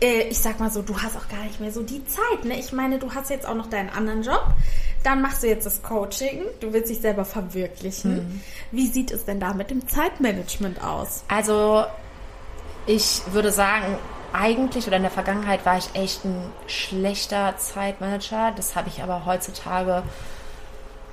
äh, 0.00 0.28
ich 0.28 0.38
sag 0.38 0.60
mal 0.60 0.70
so, 0.70 0.82
du 0.82 1.00
hast 1.00 1.16
auch 1.16 1.28
gar 1.28 1.42
nicht 1.44 1.60
mehr 1.60 1.72
so 1.72 1.82
die 1.82 2.04
Zeit. 2.06 2.44
Ne? 2.44 2.58
Ich 2.58 2.72
meine, 2.72 2.98
du 2.98 3.12
hast 3.14 3.30
jetzt 3.30 3.46
auch 3.46 3.54
noch 3.54 3.68
deinen 3.68 3.90
anderen 3.90 4.22
Job. 4.22 4.46
Dann 5.02 5.22
machst 5.22 5.42
du 5.42 5.46
jetzt 5.46 5.64
das 5.64 5.82
Coaching. 5.82 6.42
Du 6.60 6.72
willst 6.72 6.90
dich 6.90 7.00
selber 7.00 7.24
verwirklichen. 7.24 8.42
Wie 8.72 8.86
sieht 8.86 9.10
es 9.10 9.24
denn 9.24 9.40
da 9.40 9.54
mit 9.54 9.70
dem 9.70 9.86
Zeitmanagement 9.86 10.82
aus? 10.82 11.24
Also 11.28 11.84
ich 12.86 13.22
würde 13.32 13.52
sagen, 13.52 13.96
eigentlich 14.32 14.86
oder 14.86 14.96
in 14.96 15.02
der 15.02 15.10
Vergangenheit 15.10 15.64
war 15.64 15.78
ich 15.78 15.94
echt 15.94 16.24
ein 16.24 16.52
schlechter 16.66 17.56
Zeitmanager. 17.56 18.52
Das 18.56 18.76
habe 18.76 18.88
ich 18.88 19.02
aber 19.02 19.24
heutzutage 19.24 20.02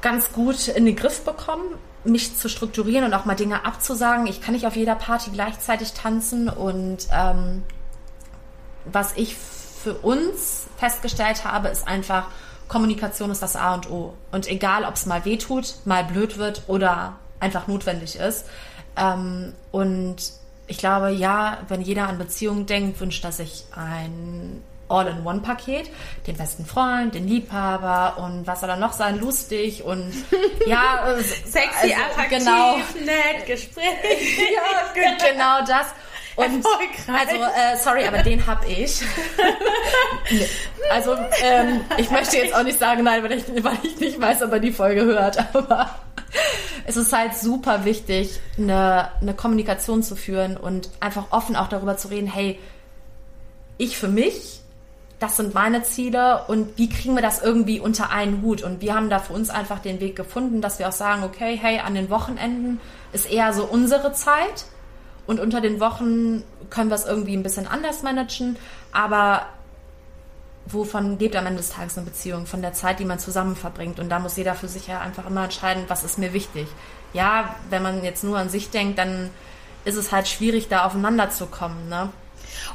ganz 0.05 0.31
gut 0.31 0.67
in 0.67 0.85
den 0.85 0.95
Griff 0.95 1.25
bekommen, 1.25 1.63
mich 2.03 2.37
zu 2.37 2.47
strukturieren 2.47 3.05
und 3.05 3.15
auch 3.15 3.25
mal 3.25 3.33
Dinge 3.33 3.65
abzusagen. 3.65 4.27
Ich 4.27 4.39
kann 4.39 4.53
nicht 4.53 4.67
auf 4.67 4.75
jeder 4.75 4.93
Party 4.93 5.31
gleichzeitig 5.31 5.93
tanzen 5.93 6.47
und 6.47 7.07
ähm, 7.11 7.63
was 8.85 9.13
ich 9.17 9.35
für 9.35 9.95
uns 9.95 10.67
festgestellt 10.77 11.43
habe, 11.43 11.69
ist 11.69 11.87
einfach, 11.87 12.27
Kommunikation 12.67 13.31
ist 13.31 13.41
das 13.41 13.55
A 13.55 13.73
und 13.73 13.89
O. 13.89 14.13
Und 14.31 14.47
egal, 14.47 14.85
ob 14.85 14.93
es 14.93 15.07
mal 15.07 15.25
weh 15.25 15.37
tut, 15.37 15.73
mal 15.85 16.03
blöd 16.03 16.37
wird 16.37 16.61
oder 16.67 17.15
einfach 17.39 17.65
notwendig 17.65 18.15
ist. 18.15 18.45
Ähm, 18.95 19.53
und 19.71 20.17
ich 20.67 20.77
glaube, 20.77 21.13
ja, 21.13 21.57
wenn 21.67 21.81
jeder 21.81 22.07
an 22.07 22.19
Beziehungen 22.19 22.67
denkt, 22.67 22.99
wünscht 22.99 23.23
er 23.23 23.31
sich 23.31 23.65
ein 23.75 24.61
All-in-One-Paket, 24.87 25.89
den 26.27 26.37
besten 26.37 26.65
Freund, 26.65 27.15
den 27.15 27.27
Liebhaber 27.27 28.17
und 28.23 28.45
was 28.45 28.59
soll 28.59 28.69
da 28.69 28.75
noch 28.75 28.93
sein, 28.93 29.19
lustig 29.19 29.83
und 29.83 30.13
ja, 30.67 31.05
Sexy, 31.17 31.93
also, 31.93 31.95
attraktiv, 32.11 32.37
genau, 32.39 32.75
nett, 33.05 33.45
Gespräch. 33.47 34.37
ja, 34.37 34.93
ge- 34.93 35.31
genau 35.31 35.59
das. 35.67 35.87
Und 36.37 36.65
also, 37.07 37.35
äh, 37.43 37.77
sorry, 37.81 38.05
aber 38.05 38.17
den 38.21 38.45
hab 38.45 38.67
ich. 38.67 39.01
Nee. 40.31 40.47
Also, 40.89 41.15
ähm, 41.43 41.81
ich 41.97 42.09
möchte 42.09 42.37
jetzt 42.37 42.53
auch 42.55 42.63
nicht 42.63 42.79
sagen, 42.79 43.03
nein, 43.03 43.23
weil 43.23 43.33
ich, 43.33 43.43
weil 43.63 43.77
ich 43.83 43.99
nicht 43.99 44.19
weiß, 44.19 44.41
ob 44.41 44.51
er 44.53 44.59
die 44.59 44.71
Folge 44.71 45.05
hört, 45.05 45.37
aber 45.55 45.91
es 46.85 46.97
ist 46.97 47.13
halt 47.13 47.35
super 47.35 47.85
wichtig, 47.85 48.39
eine, 48.57 49.11
eine 49.21 49.35
Kommunikation 49.35 50.01
zu 50.01 50.15
führen 50.15 50.57
und 50.57 50.89
einfach 50.99 51.25
offen 51.29 51.55
auch 51.55 51.67
darüber 51.69 51.95
zu 51.97 52.07
reden, 52.07 52.25
hey, 52.27 52.59
ich 53.77 53.97
für 53.97 54.07
mich, 54.07 54.61
das 55.25 55.37
sind 55.37 55.55
meine 55.55 55.81
Ziele 55.81 56.43
und 56.47 56.77
wie 56.77 56.87
kriegen 56.87 57.15
wir 57.15 57.23
das 57.23 57.41
irgendwie 57.41 57.79
unter 57.79 58.11
einen 58.11 58.43
Hut? 58.43 58.61
Und 58.61 58.81
wir 58.81 58.93
haben 58.93 59.09
da 59.09 59.17
für 59.17 59.33
uns 59.33 59.49
einfach 59.49 59.79
den 59.79 59.99
Weg 59.99 60.15
gefunden, 60.15 60.61
dass 60.61 60.77
wir 60.77 60.87
auch 60.87 60.93
sagen, 60.93 61.23
okay, 61.23 61.57
hey, 61.59 61.79
an 61.79 61.95
den 61.95 62.11
Wochenenden 62.11 62.79
ist 63.11 63.31
eher 63.31 63.51
so 63.51 63.65
unsere 63.65 64.13
Zeit 64.13 64.65
und 65.25 65.39
unter 65.39 65.61
den 65.61 65.79
Wochen 65.79 66.43
können 66.69 66.91
wir 66.91 66.95
es 66.95 67.05
irgendwie 67.05 67.35
ein 67.35 67.41
bisschen 67.41 67.65
anders 67.65 68.03
managen, 68.03 68.57
aber 68.91 69.47
wovon 70.67 71.17
lebt 71.17 71.35
am 71.35 71.47
Ende 71.47 71.57
des 71.57 71.71
Tages 71.71 71.97
eine 71.97 72.05
Beziehung? 72.05 72.45
Von 72.45 72.61
der 72.61 72.73
Zeit, 72.73 72.99
die 72.99 73.05
man 73.05 73.17
zusammen 73.17 73.55
verbringt. 73.55 73.99
Und 73.99 74.09
da 74.09 74.19
muss 74.19 74.37
jeder 74.37 74.53
für 74.53 74.67
sich 74.67 74.85
ja 74.85 74.99
einfach 74.99 75.25
immer 75.25 75.45
entscheiden, 75.45 75.85
was 75.87 76.03
ist 76.03 76.19
mir 76.19 76.33
wichtig. 76.33 76.67
Ja, 77.13 77.55
wenn 77.71 77.81
man 77.81 78.03
jetzt 78.03 78.23
nur 78.23 78.37
an 78.37 78.49
sich 78.49 78.69
denkt, 78.69 78.99
dann 78.99 79.31
ist 79.85 79.95
es 79.95 80.11
halt 80.11 80.27
schwierig, 80.27 80.67
da 80.67 80.85
aufeinander 80.85 81.31
zu 81.31 81.47
kommen, 81.47 81.89
ne? 81.89 82.09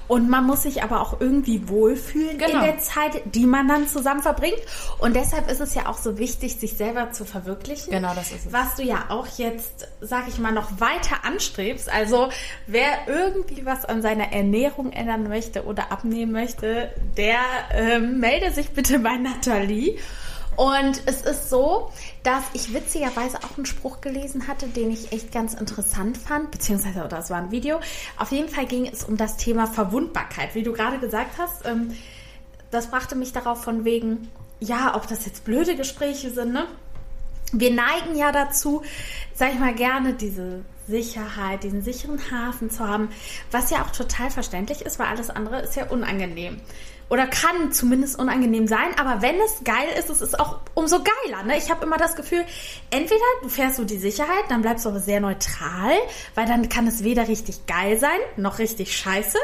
Und 0.08 0.28
man 0.28 0.44
muss 0.44 0.62
sich 0.62 0.82
aber 0.82 1.00
auch 1.00 1.20
irgendwie 1.20 1.68
wohlfühlen 1.68 2.38
Genau. 2.38 2.60
in 2.60 2.64
der 2.64 2.78
Zeit, 2.78 3.22
die 3.34 3.46
man 3.46 3.68
dann 3.68 3.86
zusammen 3.88 4.22
verbringt. 4.22 4.58
Und 4.98 5.14
deshalb 5.16 5.50
ist 5.50 5.60
es 5.60 5.74
ja 5.74 5.86
auch 5.86 5.98
so 5.98 6.18
wichtig, 6.18 6.56
sich 6.56 6.76
selber 6.76 7.12
zu 7.12 7.24
verwirklichen. 7.24 7.90
Genau, 7.92 8.14
das 8.14 8.32
ist 8.32 8.46
es. 8.46 8.52
Was 8.52 8.76
du 8.76 8.82
ja 8.82 9.06
auch 9.08 9.26
jetzt, 9.38 9.88
sag 10.00 10.28
ich 10.28 10.38
mal, 10.38 10.52
noch 10.52 10.80
weiter 10.80 11.24
anstrebst. 11.24 11.90
Also 11.92 12.28
wer 12.66 13.06
irgendwie 13.06 13.64
was 13.66 13.84
an 13.84 14.02
seiner 14.02 14.32
Ernährung 14.32 14.92
ändern 14.92 15.28
möchte 15.28 15.64
oder 15.64 15.92
abnehmen 15.92 16.32
möchte, 16.32 16.90
der 17.16 17.38
ähm, 17.72 18.20
melde 18.20 18.50
sich 18.52 18.70
bitte 18.70 18.98
bei 18.98 19.16
Nathalie. 19.16 19.98
Und 20.60 21.00
es 21.06 21.22
ist 21.22 21.48
so, 21.48 21.90
dass 22.22 22.44
ich 22.52 22.74
witzigerweise 22.74 23.38
auch 23.38 23.56
einen 23.56 23.64
Spruch 23.64 24.02
gelesen 24.02 24.46
hatte, 24.46 24.66
den 24.66 24.90
ich 24.90 25.10
echt 25.10 25.32
ganz 25.32 25.54
interessant 25.54 26.18
fand, 26.18 26.50
beziehungsweise, 26.50 27.02
oder 27.02 27.18
es 27.20 27.30
war 27.30 27.38
ein 27.38 27.50
Video. 27.50 27.80
Auf 28.18 28.30
jeden 28.30 28.50
Fall 28.50 28.66
ging 28.66 28.86
es 28.86 29.04
um 29.04 29.16
das 29.16 29.38
Thema 29.38 29.66
Verwundbarkeit. 29.66 30.54
Wie 30.54 30.62
du 30.62 30.74
gerade 30.74 30.98
gesagt 30.98 31.38
hast, 31.38 31.64
ähm, 31.64 31.96
das 32.70 32.88
brachte 32.88 33.16
mich 33.16 33.32
darauf 33.32 33.64
von 33.64 33.86
wegen, 33.86 34.28
ja, 34.58 34.94
ob 34.96 35.08
das 35.08 35.24
jetzt 35.24 35.46
blöde 35.46 35.76
Gespräche 35.76 36.30
sind, 36.30 36.52
ne? 36.52 36.66
Wir 37.54 37.72
neigen 37.72 38.14
ja 38.14 38.30
dazu, 38.30 38.82
sag 39.32 39.54
ich 39.54 39.58
mal, 39.58 39.74
gerne 39.74 40.12
diese 40.12 40.60
Sicherheit, 40.86 41.64
diesen 41.64 41.80
sicheren 41.80 42.20
Hafen 42.30 42.68
zu 42.68 42.86
haben, 42.86 43.08
was 43.50 43.70
ja 43.70 43.82
auch 43.82 43.92
total 43.92 44.30
verständlich 44.30 44.82
ist, 44.82 44.98
weil 44.98 45.06
alles 45.06 45.30
andere 45.30 45.62
ist 45.62 45.74
ja 45.74 45.86
unangenehm. 45.86 46.60
Oder 47.10 47.26
kann 47.26 47.72
zumindest 47.72 48.18
unangenehm 48.18 48.68
sein, 48.68 48.96
aber 48.96 49.20
wenn 49.20 49.34
es 49.40 49.64
geil 49.64 49.88
ist, 49.98 50.10
es 50.10 50.20
ist 50.20 50.38
auch 50.38 50.60
umso 50.74 50.98
geiler. 50.98 51.42
Ne? 51.42 51.58
Ich 51.58 51.68
habe 51.68 51.84
immer 51.84 51.96
das 51.96 52.14
Gefühl, 52.14 52.44
entweder 52.90 53.20
du 53.42 53.48
fährst 53.48 53.76
so 53.76 53.84
die 53.84 53.98
Sicherheit, 53.98 54.44
dann 54.48 54.62
bleibst 54.62 54.84
du 54.84 54.90
aber 54.90 55.00
sehr 55.00 55.20
neutral, 55.20 55.92
weil 56.36 56.46
dann 56.46 56.68
kann 56.68 56.86
es 56.86 57.02
weder 57.02 57.26
richtig 57.26 57.66
geil 57.66 57.98
sein, 57.98 58.18
noch 58.36 58.60
richtig 58.60 58.96
scheiße. 58.96 59.38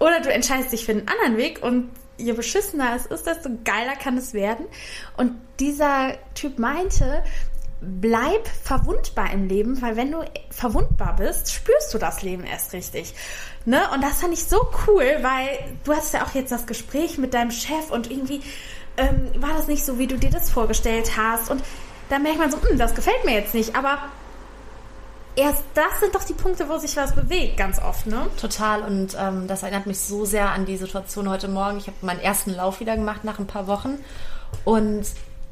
Oder 0.00 0.20
du 0.20 0.32
entscheidest 0.32 0.72
dich 0.72 0.84
für 0.84 0.92
einen 0.92 1.06
anderen 1.06 1.36
Weg 1.36 1.62
und 1.62 1.90
je 2.16 2.32
beschissener 2.32 2.96
es 2.96 3.06
ist, 3.06 3.26
desto 3.26 3.50
geiler 3.64 3.94
kann 3.94 4.18
es 4.18 4.34
werden. 4.34 4.66
Und 5.16 5.36
dieser 5.60 6.14
Typ 6.34 6.58
meinte, 6.58 7.22
bleib 7.80 8.48
verwundbar 8.48 9.32
im 9.32 9.46
Leben, 9.46 9.80
weil 9.82 9.96
wenn 9.96 10.10
du 10.10 10.24
verwundbar 10.50 11.16
bist, 11.16 11.52
spürst 11.52 11.94
du 11.94 11.98
das 11.98 12.22
Leben 12.22 12.44
erst 12.44 12.72
richtig. 12.72 13.14
Ne? 13.68 13.82
Und 13.92 14.02
das 14.02 14.22
fand 14.22 14.32
ich 14.32 14.44
so 14.44 14.66
cool, 14.86 15.04
weil 15.20 15.58
du 15.84 15.92
hast 15.92 16.14
ja 16.14 16.24
auch 16.24 16.34
jetzt 16.34 16.50
das 16.50 16.64
Gespräch 16.66 17.18
mit 17.18 17.34
deinem 17.34 17.50
Chef 17.50 17.90
und 17.90 18.10
irgendwie 18.10 18.40
ähm, 18.96 19.30
war 19.36 19.50
das 19.50 19.66
nicht 19.66 19.84
so, 19.84 19.98
wie 19.98 20.06
du 20.06 20.16
dir 20.16 20.30
das 20.30 20.48
vorgestellt 20.48 21.18
hast. 21.18 21.50
Und 21.50 21.62
da 22.08 22.18
merkt 22.18 22.38
man 22.38 22.50
so, 22.50 22.56
hm, 22.62 22.78
das 22.78 22.94
gefällt 22.94 23.26
mir 23.26 23.34
jetzt 23.34 23.52
nicht. 23.52 23.76
Aber 23.76 23.98
erst 25.36 25.64
das 25.74 26.00
sind 26.00 26.14
doch 26.14 26.24
die 26.24 26.32
Punkte, 26.32 26.70
wo 26.70 26.78
sich 26.78 26.96
was 26.96 27.14
bewegt, 27.14 27.58
ganz 27.58 27.78
oft, 27.78 28.06
ne? 28.06 28.28
Total. 28.40 28.80
Und 28.80 29.14
ähm, 29.20 29.46
das 29.46 29.62
erinnert 29.62 29.84
mich 29.84 30.00
so 30.00 30.24
sehr 30.24 30.48
an 30.48 30.64
die 30.64 30.78
Situation 30.78 31.28
heute 31.28 31.48
Morgen. 31.48 31.76
Ich 31.76 31.88
habe 31.88 31.98
meinen 32.00 32.20
ersten 32.20 32.54
Lauf 32.54 32.80
wieder 32.80 32.96
gemacht 32.96 33.22
nach 33.24 33.38
ein 33.38 33.46
paar 33.46 33.66
Wochen. 33.66 34.02
Und 34.64 35.04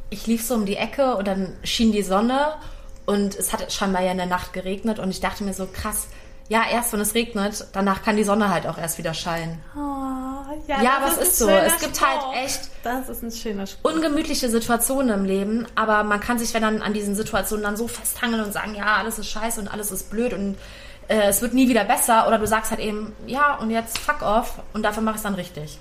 ich 0.09 0.27
lief 0.27 0.43
so 0.43 0.55
um 0.55 0.65
die 0.65 0.77
Ecke 0.77 1.17
und 1.17 1.29
dann 1.29 1.53
schien 1.65 1.93
die 1.93 2.03
Sonne 2.03 2.55
und 3.05 3.35
es 3.35 3.53
hat 3.53 3.71
scheinbar 3.71 4.03
ja 4.03 4.13
in 4.13 4.17
der 4.17 4.25
Nacht 4.25 4.55
geregnet 4.55 4.99
und 4.99 5.11
ich 5.11 5.21
dachte 5.21 5.45
mir 5.45 5.53
so, 5.53 5.67
krass, 5.67 6.09
ja, 6.49 6.63
erst 6.71 6.93
wenn 6.93 7.01
es 7.01 7.15
regnet, 7.15 7.67
danach 7.73 8.03
kann 8.03 8.17
die 8.17 8.25
Sonne 8.25 8.51
halt 8.51 8.67
auch 8.67 8.79
erst 8.79 8.99
wieder 8.99 9.15
scheinen. 9.15 9.61
Oh, 9.77 9.81
ja, 10.69 10.83
ja 10.83 10.97
aber 10.99 11.09
es 11.09 11.19
ist 11.19 11.39
so. 11.39 11.49
Es 11.49 11.79
gibt 11.79 11.97
Spruch. 11.97 12.09
halt 12.09 12.45
echt 12.45 12.71
Das 12.85 13.09
ist 13.09 13.23
ein 13.23 13.33
schöner 13.33 13.67
Spruch. 13.67 13.93
ungemütliche 13.93 14.49
Situationen 14.49 15.13
im 15.21 15.25
Leben, 15.25 15.67
aber 15.75 16.05
man 16.05 16.21
kann 16.21 16.39
sich, 16.39 16.55
wenn 16.55 16.63
dann 16.63 16.83
an 16.83 16.93
diesen 16.93 17.15
Situationen 17.17 17.65
dann 17.65 17.77
so 17.77 17.89
festhangeln 17.89 18.43
und 18.45 18.53
sagen, 18.53 18.75
ja, 18.75 18.97
alles 18.97 19.19
ist 19.19 19.29
scheiße 19.29 19.61
und 19.61 19.69
alles 19.69 19.91
ist 19.91 20.11
blöd 20.11 20.33
und 20.33 20.57
äh, 21.09 21.29
es 21.29 21.43
wird 21.43 21.55
nie 21.55 21.69
wieder 21.69 21.85
besser 21.85 22.27
oder 22.29 22.39
du 22.39 22.47
sagst 22.47 22.71
halt 22.71 22.81
eben, 22.81 23.15
ja, 23.27 23.57
und 23.57 23.71
jetzt 23.71 23.99
fuck 23.99 24.23
off 24.23 24.61
und 24.73 24.83
dafür 24.83 25.03
mache 25.03 25.15
ich 25.15 25.19
es 25.19 25.23
dann 25.25 25.35
richtig. 25.35 25.79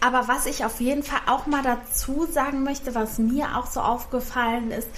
Aber 0.00 0.28
was 0.28 0.46
ich 0.46 0.64
auf 0.64 0.80
jeden 0.80 1.02
Fall 1.02 1.20
auch 1.26 1.46
mal 1.46 1.62
dazu 1.62 2.26
sagen 2.30 2.62
möchte, 2.64 2.94
was 2.94 3.18
mir 3.18 3.56
auch 3.56 3.66
so 3.66 3.80
aufgefallen 3.80 4.70
ist 4.70 4.88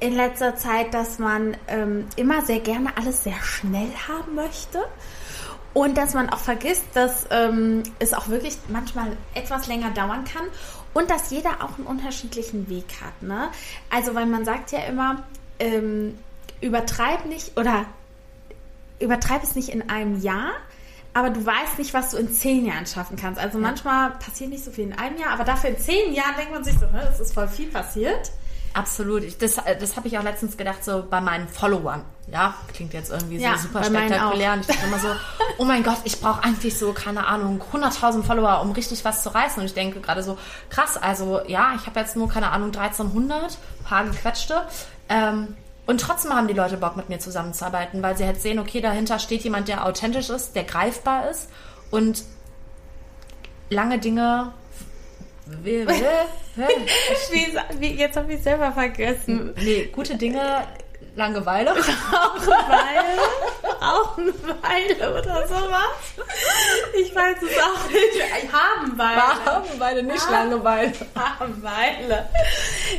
in 0.00 0.14
letzter 0.14 0.56
Zeit, 0.56 0.94
dass 0.94 1.18
man 1.18 1.56
ähm, 1.66 2.06
immer 2.16 2.42
sehr 2.42 2.60
gerne 2.60 2.96
alles 2.96 3.24
sehr 3.24 3.40
schnell 3.42 3.90
haben 4.06 4.34
möchte. 4.34 4.78
Und 5.74 5.96
dass 5.98 6.14
man 6.14 6.28
auch 6.30 6.38
vergisst, 6.38 6.84
dass 6.94 7.26
ähm, 7.30 7.82
es 7.98 8.12
auch 8.12 8.28
wirklich 8.28 8.58
manchmal 8.68 9.16
etwas 9.34 9.66
länger 9.68 9.90
dauern 9.90 10.24
kann 10.24 10.44
und 10.94 11.10
dass 11.10 11.30
jeder 11.30 11.62
auch 11.62 11.76
einen 11.78 11.86
unterschiedlichen 11.86 12.68
Weg 12.68 12.86
hat. 13.00 13.22
Ne? 13.22 13.48
Also, 13.90 14.14
weil 14.14 14.26
man 14.26 14.44
sagt 14.44 14.72
ja 14.72 14.80
immer, 14.80 15.22
ähm, 15.60 16.18
übertreib 16.60 17.26
nicht 17.26 17.56
oder 17.56 17.84
übertreib 18.98 19.42
es 19.44 19.54
nicht 19.54 19.68
in 19.68 19.88
einem 19.88 20.20
Jahr, 20.20 20.52
aber 21.14 21.30
du 21.30 21.44
weißt 21.44 21.78
nicht, 21.78 21.94
was 21.94 22.10
du 22.10 22.16
in 22.16 22.32
zehn 22.32 22.66
Jahren 22.66 22.86
schaffen 22.86 23.16
kannst. 23.16 23.40
Also 23.40 23.58
manchmal 23.58 24.10
passiert 24.12 24.50
nicht 24.50 24.64
so 24.64 24.70
viel 24.70 24.84
in 24.84 24.92
einem 24.92 25.18
Jahr, 25.18 25.30
aber 25.30 25.44
dafür 25.44 25.70
in 25.70 25.78
zehn 25.78 26.12
Jahren 26.12 26.34
denkt 26.36 26.52
man 26.52 26.64
sich 26.64 26.74
so, 26.74 26.86
"Hä, 26.86 27.06
es 27.12 27.20
ist 27.20 27.34
voll 27.34 27.48
viel 27.48 27.70
passiert. 27.70 28.30
Absolut. 28.78 29.24
Ich, 29.24 29.38
das 29.38 29.56
das 29.56 29.96
habe 29.96 30.06
ich 30.06 30.16
auch 30.18 30.22
letztens 30.22 30.56
gedacht, 30.56 30.84
so 30.84 31.04
bei 31.08 31.20
meinen 31.20 31.48
Followern. 31.48 32.04
Ja, 32.30 32.54
klingt 32.72 32.94
jetzt 32.94 33.10
irgendwie 33.10 33.38
Ja, 33.38 33.56
so 33.56 33.68
super 33.68 33.82
spektakulär. 33.82 34.52
Und 34.52 34.60
ich 34.60 34.66
dachte 34.68 34.86
immer 34.86 34.98
so, 34.98 35.08
oh 35.58 35.64
mein 35.64 35.82
Gott, 35.82 35.98
ich 36.04 36.20
brauche 36.20 36.44
eigentlich 36.44 36.78
so, 36.78 36.92
keine 36.92 37.26
Ahnung, 37.26 37.60
100.000 37.72 38.22
Follower, 38.22 38.60
um 38.62 38.70
richtig 38.72 39.04
was 39.04 39.22
zu 39.22 39.34
reißen. 39.34 39.60
Und 39.60 39.66
ich 39.66 39.74
denke 39.74 40.00
gerade 40.00 40.22
so, 40.22 40.38
krass, 40.70 40.96
also 40.96 41.40
ja, 41.48 41.72
ich 41.74 41.86
habe 41.86 41.98
jetzt 41.98 42.16
nur, 42.16 42.28
keine 42.28 42.52
Ahnung, 42.52 42.68
1300, 42.68 43.58
paar 43.84 44.04
gequetschte. 44.04 44.62
Ähm, 45.08 45.56
und 45.86 46.00
trotzdem 46.00 46.32
haben 46.34 46.46
die 46.46 46.54
Leute 46.54 46.76
Bock, 46.76 46.96
mit 46.96 47.08
mir 47.08 47.18
zusammenzuarbeiten, 47.18 48.02
weil 48.02 48.16
sie 48.16 48.26
halt 48.26 48.40
sehen, 48.40 48.58
okay, 48.58 48.80
dahinter 48.80 49.18
steht 49.18 49.42
jemand, 49.42 49.66
der 49.66 49.86
authentisch 49.86 50.28
ist, 50.30 50.54
der 50.54 50.64
greifbar 50.64 51.30
ist 51.30 51.48
und 51.90 52.22
lange 53.70 53.98
Dinge... 53.98 54.52
Wie, 55.62 55.86
wie, 57.78 57.94
jetzt 57.94 58.16
habe 58.16 58.32
ich 58.32 58.42
selber 58.42 58.72
vergessen. 58.72 59.54
Nee, 59.56 59.84
gute 59.92 60.16
Dinge, 60.16 60.66
Langeweile. 61.18 61.72
Auch 62.12 62.34
eine 62.36 62.46
Weile. 62.46 63.18
Auch 63.80 64.18
eine 64.18 64.32
Weile 64.62 65.20
oder 65.20 65.48
sowas. 65.48 66.14
Ich 67.00 67.12
weiß 67.14 67.36
es 67.42 67.58
auch 67.60 67.90
nicht. 67.90 68.52
Habenweile. 68.52 69.20
Langeweile, 69.44 70.02
nicht 70.04 70.22
Ah. 70.28 70.30
Langeweile. 70.30 70.92
Habenweile. 71.16 72.28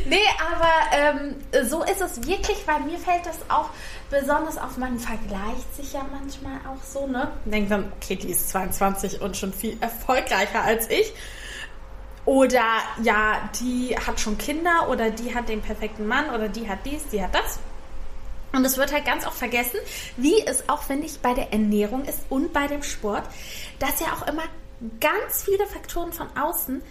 Nee, 0.05 0.17
aber 0.51 0.71
ähm, 0.91 1.35
so 1.69 1.83
ist 1.83 2.01
es 2.01 2.27
wirklich, 2.27 2.57
weil 2.65 2.81
mir 2.81 2.97
fällt 2.97 3.25
das 3.25 3.37
auch 3.49 3.69
besonders 4.09 4.57
auf, 4.57 4.75
man 4.77 4.99
vergleicht 4.99 5.75
sich 5.75 5.93
ja 5.93 6.05
manchmal 6.11 6.57
auch 6.67 6.83
so, 6.83 7.07
ne? 7.07 7.31
Denkt 7.45 7.71
dann, 7.71 7.91
okay, 8.01 8.15
die 8.17 8.31
ist 8.31 8.49
22 8.49 9.21
und 9.21 9.37
schon 9.37 9.53
viel 9.53 9.77
erfolgreicher 9.81 10.61
als 10.63 10.89
ich. 10.89 11.13
Oder 12.29 12.83
ja, 13.01 13.49
die 13.59 13.97
hat 13.97 14.19
schon 14.19 14.37
Kinder 14.37 14.87
oder 14.91 15.09
die 15.09 15.33
hat 15.33 15.49
den 15.49 15.63
perfekten 15.63 16.05
Mann 16.05 16.29
oder 16.29 16.47
die 16.47 16.69
hat 16.69 16.85
dies, 16.85 17.07
die 17.11 17.23
hat 17.23 17.33
das. 17.33 17.57
Und 18.53 18.63
es 18.63 18.77
wird 18.77 18.93
halt 18.93 19.03
ganz 19.03 19.25
oft 19.25 19.39
vergessen, 19.39 19.79
wie 20.15 20.39
es 20.45 20.69
auch, 20.69 20.83
finde 20.83 21.07
ich, 21.07 21.21
bei 21.21 21.33
der 21.33 21.51
Ernährung 21.51 22.05
ist 22.05 22.19
und 22.29 22.53
bei 22.53 22.67
dem 22.67 22.83
Sport, 22.83 23.23
dass 23.79 23.99
ja 23.99 24.13
auch 24.13 24.27
immer 24.27 24.43
ganz 24.99 25.41
viele 25.43 25.65
Faktoren 25.65 26.13
von 26.13 26.27
außen 26.37 26.83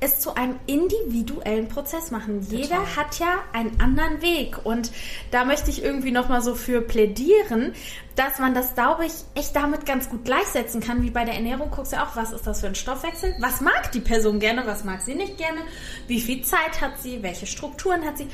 es 0.00 0.18
zu 0.18 0.34
einem 0.34 0.56
individuellen 0.66 1.68
Prozess 1.68 2.10
machen. 2.10 2.40
Jeder 2.50 2.96
hat 2.96 3.18
ja 3.18 3.38
einen 3.52 3.78
anderen 3.80 4.22
Weg 4.22 4.64
und 4.64 4.90
da 5.30 5.44
möchte 5.44 5.70
ich 5.70 5.84
irgendwie 5.84 6.10
nochmal 6.10 6.42
so 6.42 6.54
für 6.54 6.80
plädieren, 6.80 7.74
dass 8.16 8.38
man 8.38 8.54
das, 8.54 8.74
glaube 8.74 9.06
ich, 9.06 9.12
echt 9.34 9.54
damit 9.54 9.84
ganz 9.84 10.08
gut 10.08 10.24
gleichsetzen 10.24 10.80
kann, 10.80 11.02
wie 11.02 11.10
bei 11.10 11.24
der 11.24 11.34
Ernährung. 11.34 11.70
Guckst 11.70 11.92
du 11.92 11.96
ja 11.96 12.06
auch, 12.06 12.16
was 12.16 12.32
ist 12.32 12.46
das 12.46 12.60
für 12.60 12.66
ein 12.66 12.74
Stoffwechsel? 12.74 13.34
Was 13.40 13.60
mag 13.60 13.92
die 13.92 14.00
Person 14.00 14.40
gerne, 14.40 14.66
was 14.66 14.84
mag 14.84 15.02
sie 15.02 15.14
nicht 15.14 15.36
gerne? 15.36 15.60
Wie 16.06 16.20
viel 16.20 16.42
Zeit 16.44 16.80
hat 16.80 17.00
sie? 17.00 17.22
Welche 17.22 17.46
Strukturen 17.46 18.04
hat 18.04 18.18
sie? 18.18 18.28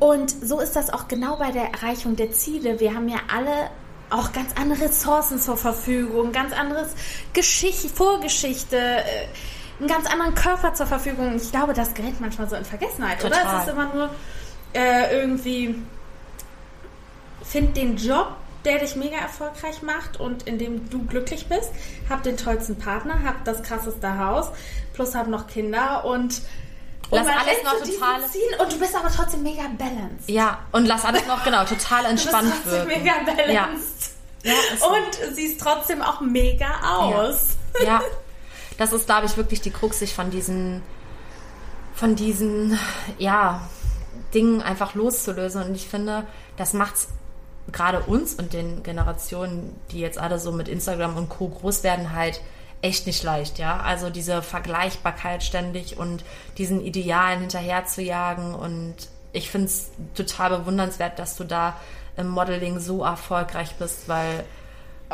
Und 0.00 0.30
so 0.30 0.60
ist 0.60 0.74
das 0.74 0.90
auch 0.90 1.08
genau 1.08 1.36
bei 1.36 1.52
der 1.52 1.72
Erreichung 1.72 2.16
der 2.16 2.32
Ziele. 2.32 2.80
Wir 2.80 2.94
haben 2.94 3.08
ja 3.08 3.18
alle 3.32 3.70
auch 4.10 4.32
ganz 4.32 4.50
andere 4.60 4.82
Ressourcen 4.82 5.40
zur 5.40 5.56
Verfügung, 5.56 6.32
ganz 6.32 6.52
anderes 6.52 6.88
Geschichte, 7.32 7.88
Vorgeschichte, 7.88 8.76
äh, 8.76 9.26
einen 9.78 9.88
ganz 9.88 10.06
anderen 10.10 10.34
Körper 10.34 10.74
zur 10.74 10.86
Verfügung. 10.86 11.36
Ich 11.36 11.50
glaube, 11.50 11.74
das 11.74 11.94
gerät 11.94 12.20
manchmal 12.20 12.48
so 12.48 12.56
in 12.56 12.64
Vergessenheit, 12.64 13.24
oder? 13.24 13.36
Total. 13.36 13.56
Es 13.56 13.62
ist 13.64 13.72
immer 13.72 13.94
nur 13.94 14.10
äh, 14.72 15.20
irgendwie, 15.20 15.74
find 17.42 17.76
den 17.76 17.96
Job, 17.96 18.28
der 18.64 18.78
dich 18.78 18.96
mega 18.96 19.16
erfolgreich 19.18 19.82
macht 19.82 20.18
und 20.20 20.44
in 20.44 20.58
dem 20.58 20.88
du 20.90 21.04
glücklich 21.04 21.48
bist. 21.48 21.70
Hab 22.08 22.22
den 22.22 22.36
tollsten 22.36 22.78
Partner, 22.78 23.22
hab 23.24 23.44
das 23.44 23.62
krasseste 23.62 24.18
Haus, 24.18 24.48
plus 24.94 25.14
hab 25.14 25.26
noch 25.26 25.46
Kinder 25.46 26.04
und 26.04 26.40
Lass 27.10 27.26
und 27.26 27.32
alles 27.32 27.62
noch 27.62 27.72
total- 27.80 28.22
und 28.62 28.72
du 28.72 28.78
bist 28.78 28.96
aber 28.96 29.10
trotzdem 29.14 29.42
mega 29.42 29.62
balanced. 29.78 30.26
Ja, 30.28 30.60
und 30.72 30.86
lass 30.86 31.04
alles 31.04 31.26
noch, 31.26 31.44
genau, 31.44 31.64
total 31.64 32.04
Du 32.04 32.10
bist 32.12 32.26
entspannt 32.26 32.66
wirken. 32.66 32.88
mega 32.88 33.12
balanced. 33.26 34.12
Ja, 34.42 34.54
so. 34.78 34.86
Und 34.88 35.34
siehst 35.34 35.60
trotzdem 35.60 36.00
auch 36.02 36.20
mega 36.22 36.66
aus. 36.82 37.56
Ja, 37.82 38.00
das 38.78 38.92
ist, 38.92 39.06
glaube 39.06 39.26
ich, 39.26 39.36
wirklich 39.36 39.60
die 39.60 39.70
Krux, 39.70 39.98
sich 39.98 40.14
von 40.14 40.30
diesen, 40.30 40.82
von 41.94 42.16
diesen, 42.16 42.78
ja, 43.18 43.68
Dingen 44.32 44.62
einfach 44.62 44.94
loszulösen. 44.94 45.62
Und 45.62 45.74
ich 45.74 45.88
finde, 45.88 46.24
das 46.56 46.72
macht's 46.72 47.08
gerade 47.72 48.00
uns 48.00 48.34
und 48.34 48.52
den 48.52 48.82
Generationen, 48.82 49.74
die 49.90 50.00
jetzt 50.00 50.18
alle 50.18 50.38
so 50.38 50.52
mit 50.52 50.68
Instagram 50.68 51.16
und 51.16 51.28
Co. 51.28 51.48
groß 51.48 51.82
werden, 51.82 52.12
halt 52.12 52.40
echt 52.82 53.06
nicht 53.06 53.22
leicht, 53.22 53.58
ja. 53.58 53.80
Also 53.80 54.10
diese 54.10 54.42
Vergleichbarkeit 54.42 55.42
ständig 55.42 55.96
und 55.96 56.24
diesen 56.58 56.82
Idealen 56.82 57.40
hinterher 57.40 57.86
zu 57.86 58.02
jagen. 58.02 58.54
Und 58.54 58.96
ich 59.32 59.50
finde 59.50 59.68
es 59.68 59.90
total 60.14 60.58
bewundernswert, 60.58 61.18
dass 61.18 61.36
du 61.36 61.44
da 61.44 61.76
im 62.16 62.28
Modeling 62.28 62.78
so 62.80 63.02
erfolgreich 63.02 63.74
bist, 63.76 64.08
weil 64.08 64.44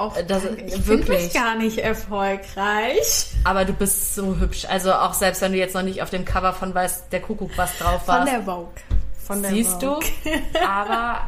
Auch 0.01 0.17
Das- 0.27 0.45
ich 0.67 0.87
wirklich. 0.87 1.25
mich 1.25 1.35
gar 1.35 1.55
nicht 1.57 1.79
erfolgreich. 1.79 3.27
Aber 3.45 3.65
du 3.65 3.73
bist 3.73 4.15
so 4.15 4.37
hübsch. 4.39 4.65
Also 4.67 4.93
auch 4.95 5.15
selbst 5.15 5.43
wenn 5.43 5.53
du 5.53 5.59
jetzt 5.59 5.75
noch 5.75 5.83
nicht 5.83 6.03
auf 6.03 6.11
dem 6.11 6.25
Cover 6.25 6.53
von 6.53 6.75
Weiß 6.75 7.09
der 7.11 7.21
Kuckuck 7.21 7.51
was 7.57 7.77
drauf 7.79 8.05
Von 8.05 8.15
warst. 8.17 8.33
der 8.33 8.43
Vogue. 8.43 8.69
Von 9.27 9.43
der 9.43 9.51
siehst 9.53 9.83
Vogue. 9.83 10.01
du. 10.25 10.31
Aber 10.69 11.21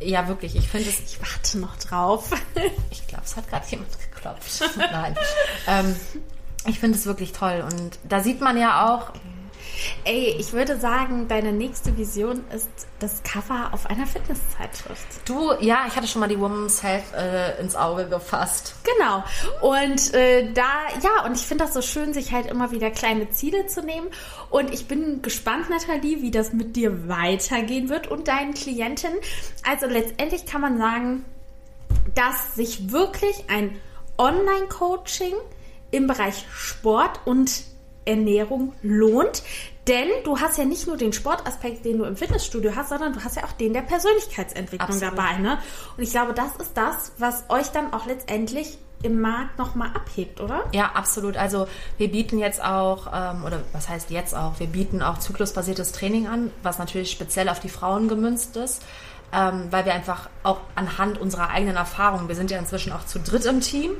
ja, 0.00 0.26
wirklich, 0.28 0.56
ich 0.56 0.68
finde 0.68 0.88
es. 0.88 0.98
Ich 1.00 1.18
warte 1.20 1.58
noch 1.58 1.76
drauf. 1.76 2.30
Ich 2.90 3.06
glaube, 3.06 3.24
es 3.26 3.36
hat 3.36 3.48
gerade 3.48 3.64
jemand 3.68 3.90
geklopft. 4.12 4.60
Nein. 4.76 5.14
ähm, 5.68 5.94
ich 6.66 6.80
finde 6.80 6.98
es 6.98 7.06
wirklich 7.06 7.32
toll. 7.32 7.62
Und 7.70 7.98
da 8.02 8.20
sieht 8.20 8.40
man 8.40 8.58
ja 8.58 8.88
auch, 8.92 9.12
Ey, 10.04 10.36
ich 10.38 10.52
würde 10.52 10.78
sagen, 10.78 11.28
deine 11.28 11.52
nächste 11.52 11.96
Vision 11.96 12.44
ist 12.54 12.68
das 12.98 13.22
Cover 13.22 13.70
auf 13.72 13.86
einer 13.86 14.06
Fitnesszeitschrift. 14.06 15.06
du, 15.24 15.52
ja, 15.60 15.84
ich 15.88 15.96
hatte 15.96 16.06
schon 16.06 16.20
mal 16.20 16.28
die 16.28 16.38
Woman's 16.38 16.82
Health 16.82 17.12
äh, 17.16 17.60
ins 17.60 17.76
Auge 17.76 18.06
gefasst. 18.08 18.74
Genau. 18.84 19.24
Und 19.60 20.14
äh, 20.14 20.52
da, 20.52 20.68
ja, 21.02 21.24
und 21.24 21.34
ich 21.34 21.42
finde 21.42 21.64
das 21.64 21.74
so 21.74 21.82
schön, 21.82 22.12
sich 22.12 22.32
halt 22.32 22.46
immer 22.46 22.70
wieder 22.70 22.90
kleine 22.90 23.30
Ziele 23.30 23.66
zu 23.66 23.82
nehmen. 23.82 24.08
Und 24.50 24.72
ich 24.72 24.86
bin 24.86 25.22
gespannt, 25.22 25.70
Nathalie, 25.70 26.22
wie 26.22 26.30
das 26.30 26.52
mit 26.52 26.76
dir 26.76 27.08
weitergehen 27.08 27.88
wird 27.88 28.06
und 28.06 28.28
deinen 28.28 28.54
Klienten. 28.54 29.12
Also 29.68 29.86
letztendlich 29.86 30.46
kann 30.46 30.60
man 30.60 30.78
sagen, 30.78 31.24
dass 32.14 32.54
sich 32.54 32.92
wirklich 32.92 33.44
ein 33.48 33.78
Online-Coaching 34.18 35.34
im 35.90 36.06
Bereich 36.06 36.44
Sport 36.52 37.20
und 37.24 37.64
Ernährung 38.04 38.72
lohnt. 38.82 39.42
Denn 39.86 40.08
du 40.24 40.38
hast 40.38 40.56
ja 40.56 40.64
nicht 40.64 40.86
nur 40.86 40.96
den 40.96 41.12
Sportaspekt, 41.12 41.84
den 41.84 41.98
du 41.98 42.04
im 42.04 42.16
Fitnessstudio 42.16 42.74
hast, 42.74 42.88
sondern 42.88 43.12
du 43.12 43.22
hast 43.22 43.36
ja 43.36 43.44
auch 43.44 43.52
den 43.52 43.74
der 43.74 43.82
Persönlichkeitsentwicklung 43.82 44.88
Absolut. 44.88 45.18
dabei. 45.18 45.36
Ne? 45.38 45.58
Und 45.96 46.02
ich 46.02 46.10
glaube, 46.10 46.32
das 46.32 46.56
ist 46.56 46.74
das, 46.74 47.12
was 47.18 47.44
euch 47.50 47.68
dann 47.68 47.92
auch 47.92 48.06
letztendlich 48.06 48.78
im 49.02 49.20
Markt 49.20 49.58
nochmal 49.58 49.90
abhebt, 49.94 50.40
oder? 50.40 50.64
Ja, 50.72 50.92
absolut. 50.94 51.36
Also 51.36 51.68
wir 51.98 52.10
bieten 52.10 52.38
jetzt 52.38 52.64
auch, 52.64 53.08
ähm, 53.12 53.44
oder 53.44 53.60
was 53.72 53.88
heißt 53.90 54.10
jetzt 54.10 54.34
auch, 54.34 54.58
wir 54.58 54.66
bieten 54.66 55.02
auch 55.02 55.18
zyklusbasiertes 55.18 55.92
Training 55.92 56.26
an, 56.26 56.50
was 56.62 56.78
natürlich 56.78 57.10
speziell 57.10 57.50
auf 57.50 57.60
die 57.60 57.68
Frauen 57.68 58.08
gemünzt 58.08 58.56
ist, 58.56 58.82
ähm, 59.32 59.66
weil 59.70 59.84
wir 59.84 59.92
einfach 59.92 60.30
auch 60.42 60.60
anhand 60.74 61.18
unserer 61.18 61.50
eigenen 61.50 61.76
Erfahrungen, 61.76 62.28
wir 62.28 62.34
sind 62.34 62.50
ja 62.50 62.58
inzwischen 62.58 62.92
auch 62.92 63.04
zu 63.04 63.18
dritt 63.18 63.44
im 63.44 63.60
Team, 63.60 63.90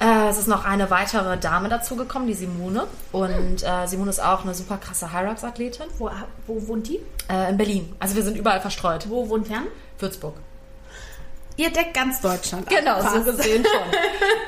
äh, 0.00 0.28
es 0.28 0.38
ist 0.38 0.46
noch 0.48 0.64
eine 0.64 0.90
weitere 0.90 1.38
Dame 1.38 1.68
dazugekommen, 1.68 2.28
die 2.28 2.34
Simone. 2.34 2.86
Und 3.12 3.62
äh, 3.62 3.86
Simone 3.86 4.10
ist 4.10 4.20
auch 4.22 4.44
eine 4.44 4.54
super 4.54 4.76
krasse 4.78 5.12
Hyrox-Athletin 5.12 5.86
Wo, 5.98 6.10
wo 6.46 6.68
wohnt 6.68 6.88
die? 6.88 7.00
äh, 7.30 7.50
in 7.50 7.56
Berlin. 7.56 7.94
Also 7.98 8.14
wir 8.16 8.22
sind 8.22 8.36
überall 8.36 8.60
verstreut. 8.60 9.08
Wo 9.08 9.28
wohnt 9.28 9.48
Jan? 9.48 9.64
Würzburg. 9.98 10.34
Ihr 11.58 11.70
deckt 11.72 11.94
ganz 11.94 12.20
Deutschland. 12.20 12.68
Genau, 12.68 13.00
so 13.00 13.22
gesehen 13.22 13.64
schon. 13.72 13.98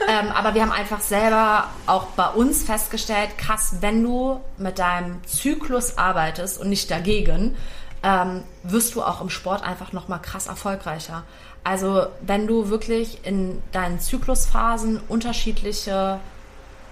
ähm, 0.08 0.30
aber 0.30 0.52
wir 0.54 0.60
haben 0.60 0.72
einfach 0.72 1.00
selber 1.00 1.64
auch 1.86 2.04
bei 2.08 2.28
uns 2.28 2.64
festgestellt, 2.64 3.38
krass, 3.38 3.76
wenn 3.80 4.02
du 4.04 4.40
mit 4.58 4.78
deinem 4.78 5.24
Zyklus 5.24 5.96
arbeitest 5.96 6.60
und 6.60 6.68
nicht 6.68 6.90
dagegen, 6.90 7.56
ähm, 8.02 8.44
wirst 8.62 8.94
du 8.94 9.02
auch 9.02 9.22
im 9.22 9.30
Sport 9.30 9.62
einfach 9.62 9.92
nochmal 9.94 10.20
krass 10.20 10.48
erfolgreicher. 10.48 11.24
Also 11.64 12.06
wenn 12.22 12.46
du 12.46 12.70
wirklich 12.70 13.24
in 13.24 13.62
deinen 13.72 14.00
Zyklusphasen 14.00 15.00
unterschiedliche 15.08 16.20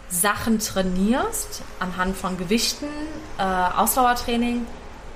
Sachen 0.09 0.59
trainierst, 0.59 1.63
anhand 1.81 2.17
von 2.17 2.37
Gewichten, 2.39 2.87
äh, 3.39 3.43
Ausdauertraining, 3.43 4.67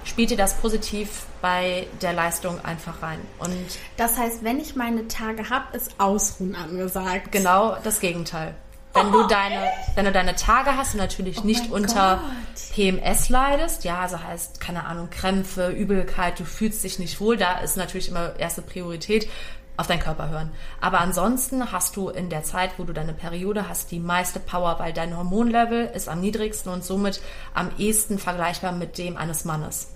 spielt 0.05 0.31
dir 0.31 0.37
das 0.37 0.55
positiv 0.55 1.27
bei 1.43 1.87
der 2.03 2.13
Leistung 2.13 2.63
einfach 2.65 3.03
rein. 3.03 3.21
Und 3.39 3.55
Das 3.97 4.19
heißt, 4.19 4.43
wenn 4.43 4.59
ich 4.59 4.77
meine 4.77 5.09
Tage 5.09 5.51
habe, 5.51 5.77
ist 5.77 5.93
Ausruhen 5.99 6.55
angesagt. 6.55 7.33
Genau 7.33 7.77
das 7.85 8.01
Gegenteil. 8.01 8.55
Wenn 8.93 9.12
du 9.12 9.26
deine, 9.26 9.70
wenn 9.95 10.05
du 10.05 10.12
deine 10.12 10.34
Tage 10.34 10.76
hast 10.76 10.95
und 10.95 11.01
natürlich 11.01 11.45
nicht 11.45 11.66
Oh 11.68 11.72
mein 11.72 11.82
unter 11.82 12.20
Gott. 12.22 12.74
PMS 12.74 13.28
leidest, 13.28 13.84
ja, 13.84 14.01
also 14.01 14.20
heißt, 14.20 14.61
keine 14.61 14.84
Ahnung, 14.84 15.11
Krämpfe, 15.11 15.68
Übelkeit, 15.70 16.41
du 16.41 16.45
fühlst 16.45 16.82
dich 16.82 16.99
nicht 16.99 17.20
wohl, 17.20 17.36
da 17.36 17.61
ist 17.61 17.76
natürlich 17.76 18.09
immer 18.09 18.36
erste 18.36 18.62
Priorität 18.62 19.28
auf 19.76 19.86
deinen 19.86 20.01
Körper 20.01 20.28
hören. 20.28 20.51
Aber 20.80 21.01
ansonsten 21.01 21.72
hast 21.72 21.97
du 21.97 22.11
in 22.11 22.28
der 22.28 22.43
Zeit, 22.43 22.72
wo 22.78 22.84
du 22.84 22.93
deine 22.93 23.14
Periode 23.14 23.68
hast, 23.68 23.91
die 23.91 24.01
meiste 24.01 24.38
Power, 24.38 24.78
weil 24.78 24.93
dein 24.93 25.16
Hormonlevel 25.16 25.91
ist 25.95 26.09
am 26.09 26.20
niedrigsten 26.20 26.70
und 26.70 26.84
somit 26.84 27.22
am 27.55 27.70
ehesten 27.78 28.18
vergleichbar 28.18 28.72
mit 28.72 28.99
dem 28.99 29.16
eines 29.16 29.45
Mannes. 29.45 29.93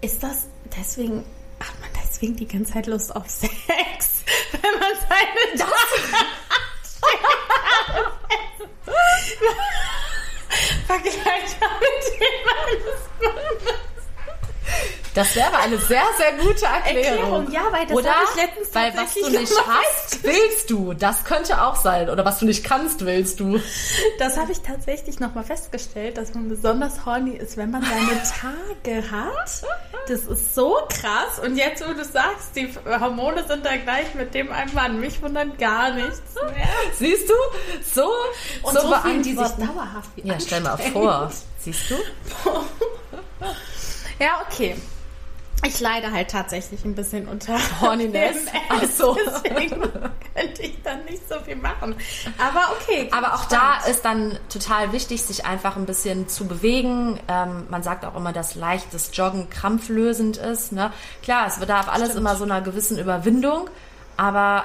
Ist 0.00 0.22
das 0.22 0.46
deswegen, 0.76 1.18
hat 1.60 1.80
man 1.80 1.90
deswegen 2.02 2.34
die 2.34 2.48
ganze 2.48 2.72
Zeit 2.72 2.86
Lust 2.88 3.14
auf 3.14 3.28
Sex? 3.28 3.52
Wenn 4.52 4.80
man 4.80 4.92
seine 5.08 5.58
das 5.58 5.68
Vergleichbar 10.86 11.70
mit 11.80 12.04
dem 12.20 12.44
eines. 12.58 13.00
Das 15.14 15.36
wäre 15.36 15.54
eine 15.58 15.76
sehr, 15.78 16.02
sehr 16.16 16.32
gute 16.38 16.64
Erklärung. 16.64 17.46
Erklärung, 17.46 17.52
ja, 17.52 17.60
weil 17.70 17.86
das 17.86 17.96
Oder 17.96 18.14
ich 18.30 18.34
letztens 18.42 18.74
weil 18.74 18.96
was 18.96 19.14
du 19.14 19.28
nicht 19.28 19.52
hast, 19.68 20.22
willst 20.22 20.70
du. 20.70 20.94
Das 20.94 21.24
könnte 21.24 21.62
auch 21.62 21.76
sein. 21.76 22.08
Oder 22.08 22.24
was 22.24 22.38
du 22.38 22.46
nicht 22.46 22.64
kannst, 22.64 23.04
willst 23.04 23.38
du. 23.38 23.60
Das 24.18 24.38
habe 24.38 24.52
ich 24.52 24.60
tatsächlich 24.60 25.20
nochmal 25.20 25.44
festgestellt, 25.44 26.16
dass 26.16 26.32
man 26.32 26.48
besonders 26.48 27.04
horny 27.04 27.32
ist, 27.36 27.58
wenn 27.58 27.70
man 27.70 27.82
seine 27.82 28.22
Tage 28.82 29.10
hat. 29.10 29.62
Das 30.08 30.20
ist 30.22 30.54
so 30.54 30.78
krass. 30.88 31.38
Und 31.44 31.56
jetzt, 31.56 31.86
wo 31.86 31.92
du 31.92 32.04
sagst, 32.04 32.56
die 32.56 32.72
Hormone 32.86 33.44
sind 33.46 33.66
da 33.66 33.76
gleich 33.76 34.14
mit 34.14 34.32
dem 34.34 34.50
ein 34.50 34.72
Mann. 34.72 34.98
Mich 34.98 35.20
wundert 35.20 35.58
gar 35.58 35.90
nichts 35.92 36.34
mehr. 36.34 36.68
Siehst 36.98 37.28
du? 37.28 37.34
So, 37.94 38.10
Und 38.62 38.78
so, 38.78 38.94
fühlen 39.02 39.22
die 39.22 39.30
sich 39.30 39.38
beantworten. 39.38 39.74
dauerhaft 39.76 40.10
Ja, 40.16 40.40
stell 40.40 40.60
mal 40.62 40.76
vor. 40.78 41.30
Siehst 41.58 41.90
du? 41.90 41.96
Ja, 44.18 44.40
okay. 44.48 44.76
Ich 45.64 45.78
leide 45.80 46.10
halt 46.10 46.30
tatsächlich 46.30 46.84
ein 46.84 46.94
bisschen 46.94 47.28
unter 47.28 47.56
Horniness. 47.80 48.36
Ach 48.68 48.82
so. 48.84 49.16
Deswegen 49.44 49.80
könnte 50.34 50.62
ich 50.62 50.82
dann 50.82 51.04
nicht 51.04 51.28
so 51.28 51.38
viel 51.40 51.56
machen. 51.56 51.94
Aber 52.38 52.72
okay. 52.72 53.08
Aber 53.12 53.34
auch 53.34 53.44
da 53.44 53.78
ist 53.88 54.04
dann 54.04 54.38
total 54.48 54.92
wichtig, 54.92 55.22
sich 55.22 55.46
einfach 55.46 55.76
ein 55.76 55.86
bisschen 55.86 56.28
zu 56.28 56.46
bewegen. 56.46 57.20
Ähm, 57.28 57.66
man 57.70 57.82
sagt 57.82 58.04
auch 58.04 58.16
immer, 58.16 58.32
dass 58.32 58.54
leichtes 58.56 59.10
Joggen 59.12 59.50
krampflösend 59.50 60.36
ist. 60.36 60.72
Ne? 60.72 60.92
Klar, 61.22 61.46
es 61.46 61.58
bedarf 61.58 61.88
alles 61.88 62.10
Stimmt. 62.10 62.20
immer 62.20 62.36
so 62.36 62.44
einer 62.44 62.60
gewissen 62.60 62.98
Überwindung. 62.98 63.70
Aber 64.16 64.64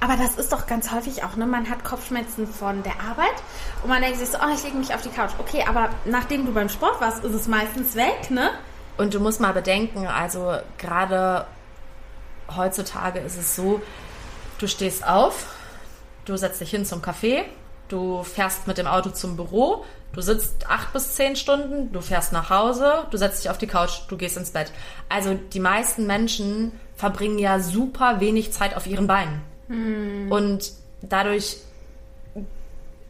Aber 0.00 0.16
das 0.16 0.36
ist 0.36 0.52
doch 0.52 0.66
ganz 0.66 0.92
häufig 0.92 1.24
auch, 1.24 1.36
ne? 1.36 1.44
Man 1.44 1.68
hat 1.68 1.84
Kopfschmerzen 1.84 2.46
von 2.46 2.82
der 2.84 2.94
Arbeit 3.06 3.34
und 3.82 3.90
man 3.90 4.00
denkt 4.00 4.18
sich 4.18 4.28
so, 4.30 4.38
oh, 4.38 4.48
ich 4.54 4.62
lege 4.62 4.76
mich 4.78 4.94
auf 4.94 5.02
die 5.02 5.10
Couch. 5.10 5.32
Okay, 5.38 5.64
aber 5.68 5.90
nachdem 6.06 6.46
du 6.46 6.52
beim 6.54 6.68
Sport 6.70 7.00
warst, 7.00 7.22
ist 7.24 7.34
es 7.34 7.48
meistens 7.48 7.94
weg, 7.94 8.30
ne? 8.30 8.50
Und 8.98 9.14
du 9.14 9.20
musst 9.20 9.40
mal 9.40 9.52
bedenken, 9.52 10.06
also 10.06 10.58
gerade 10.76 11.46
heutzutage 12.54 13.20
ist 13.20 13.38
es 13.38 13.56
so, 13.56 13.80
du 14.58 14.66
stehst 14.66 15.06
auf, 15.06 15.46
du 16.24 16.36
setzt 16.36 16.60
dich 16.60 16.70
hin 16.70 16.84
zum 16.84 17.00
Kaffee, 17.00 17.44
du 17.88 18.22
fährst 18.24 18.66
mit 18.66 18.76
dem 18.76 18.86
Auto 18.86 19.10
zum 19.10 19.36
Büro, 19.36 19.84
du 20.12 20.20
sitzt 20.20 20.68
acht 20.68 20.92
bis 20.92 21.14
zehn 21.14 21.36
Stunden, 21.36 21.92
du 21.92 22.00
fährst 22.00 22.32
nach 22.32 22.50
Hause, 22.50 23.06
du 23.10 23.16
setzt 23.16 23.44
dich 23.44 23.50
auf 23.50 23.58
die 23.58 23.66
Couch, 23.66 24.00
du 24.08 24.16
gehst 24.16 24.36
ins 24.36 24.50
Bett. 24.50 24.72
Also 25.08 25.34
die 25.34 25.60
meisten 25.60 26.06
Menschen 26.06 26.72
verbringen 26.96 27.38
ja 27.38 27.60
super 27.60 28.20
wenig 28.20 28.52
Zeit 28.52 28.76
auf 28.76 28.86
ihren 28.86 29.06
Beinen. 29.06 29.42
Und 30.30 30.72
dadurch 31.02 31.58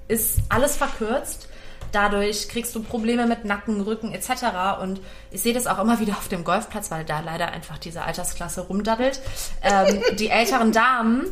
ist 0.08 0.40
alles 0.48 0.76
verkürzt. 0.76 1.48
Dadurch 1.92 2.48
kriegst 2.48 2.74
du 2.74 2.82
Probleme 2.82 3.26
mit 3.26 3.44
Nacken, 3.44 3.80
Rücken 3.80 4.12
etc. 4.12 4.80
Und 4.82 5.00
ich 5.30 5.42
sehe 5.42 5.54
das 5.54 5.66
auch 5.66 5.78
immer 5.78 6.00
wieder 6.00 6.12
auf 6.12 6.28
dem 6.28 6.44
Golfplatz, 6.44 6.90
weil 6.90 7.04
da 7.04 7.20
leider 7.20 7.48
einfach 7.48 7.78
diese 7.78 8.02
Altersklasse 8.02 8.62
rumdaddelt. 8.62 9.20
Ähm, 9.62 10.02
die 10.18 10.28
älteren 10.30 10.72
Damen, 10.72 11.26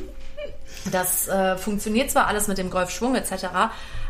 das 0.90 1.28
äh, 1.28 1.56
funktioniert 1.56 2.10
zwar 2.10 2.26
alles 2.26 2.48
mit 2.48 2.58
dem 2.58 2.70
Golfschwung 2.70 3.14
etc., 3.14 3.46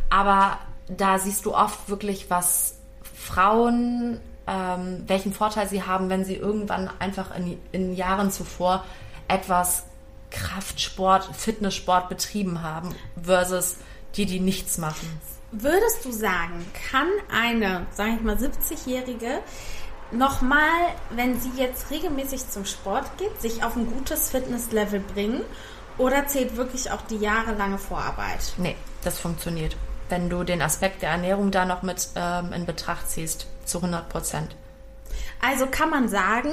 aber 0.09 0.59
da 0.89 1.19
siehst 1.19 1.45
du 1.47 1.55
oft 1.55 1.89
wirklich, 1.89 2.31
was 2.31 2.77
Frauen, 3.03 4.21
ähm, 4.47 5.03
welchen 5.07 5.33
Vorteil 5.33 5.69
sie 5.69 5.83
haben, 5.83 6.09
wenn 6.11 6.25
sie 6.25 6.37
irgendwann 6.37 6.91
einfach 7.01 7.37
in, 7.37 7.59
in 7.73 7.95
Jahren 7.97 8.31
zuvor 8.31 8.85
etwas 9.27 9.85
Kraftsport, 10.31 11.29
Fitnesssport 11.37 12.09
betrieben 12.09 12.63
haben, 12.63 12.95
versus 13.21 13.79
die, 14.17 14.27
die 14.27 14.41
nichts 14.41 14.79
machen. 14.79 15.21
Würdest 15.53 16.05
du 16.05 16.13
sagen, 16.13 16.65
kann 16.91 17.09
eine, 17.31 17.87
sage 17.93 18.15
ich 18.17 18.23
mal, 18.23 18.37
70-Jährige 18.37 19.41
nochmal, 20.11 20.95
wenn 21.11 21.41
sie 21.41 21.53
jetzt 21.57 21.91
regelmäßig 21.91 22.49
zum 22.49 22.65
Sport 22.65 23.05
geht, 23.19 23.41
sich 23.41 23.63
auf 23.63 23.77
ein 23.77 23.87
gutes 23.87 24.31
Fitnesslevel 24.31 25.01
bringen? 25.01 25.43
Oder 25.99 26.27
zählt 26.27 26.57
wirklich 26.57 26.91
auch 26.91 27.03
die 27.03 27.17
jahrelange 27.17 27.79
Vorarbeit? 27.79 28.53
Nee, 28.59 28.77
das 29.03 29.19
funktioniert. 29.19 29.77
Wenn 30.09 30.29
du 30.29 30.45
den 30.45 30.63
Aspekt 30.63 31.03
der 31.03 31.11
Ernährung 31.11 31.51
da 31.51 31.65
noch 31.65 31.83
mit 31.83 32.11
ähm, 32.17 32.53
in 32.53 32.67
Betracht 32.67 33.09
ziehst, 33.09 33.47
zu 33.65 33.79
100 33.79 34.09
Prozent. 34.09 34.57
Also 35.41 35.67
kann 35.67 35.91
man 35.91 36.09
sagen, 36.09 36.51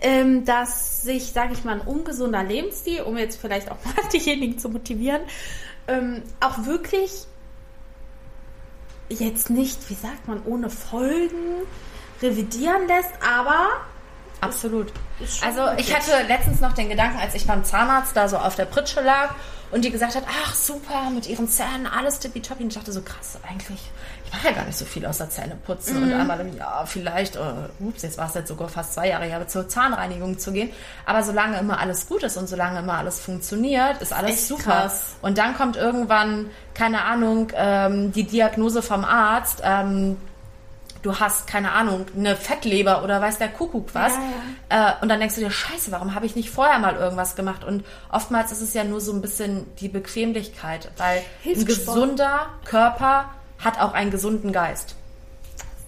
ähm, 0.00 0.44
dass 0.44 1.02
sich, 1.02 1.32
sage 1.32 1.52
ich 1.52 1.64
mal, 1.64 1.80
ein 1.80 1.86
ungesunder 1.86 2.42
Lebensstil, 2.42 3.02
um 3.02 3.16
jetzt 3.16 3.40
vielleicht 3.40 3.70
auch 3.70 3.78
mal 3.84 3.94
diejenigen 4.12 4.58
zu 4.58 4.68
motivieren, 4.68 5.22
ähm, 5.88 6.22
auch 6.40 6.64
wirklich 6.66 7.26
jetzt 9.10 9.50
nicht, 9.50 9.90
wie 9.90 9.94
sagt 9.94 10.28
man, 10.28 10.42
ohne 10.44 10.70
Folgen 10.70 11.66
revidieren 12.22 12.86
lässt, 12.86 13.10
aber 13.22 13.68
Absolut. 14.40 14.92
Also 15.44 15.62
ich 15.76 15.94
hatte 15.94 16.26
letztens 16.26 16.60
noch 16.60 16.72
den 16.72 16.88
Gedanken, 16.88 17.18
als 17.18 17.34
ich 17.34 17.46
beim 17.46 17.64
Zahnarzt 17.64 18.16
da 18.16 18.28
so 18.28 18.38
auf 18.38 18.54
der 18.54 18.64
Pritsche 18.64 19.00
lag 19.02 19.34
und 19.70 19.84
die 19.84 19.90
gesagt 19.90 20.16
hat, 20.16 20.24
ach 20.28 20.54
super, 20.54 21.10
mit 21.10 21.28
ihren 21.28 21.48
Zähnen 21.48 21.86
alles 21.86 22.18
tippitoppi. 22.18 22.62
Und 22.62 22.70
ich 22.70 22.74
dachte 22.74 22.92
so, 22.92 23.02
krass, 23.02 23.38
eigentlich, 23.48 23.78
ich 24.24 24.32
mache 24.32 24.48
ja 24.48 24.52
gar 24.52 24.64
nicht 24.64 24.78
so 24.78 24.84
viel 24.84 25.06
außer 25.06 25.28
Zähne 25.30 25.56
putzen 25.64 26.02
und 26.02 26.12
einmal 26.12 26.40
im 26.40 26.56
Jahr 26.56 26.86
vielleicht, 26.86 27.36
äh, 27.36 27.40
ups, 27.78 28.02
jetzt 28.02 28.18
war 28.18 28.26
es 28.26 28.34
jetzt 28.34 28.48
sogar 28.48 28.68
fast 28.68 28.94
zwei 28.94 29.08
Jahre 29.08 29.26
her, 29.26 29.46
zur 29.46 29.68
Zahnreinigung 29.68 30.38
zu 30.38 30.52
gehen. 30.52 30.70
Aber 31.06 31.22
solange 31.22 31.58
immer 31.58 31.78
alles 31.78 32.08
gut 32.08 32.22
ist 32.22 32.36
und 32.36 32.48
solange 32.48 32.80
immer 32.80 32.98
alles 32.98 33.20
funktioniert, 33.20 34.00
ist 34.02 34.12
alles 34.12 34.32
Echt 34.32 34.46
super. 34.46 34.62
krass. 34.62 35.16
Und 35.22 35.38
dann 35.38 35.54
kommt 35.56 35.76
irgendwann, 35.76 36.50
keine 36.74 37.04
Ahnung, 37.04 37.52
ähm, 37.54 38.12
die 38.12 38.24
Diagnose 38.24 38.82
vom 38.82 39.04
Arzt, 39.04 39.62
ähm, 39.64 40.16
du 41.02 41.18
hast, 41.18 41.46
keine 41.46 41.72
Ahnung, 41.72 42.06
eine 42.16 42.36
Fettleber 42.36 43.02
oder 43.02 43.20
weiß 43.20 43.38
der 43.38 43.48
Kuckuck 43.48 43.94
was. 43.94 44.12
Äh, 44.68 44.92
und 45.00 45.08
dann 45.08 45.20
denkst 45.20 45.36
du 45.36 45.40
dir, 45.40 45.50
scheiße, 45.50 45.90
warum 45.92 46.14
habe 46.14 46.26
ich 46.26 46.36
nicht 46.36 46.50
vorher 46.50 46.78
mal 46.78 46.96
irgendwas 46.96 47.36
gemacht? 47.36 47.64
Und 47.64 47.84
oftmals 48.10 48.52
ist 48.52 48.60
es 48.60 48.74
ja 48.74 48.84
nur 48.84 49.00
so 49.00 49.12
ein 49.12 49.20
bisschen 49.20 49.66
die 49.76 49.88
Bequemlichkeit, 49.88 50.90
weil 50.96 51.22
ein 51.44 51.64
gesunder 51.64 52.46
Körper 52.64 53.30
hat 53.58 53.80
auch 53.80 53.92
einen 53.92 54.10
gesunden 54.10 54.52
Geist. 54.52 54.94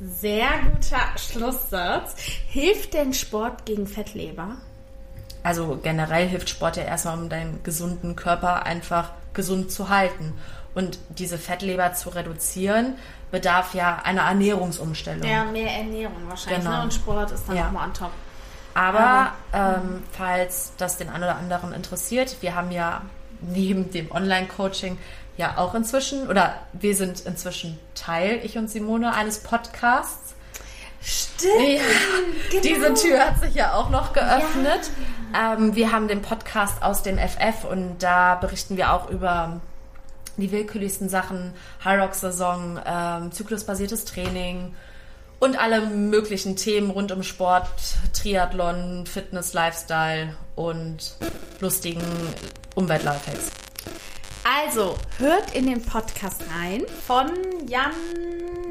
Sehr 0.01 0.49
guter 0.65 1.17
Schlusssatz. 1.17 2.17
Hilft 2.49 2.95
denn 2.95 3.15
Sport 3.15 3.65
gegen 3.67 3.87
Fettleber? 3.87 4.57
Also 5.45 5.79
generell 5.83 6.29
hilft 6.29 6.49
Sport 6.49 6.77
ja 6.77 6.85
erstmal, 6.85 7.19
um 7.19 7.29
deinen 7.29 7.63
gesunden 7.63 8.17
Körper 8.17 8.65
einfach 8.65 9.13
gesund 9.33 9.71
zu 9.71 9.89
halten. 9.89 10.35
Und 10.75 10.99
diese 11.11 11.39
Fettleber 11.39 11.93
zu 11.95 12.09
reduzieren, 12.11 12.95
bedarf 13.33 13.75
ja 13.75 14.01
einer 14.05 14.23
Ernährungsumstellung. 14.23 15.29
Ja, 15.29 15.45
mehr 15.45 15.71
Ernährung 15.73 16.29
wahrscheinlich. 16.29 16.61
Genau. 16.63 16.77
Ne? 16.77 16.83
Und 16.85 16.95
Sport 16.95 17.33
ist 17.33 17.49
dann 17.49 17.57
Ja. 17.57 17.65
nochmal 17.65 17.89
on 17.89 17.95
top. 17.95 18.11
Aber 18.75 19.33
ähm, 19.53 20.03
falls 20.13 20.73
das 20.79 20.97
den 20.99 21.09
einen 21.09 21.25
oder 21.25 21.37
anderen 21.37 21.73
interessiert, 21.73 22.37
wir 22.41 22.55
haben 22.55 22.71
ja 22.71 23.03
neben 23.41 23.91
dem 23.91 24.11
Online-Coaching 24.13 24.99
ja 25.37 25.59
auch 25.59 25.75
inzwischen, 25.75 26.29
oder 26.29 26.55
wir 26.73 26.95
sind 26.95 27.21
inzwischen 27.21 27.79
Teil, 27.95 28.41
ich 28.43 28.57
und 28.57 28.71
Simone, 28.71 29.15
eines 29.15 29.41
Podcasts. 29.41 30.35
Stimmt. 31.03 31.53
Ja, 32.53 32.61
diese 32.63 32.95
Tür 32.95 33.27
hat 33.27 33.41
sich 33.41 33.55
ja 33.55 33.75
auch 33.75 33.91
noch 33.91 34.13
geöffnet. 34.13 34.91
Ähm, 35.37 35.75
wir 35.75 35.91
haben 35.91 36.07
den 36.07 36.23
Podcast 36.23 36.83
aus 36.83 37.03
dem 37.03 37.19
FF 37.19 37.65
und 37.69 37.99
da 37.99 38.37
berichten 38.37 38.77
wir 38.77 38.93
auch 38.93 39.11
über 39.11 39.61
die 40.37 40.51
willkürlichsten 40.53 41.09
Sachen, 41.09 41.53
High 41.85 42.01
Rock 42.01 42.15
Saison, 42.15 42.81
ähm, 42.85 43.33
zyklusbasiertes 43.33 44.05
Training 44.05 44.75
und 45.43 45.59
alle 45.59 45.81
möglichen 45.81 46.55
Themen 46.55 46.91
rund 46.91 47.11
um 47.11 47.23
Sport, 47.23 47.69
Triathlon, 48.13 49.07
Fitness, 49.07 49.55
Lifestyle 49.55 50.37
und 50.55 51.17
lustigen 51.61 52.03
Umwelt-Lifehacks. 52.77 53.51
Also, 54.45 54.97
hört 55.19 55.55
in 55.55 55.67
den 55.67 55.83
Podcast 55.83 56.43
rein 56.57 56.85
von 57.07 57.31
Jan, 57.69 57.91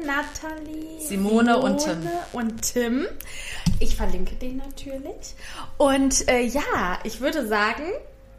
Nathalie, 0.04 1.00
Simone 1.00 1.58
und 1.58 1.78
Tim. 1.78 2.08
und 2.32 2.62
Tim. 2.62 3.06
Ich 3.78 3.96
verlinke 3.96 4.34
den 4.36 4.58
natürlich. 4.58 5.34
Und 5.76 6.28
äh, 6.28 6.40
ja, 6.40 6.98
ich 7.04 7.20
würde 7.20 7.46
sagen, 7.46 7.84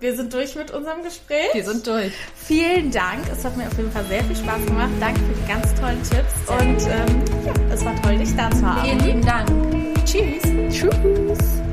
wir 0.04 0.16
sind 0.16 0.34
durch 0.34 0.56
mit 0.56 0.70
unserem 0.70 1.01
Gespräch. 1.01 1.54
Wir 1.54 1.64
sind 1.64 1.88
durch. 1.88 2.12
Vielen 2.36 2.91
Dank. 2.91 3.24
Es 3.32 3.43
hat 3.45 3.56
mir 3.56 3.66
auf 3.68 3.78
jeden 3.78 3.91
Fall 3.91 4.04
sehr 4.06 4.24
viel 4.26 4.36
Spaß 4.36 4.66
gemacht. 4.66 4.91
Danke 4.99 5.22
für 5.22 5.34
die 5.34 5.47
ganz 5.47 5.74
tollen 5.76 6.04
Tipps. 6.04 6.34
Und 6.49 6.91
ähm, 6.91 7.45
ja, 7.45 7.74
es 7.74 7.86
war 7.86 7.95
toll, 8.01 8.18
dich 8.18 8.36
da 8.36 8.51
zu 8.51 8.66
haben. 8.66 8.86
Vielen 8.86 8.99
lieben 8.99 9.26
Dank. 9.26 9.49
Tschüss. 10.06 10.43
Tschüss. 10.70 11.73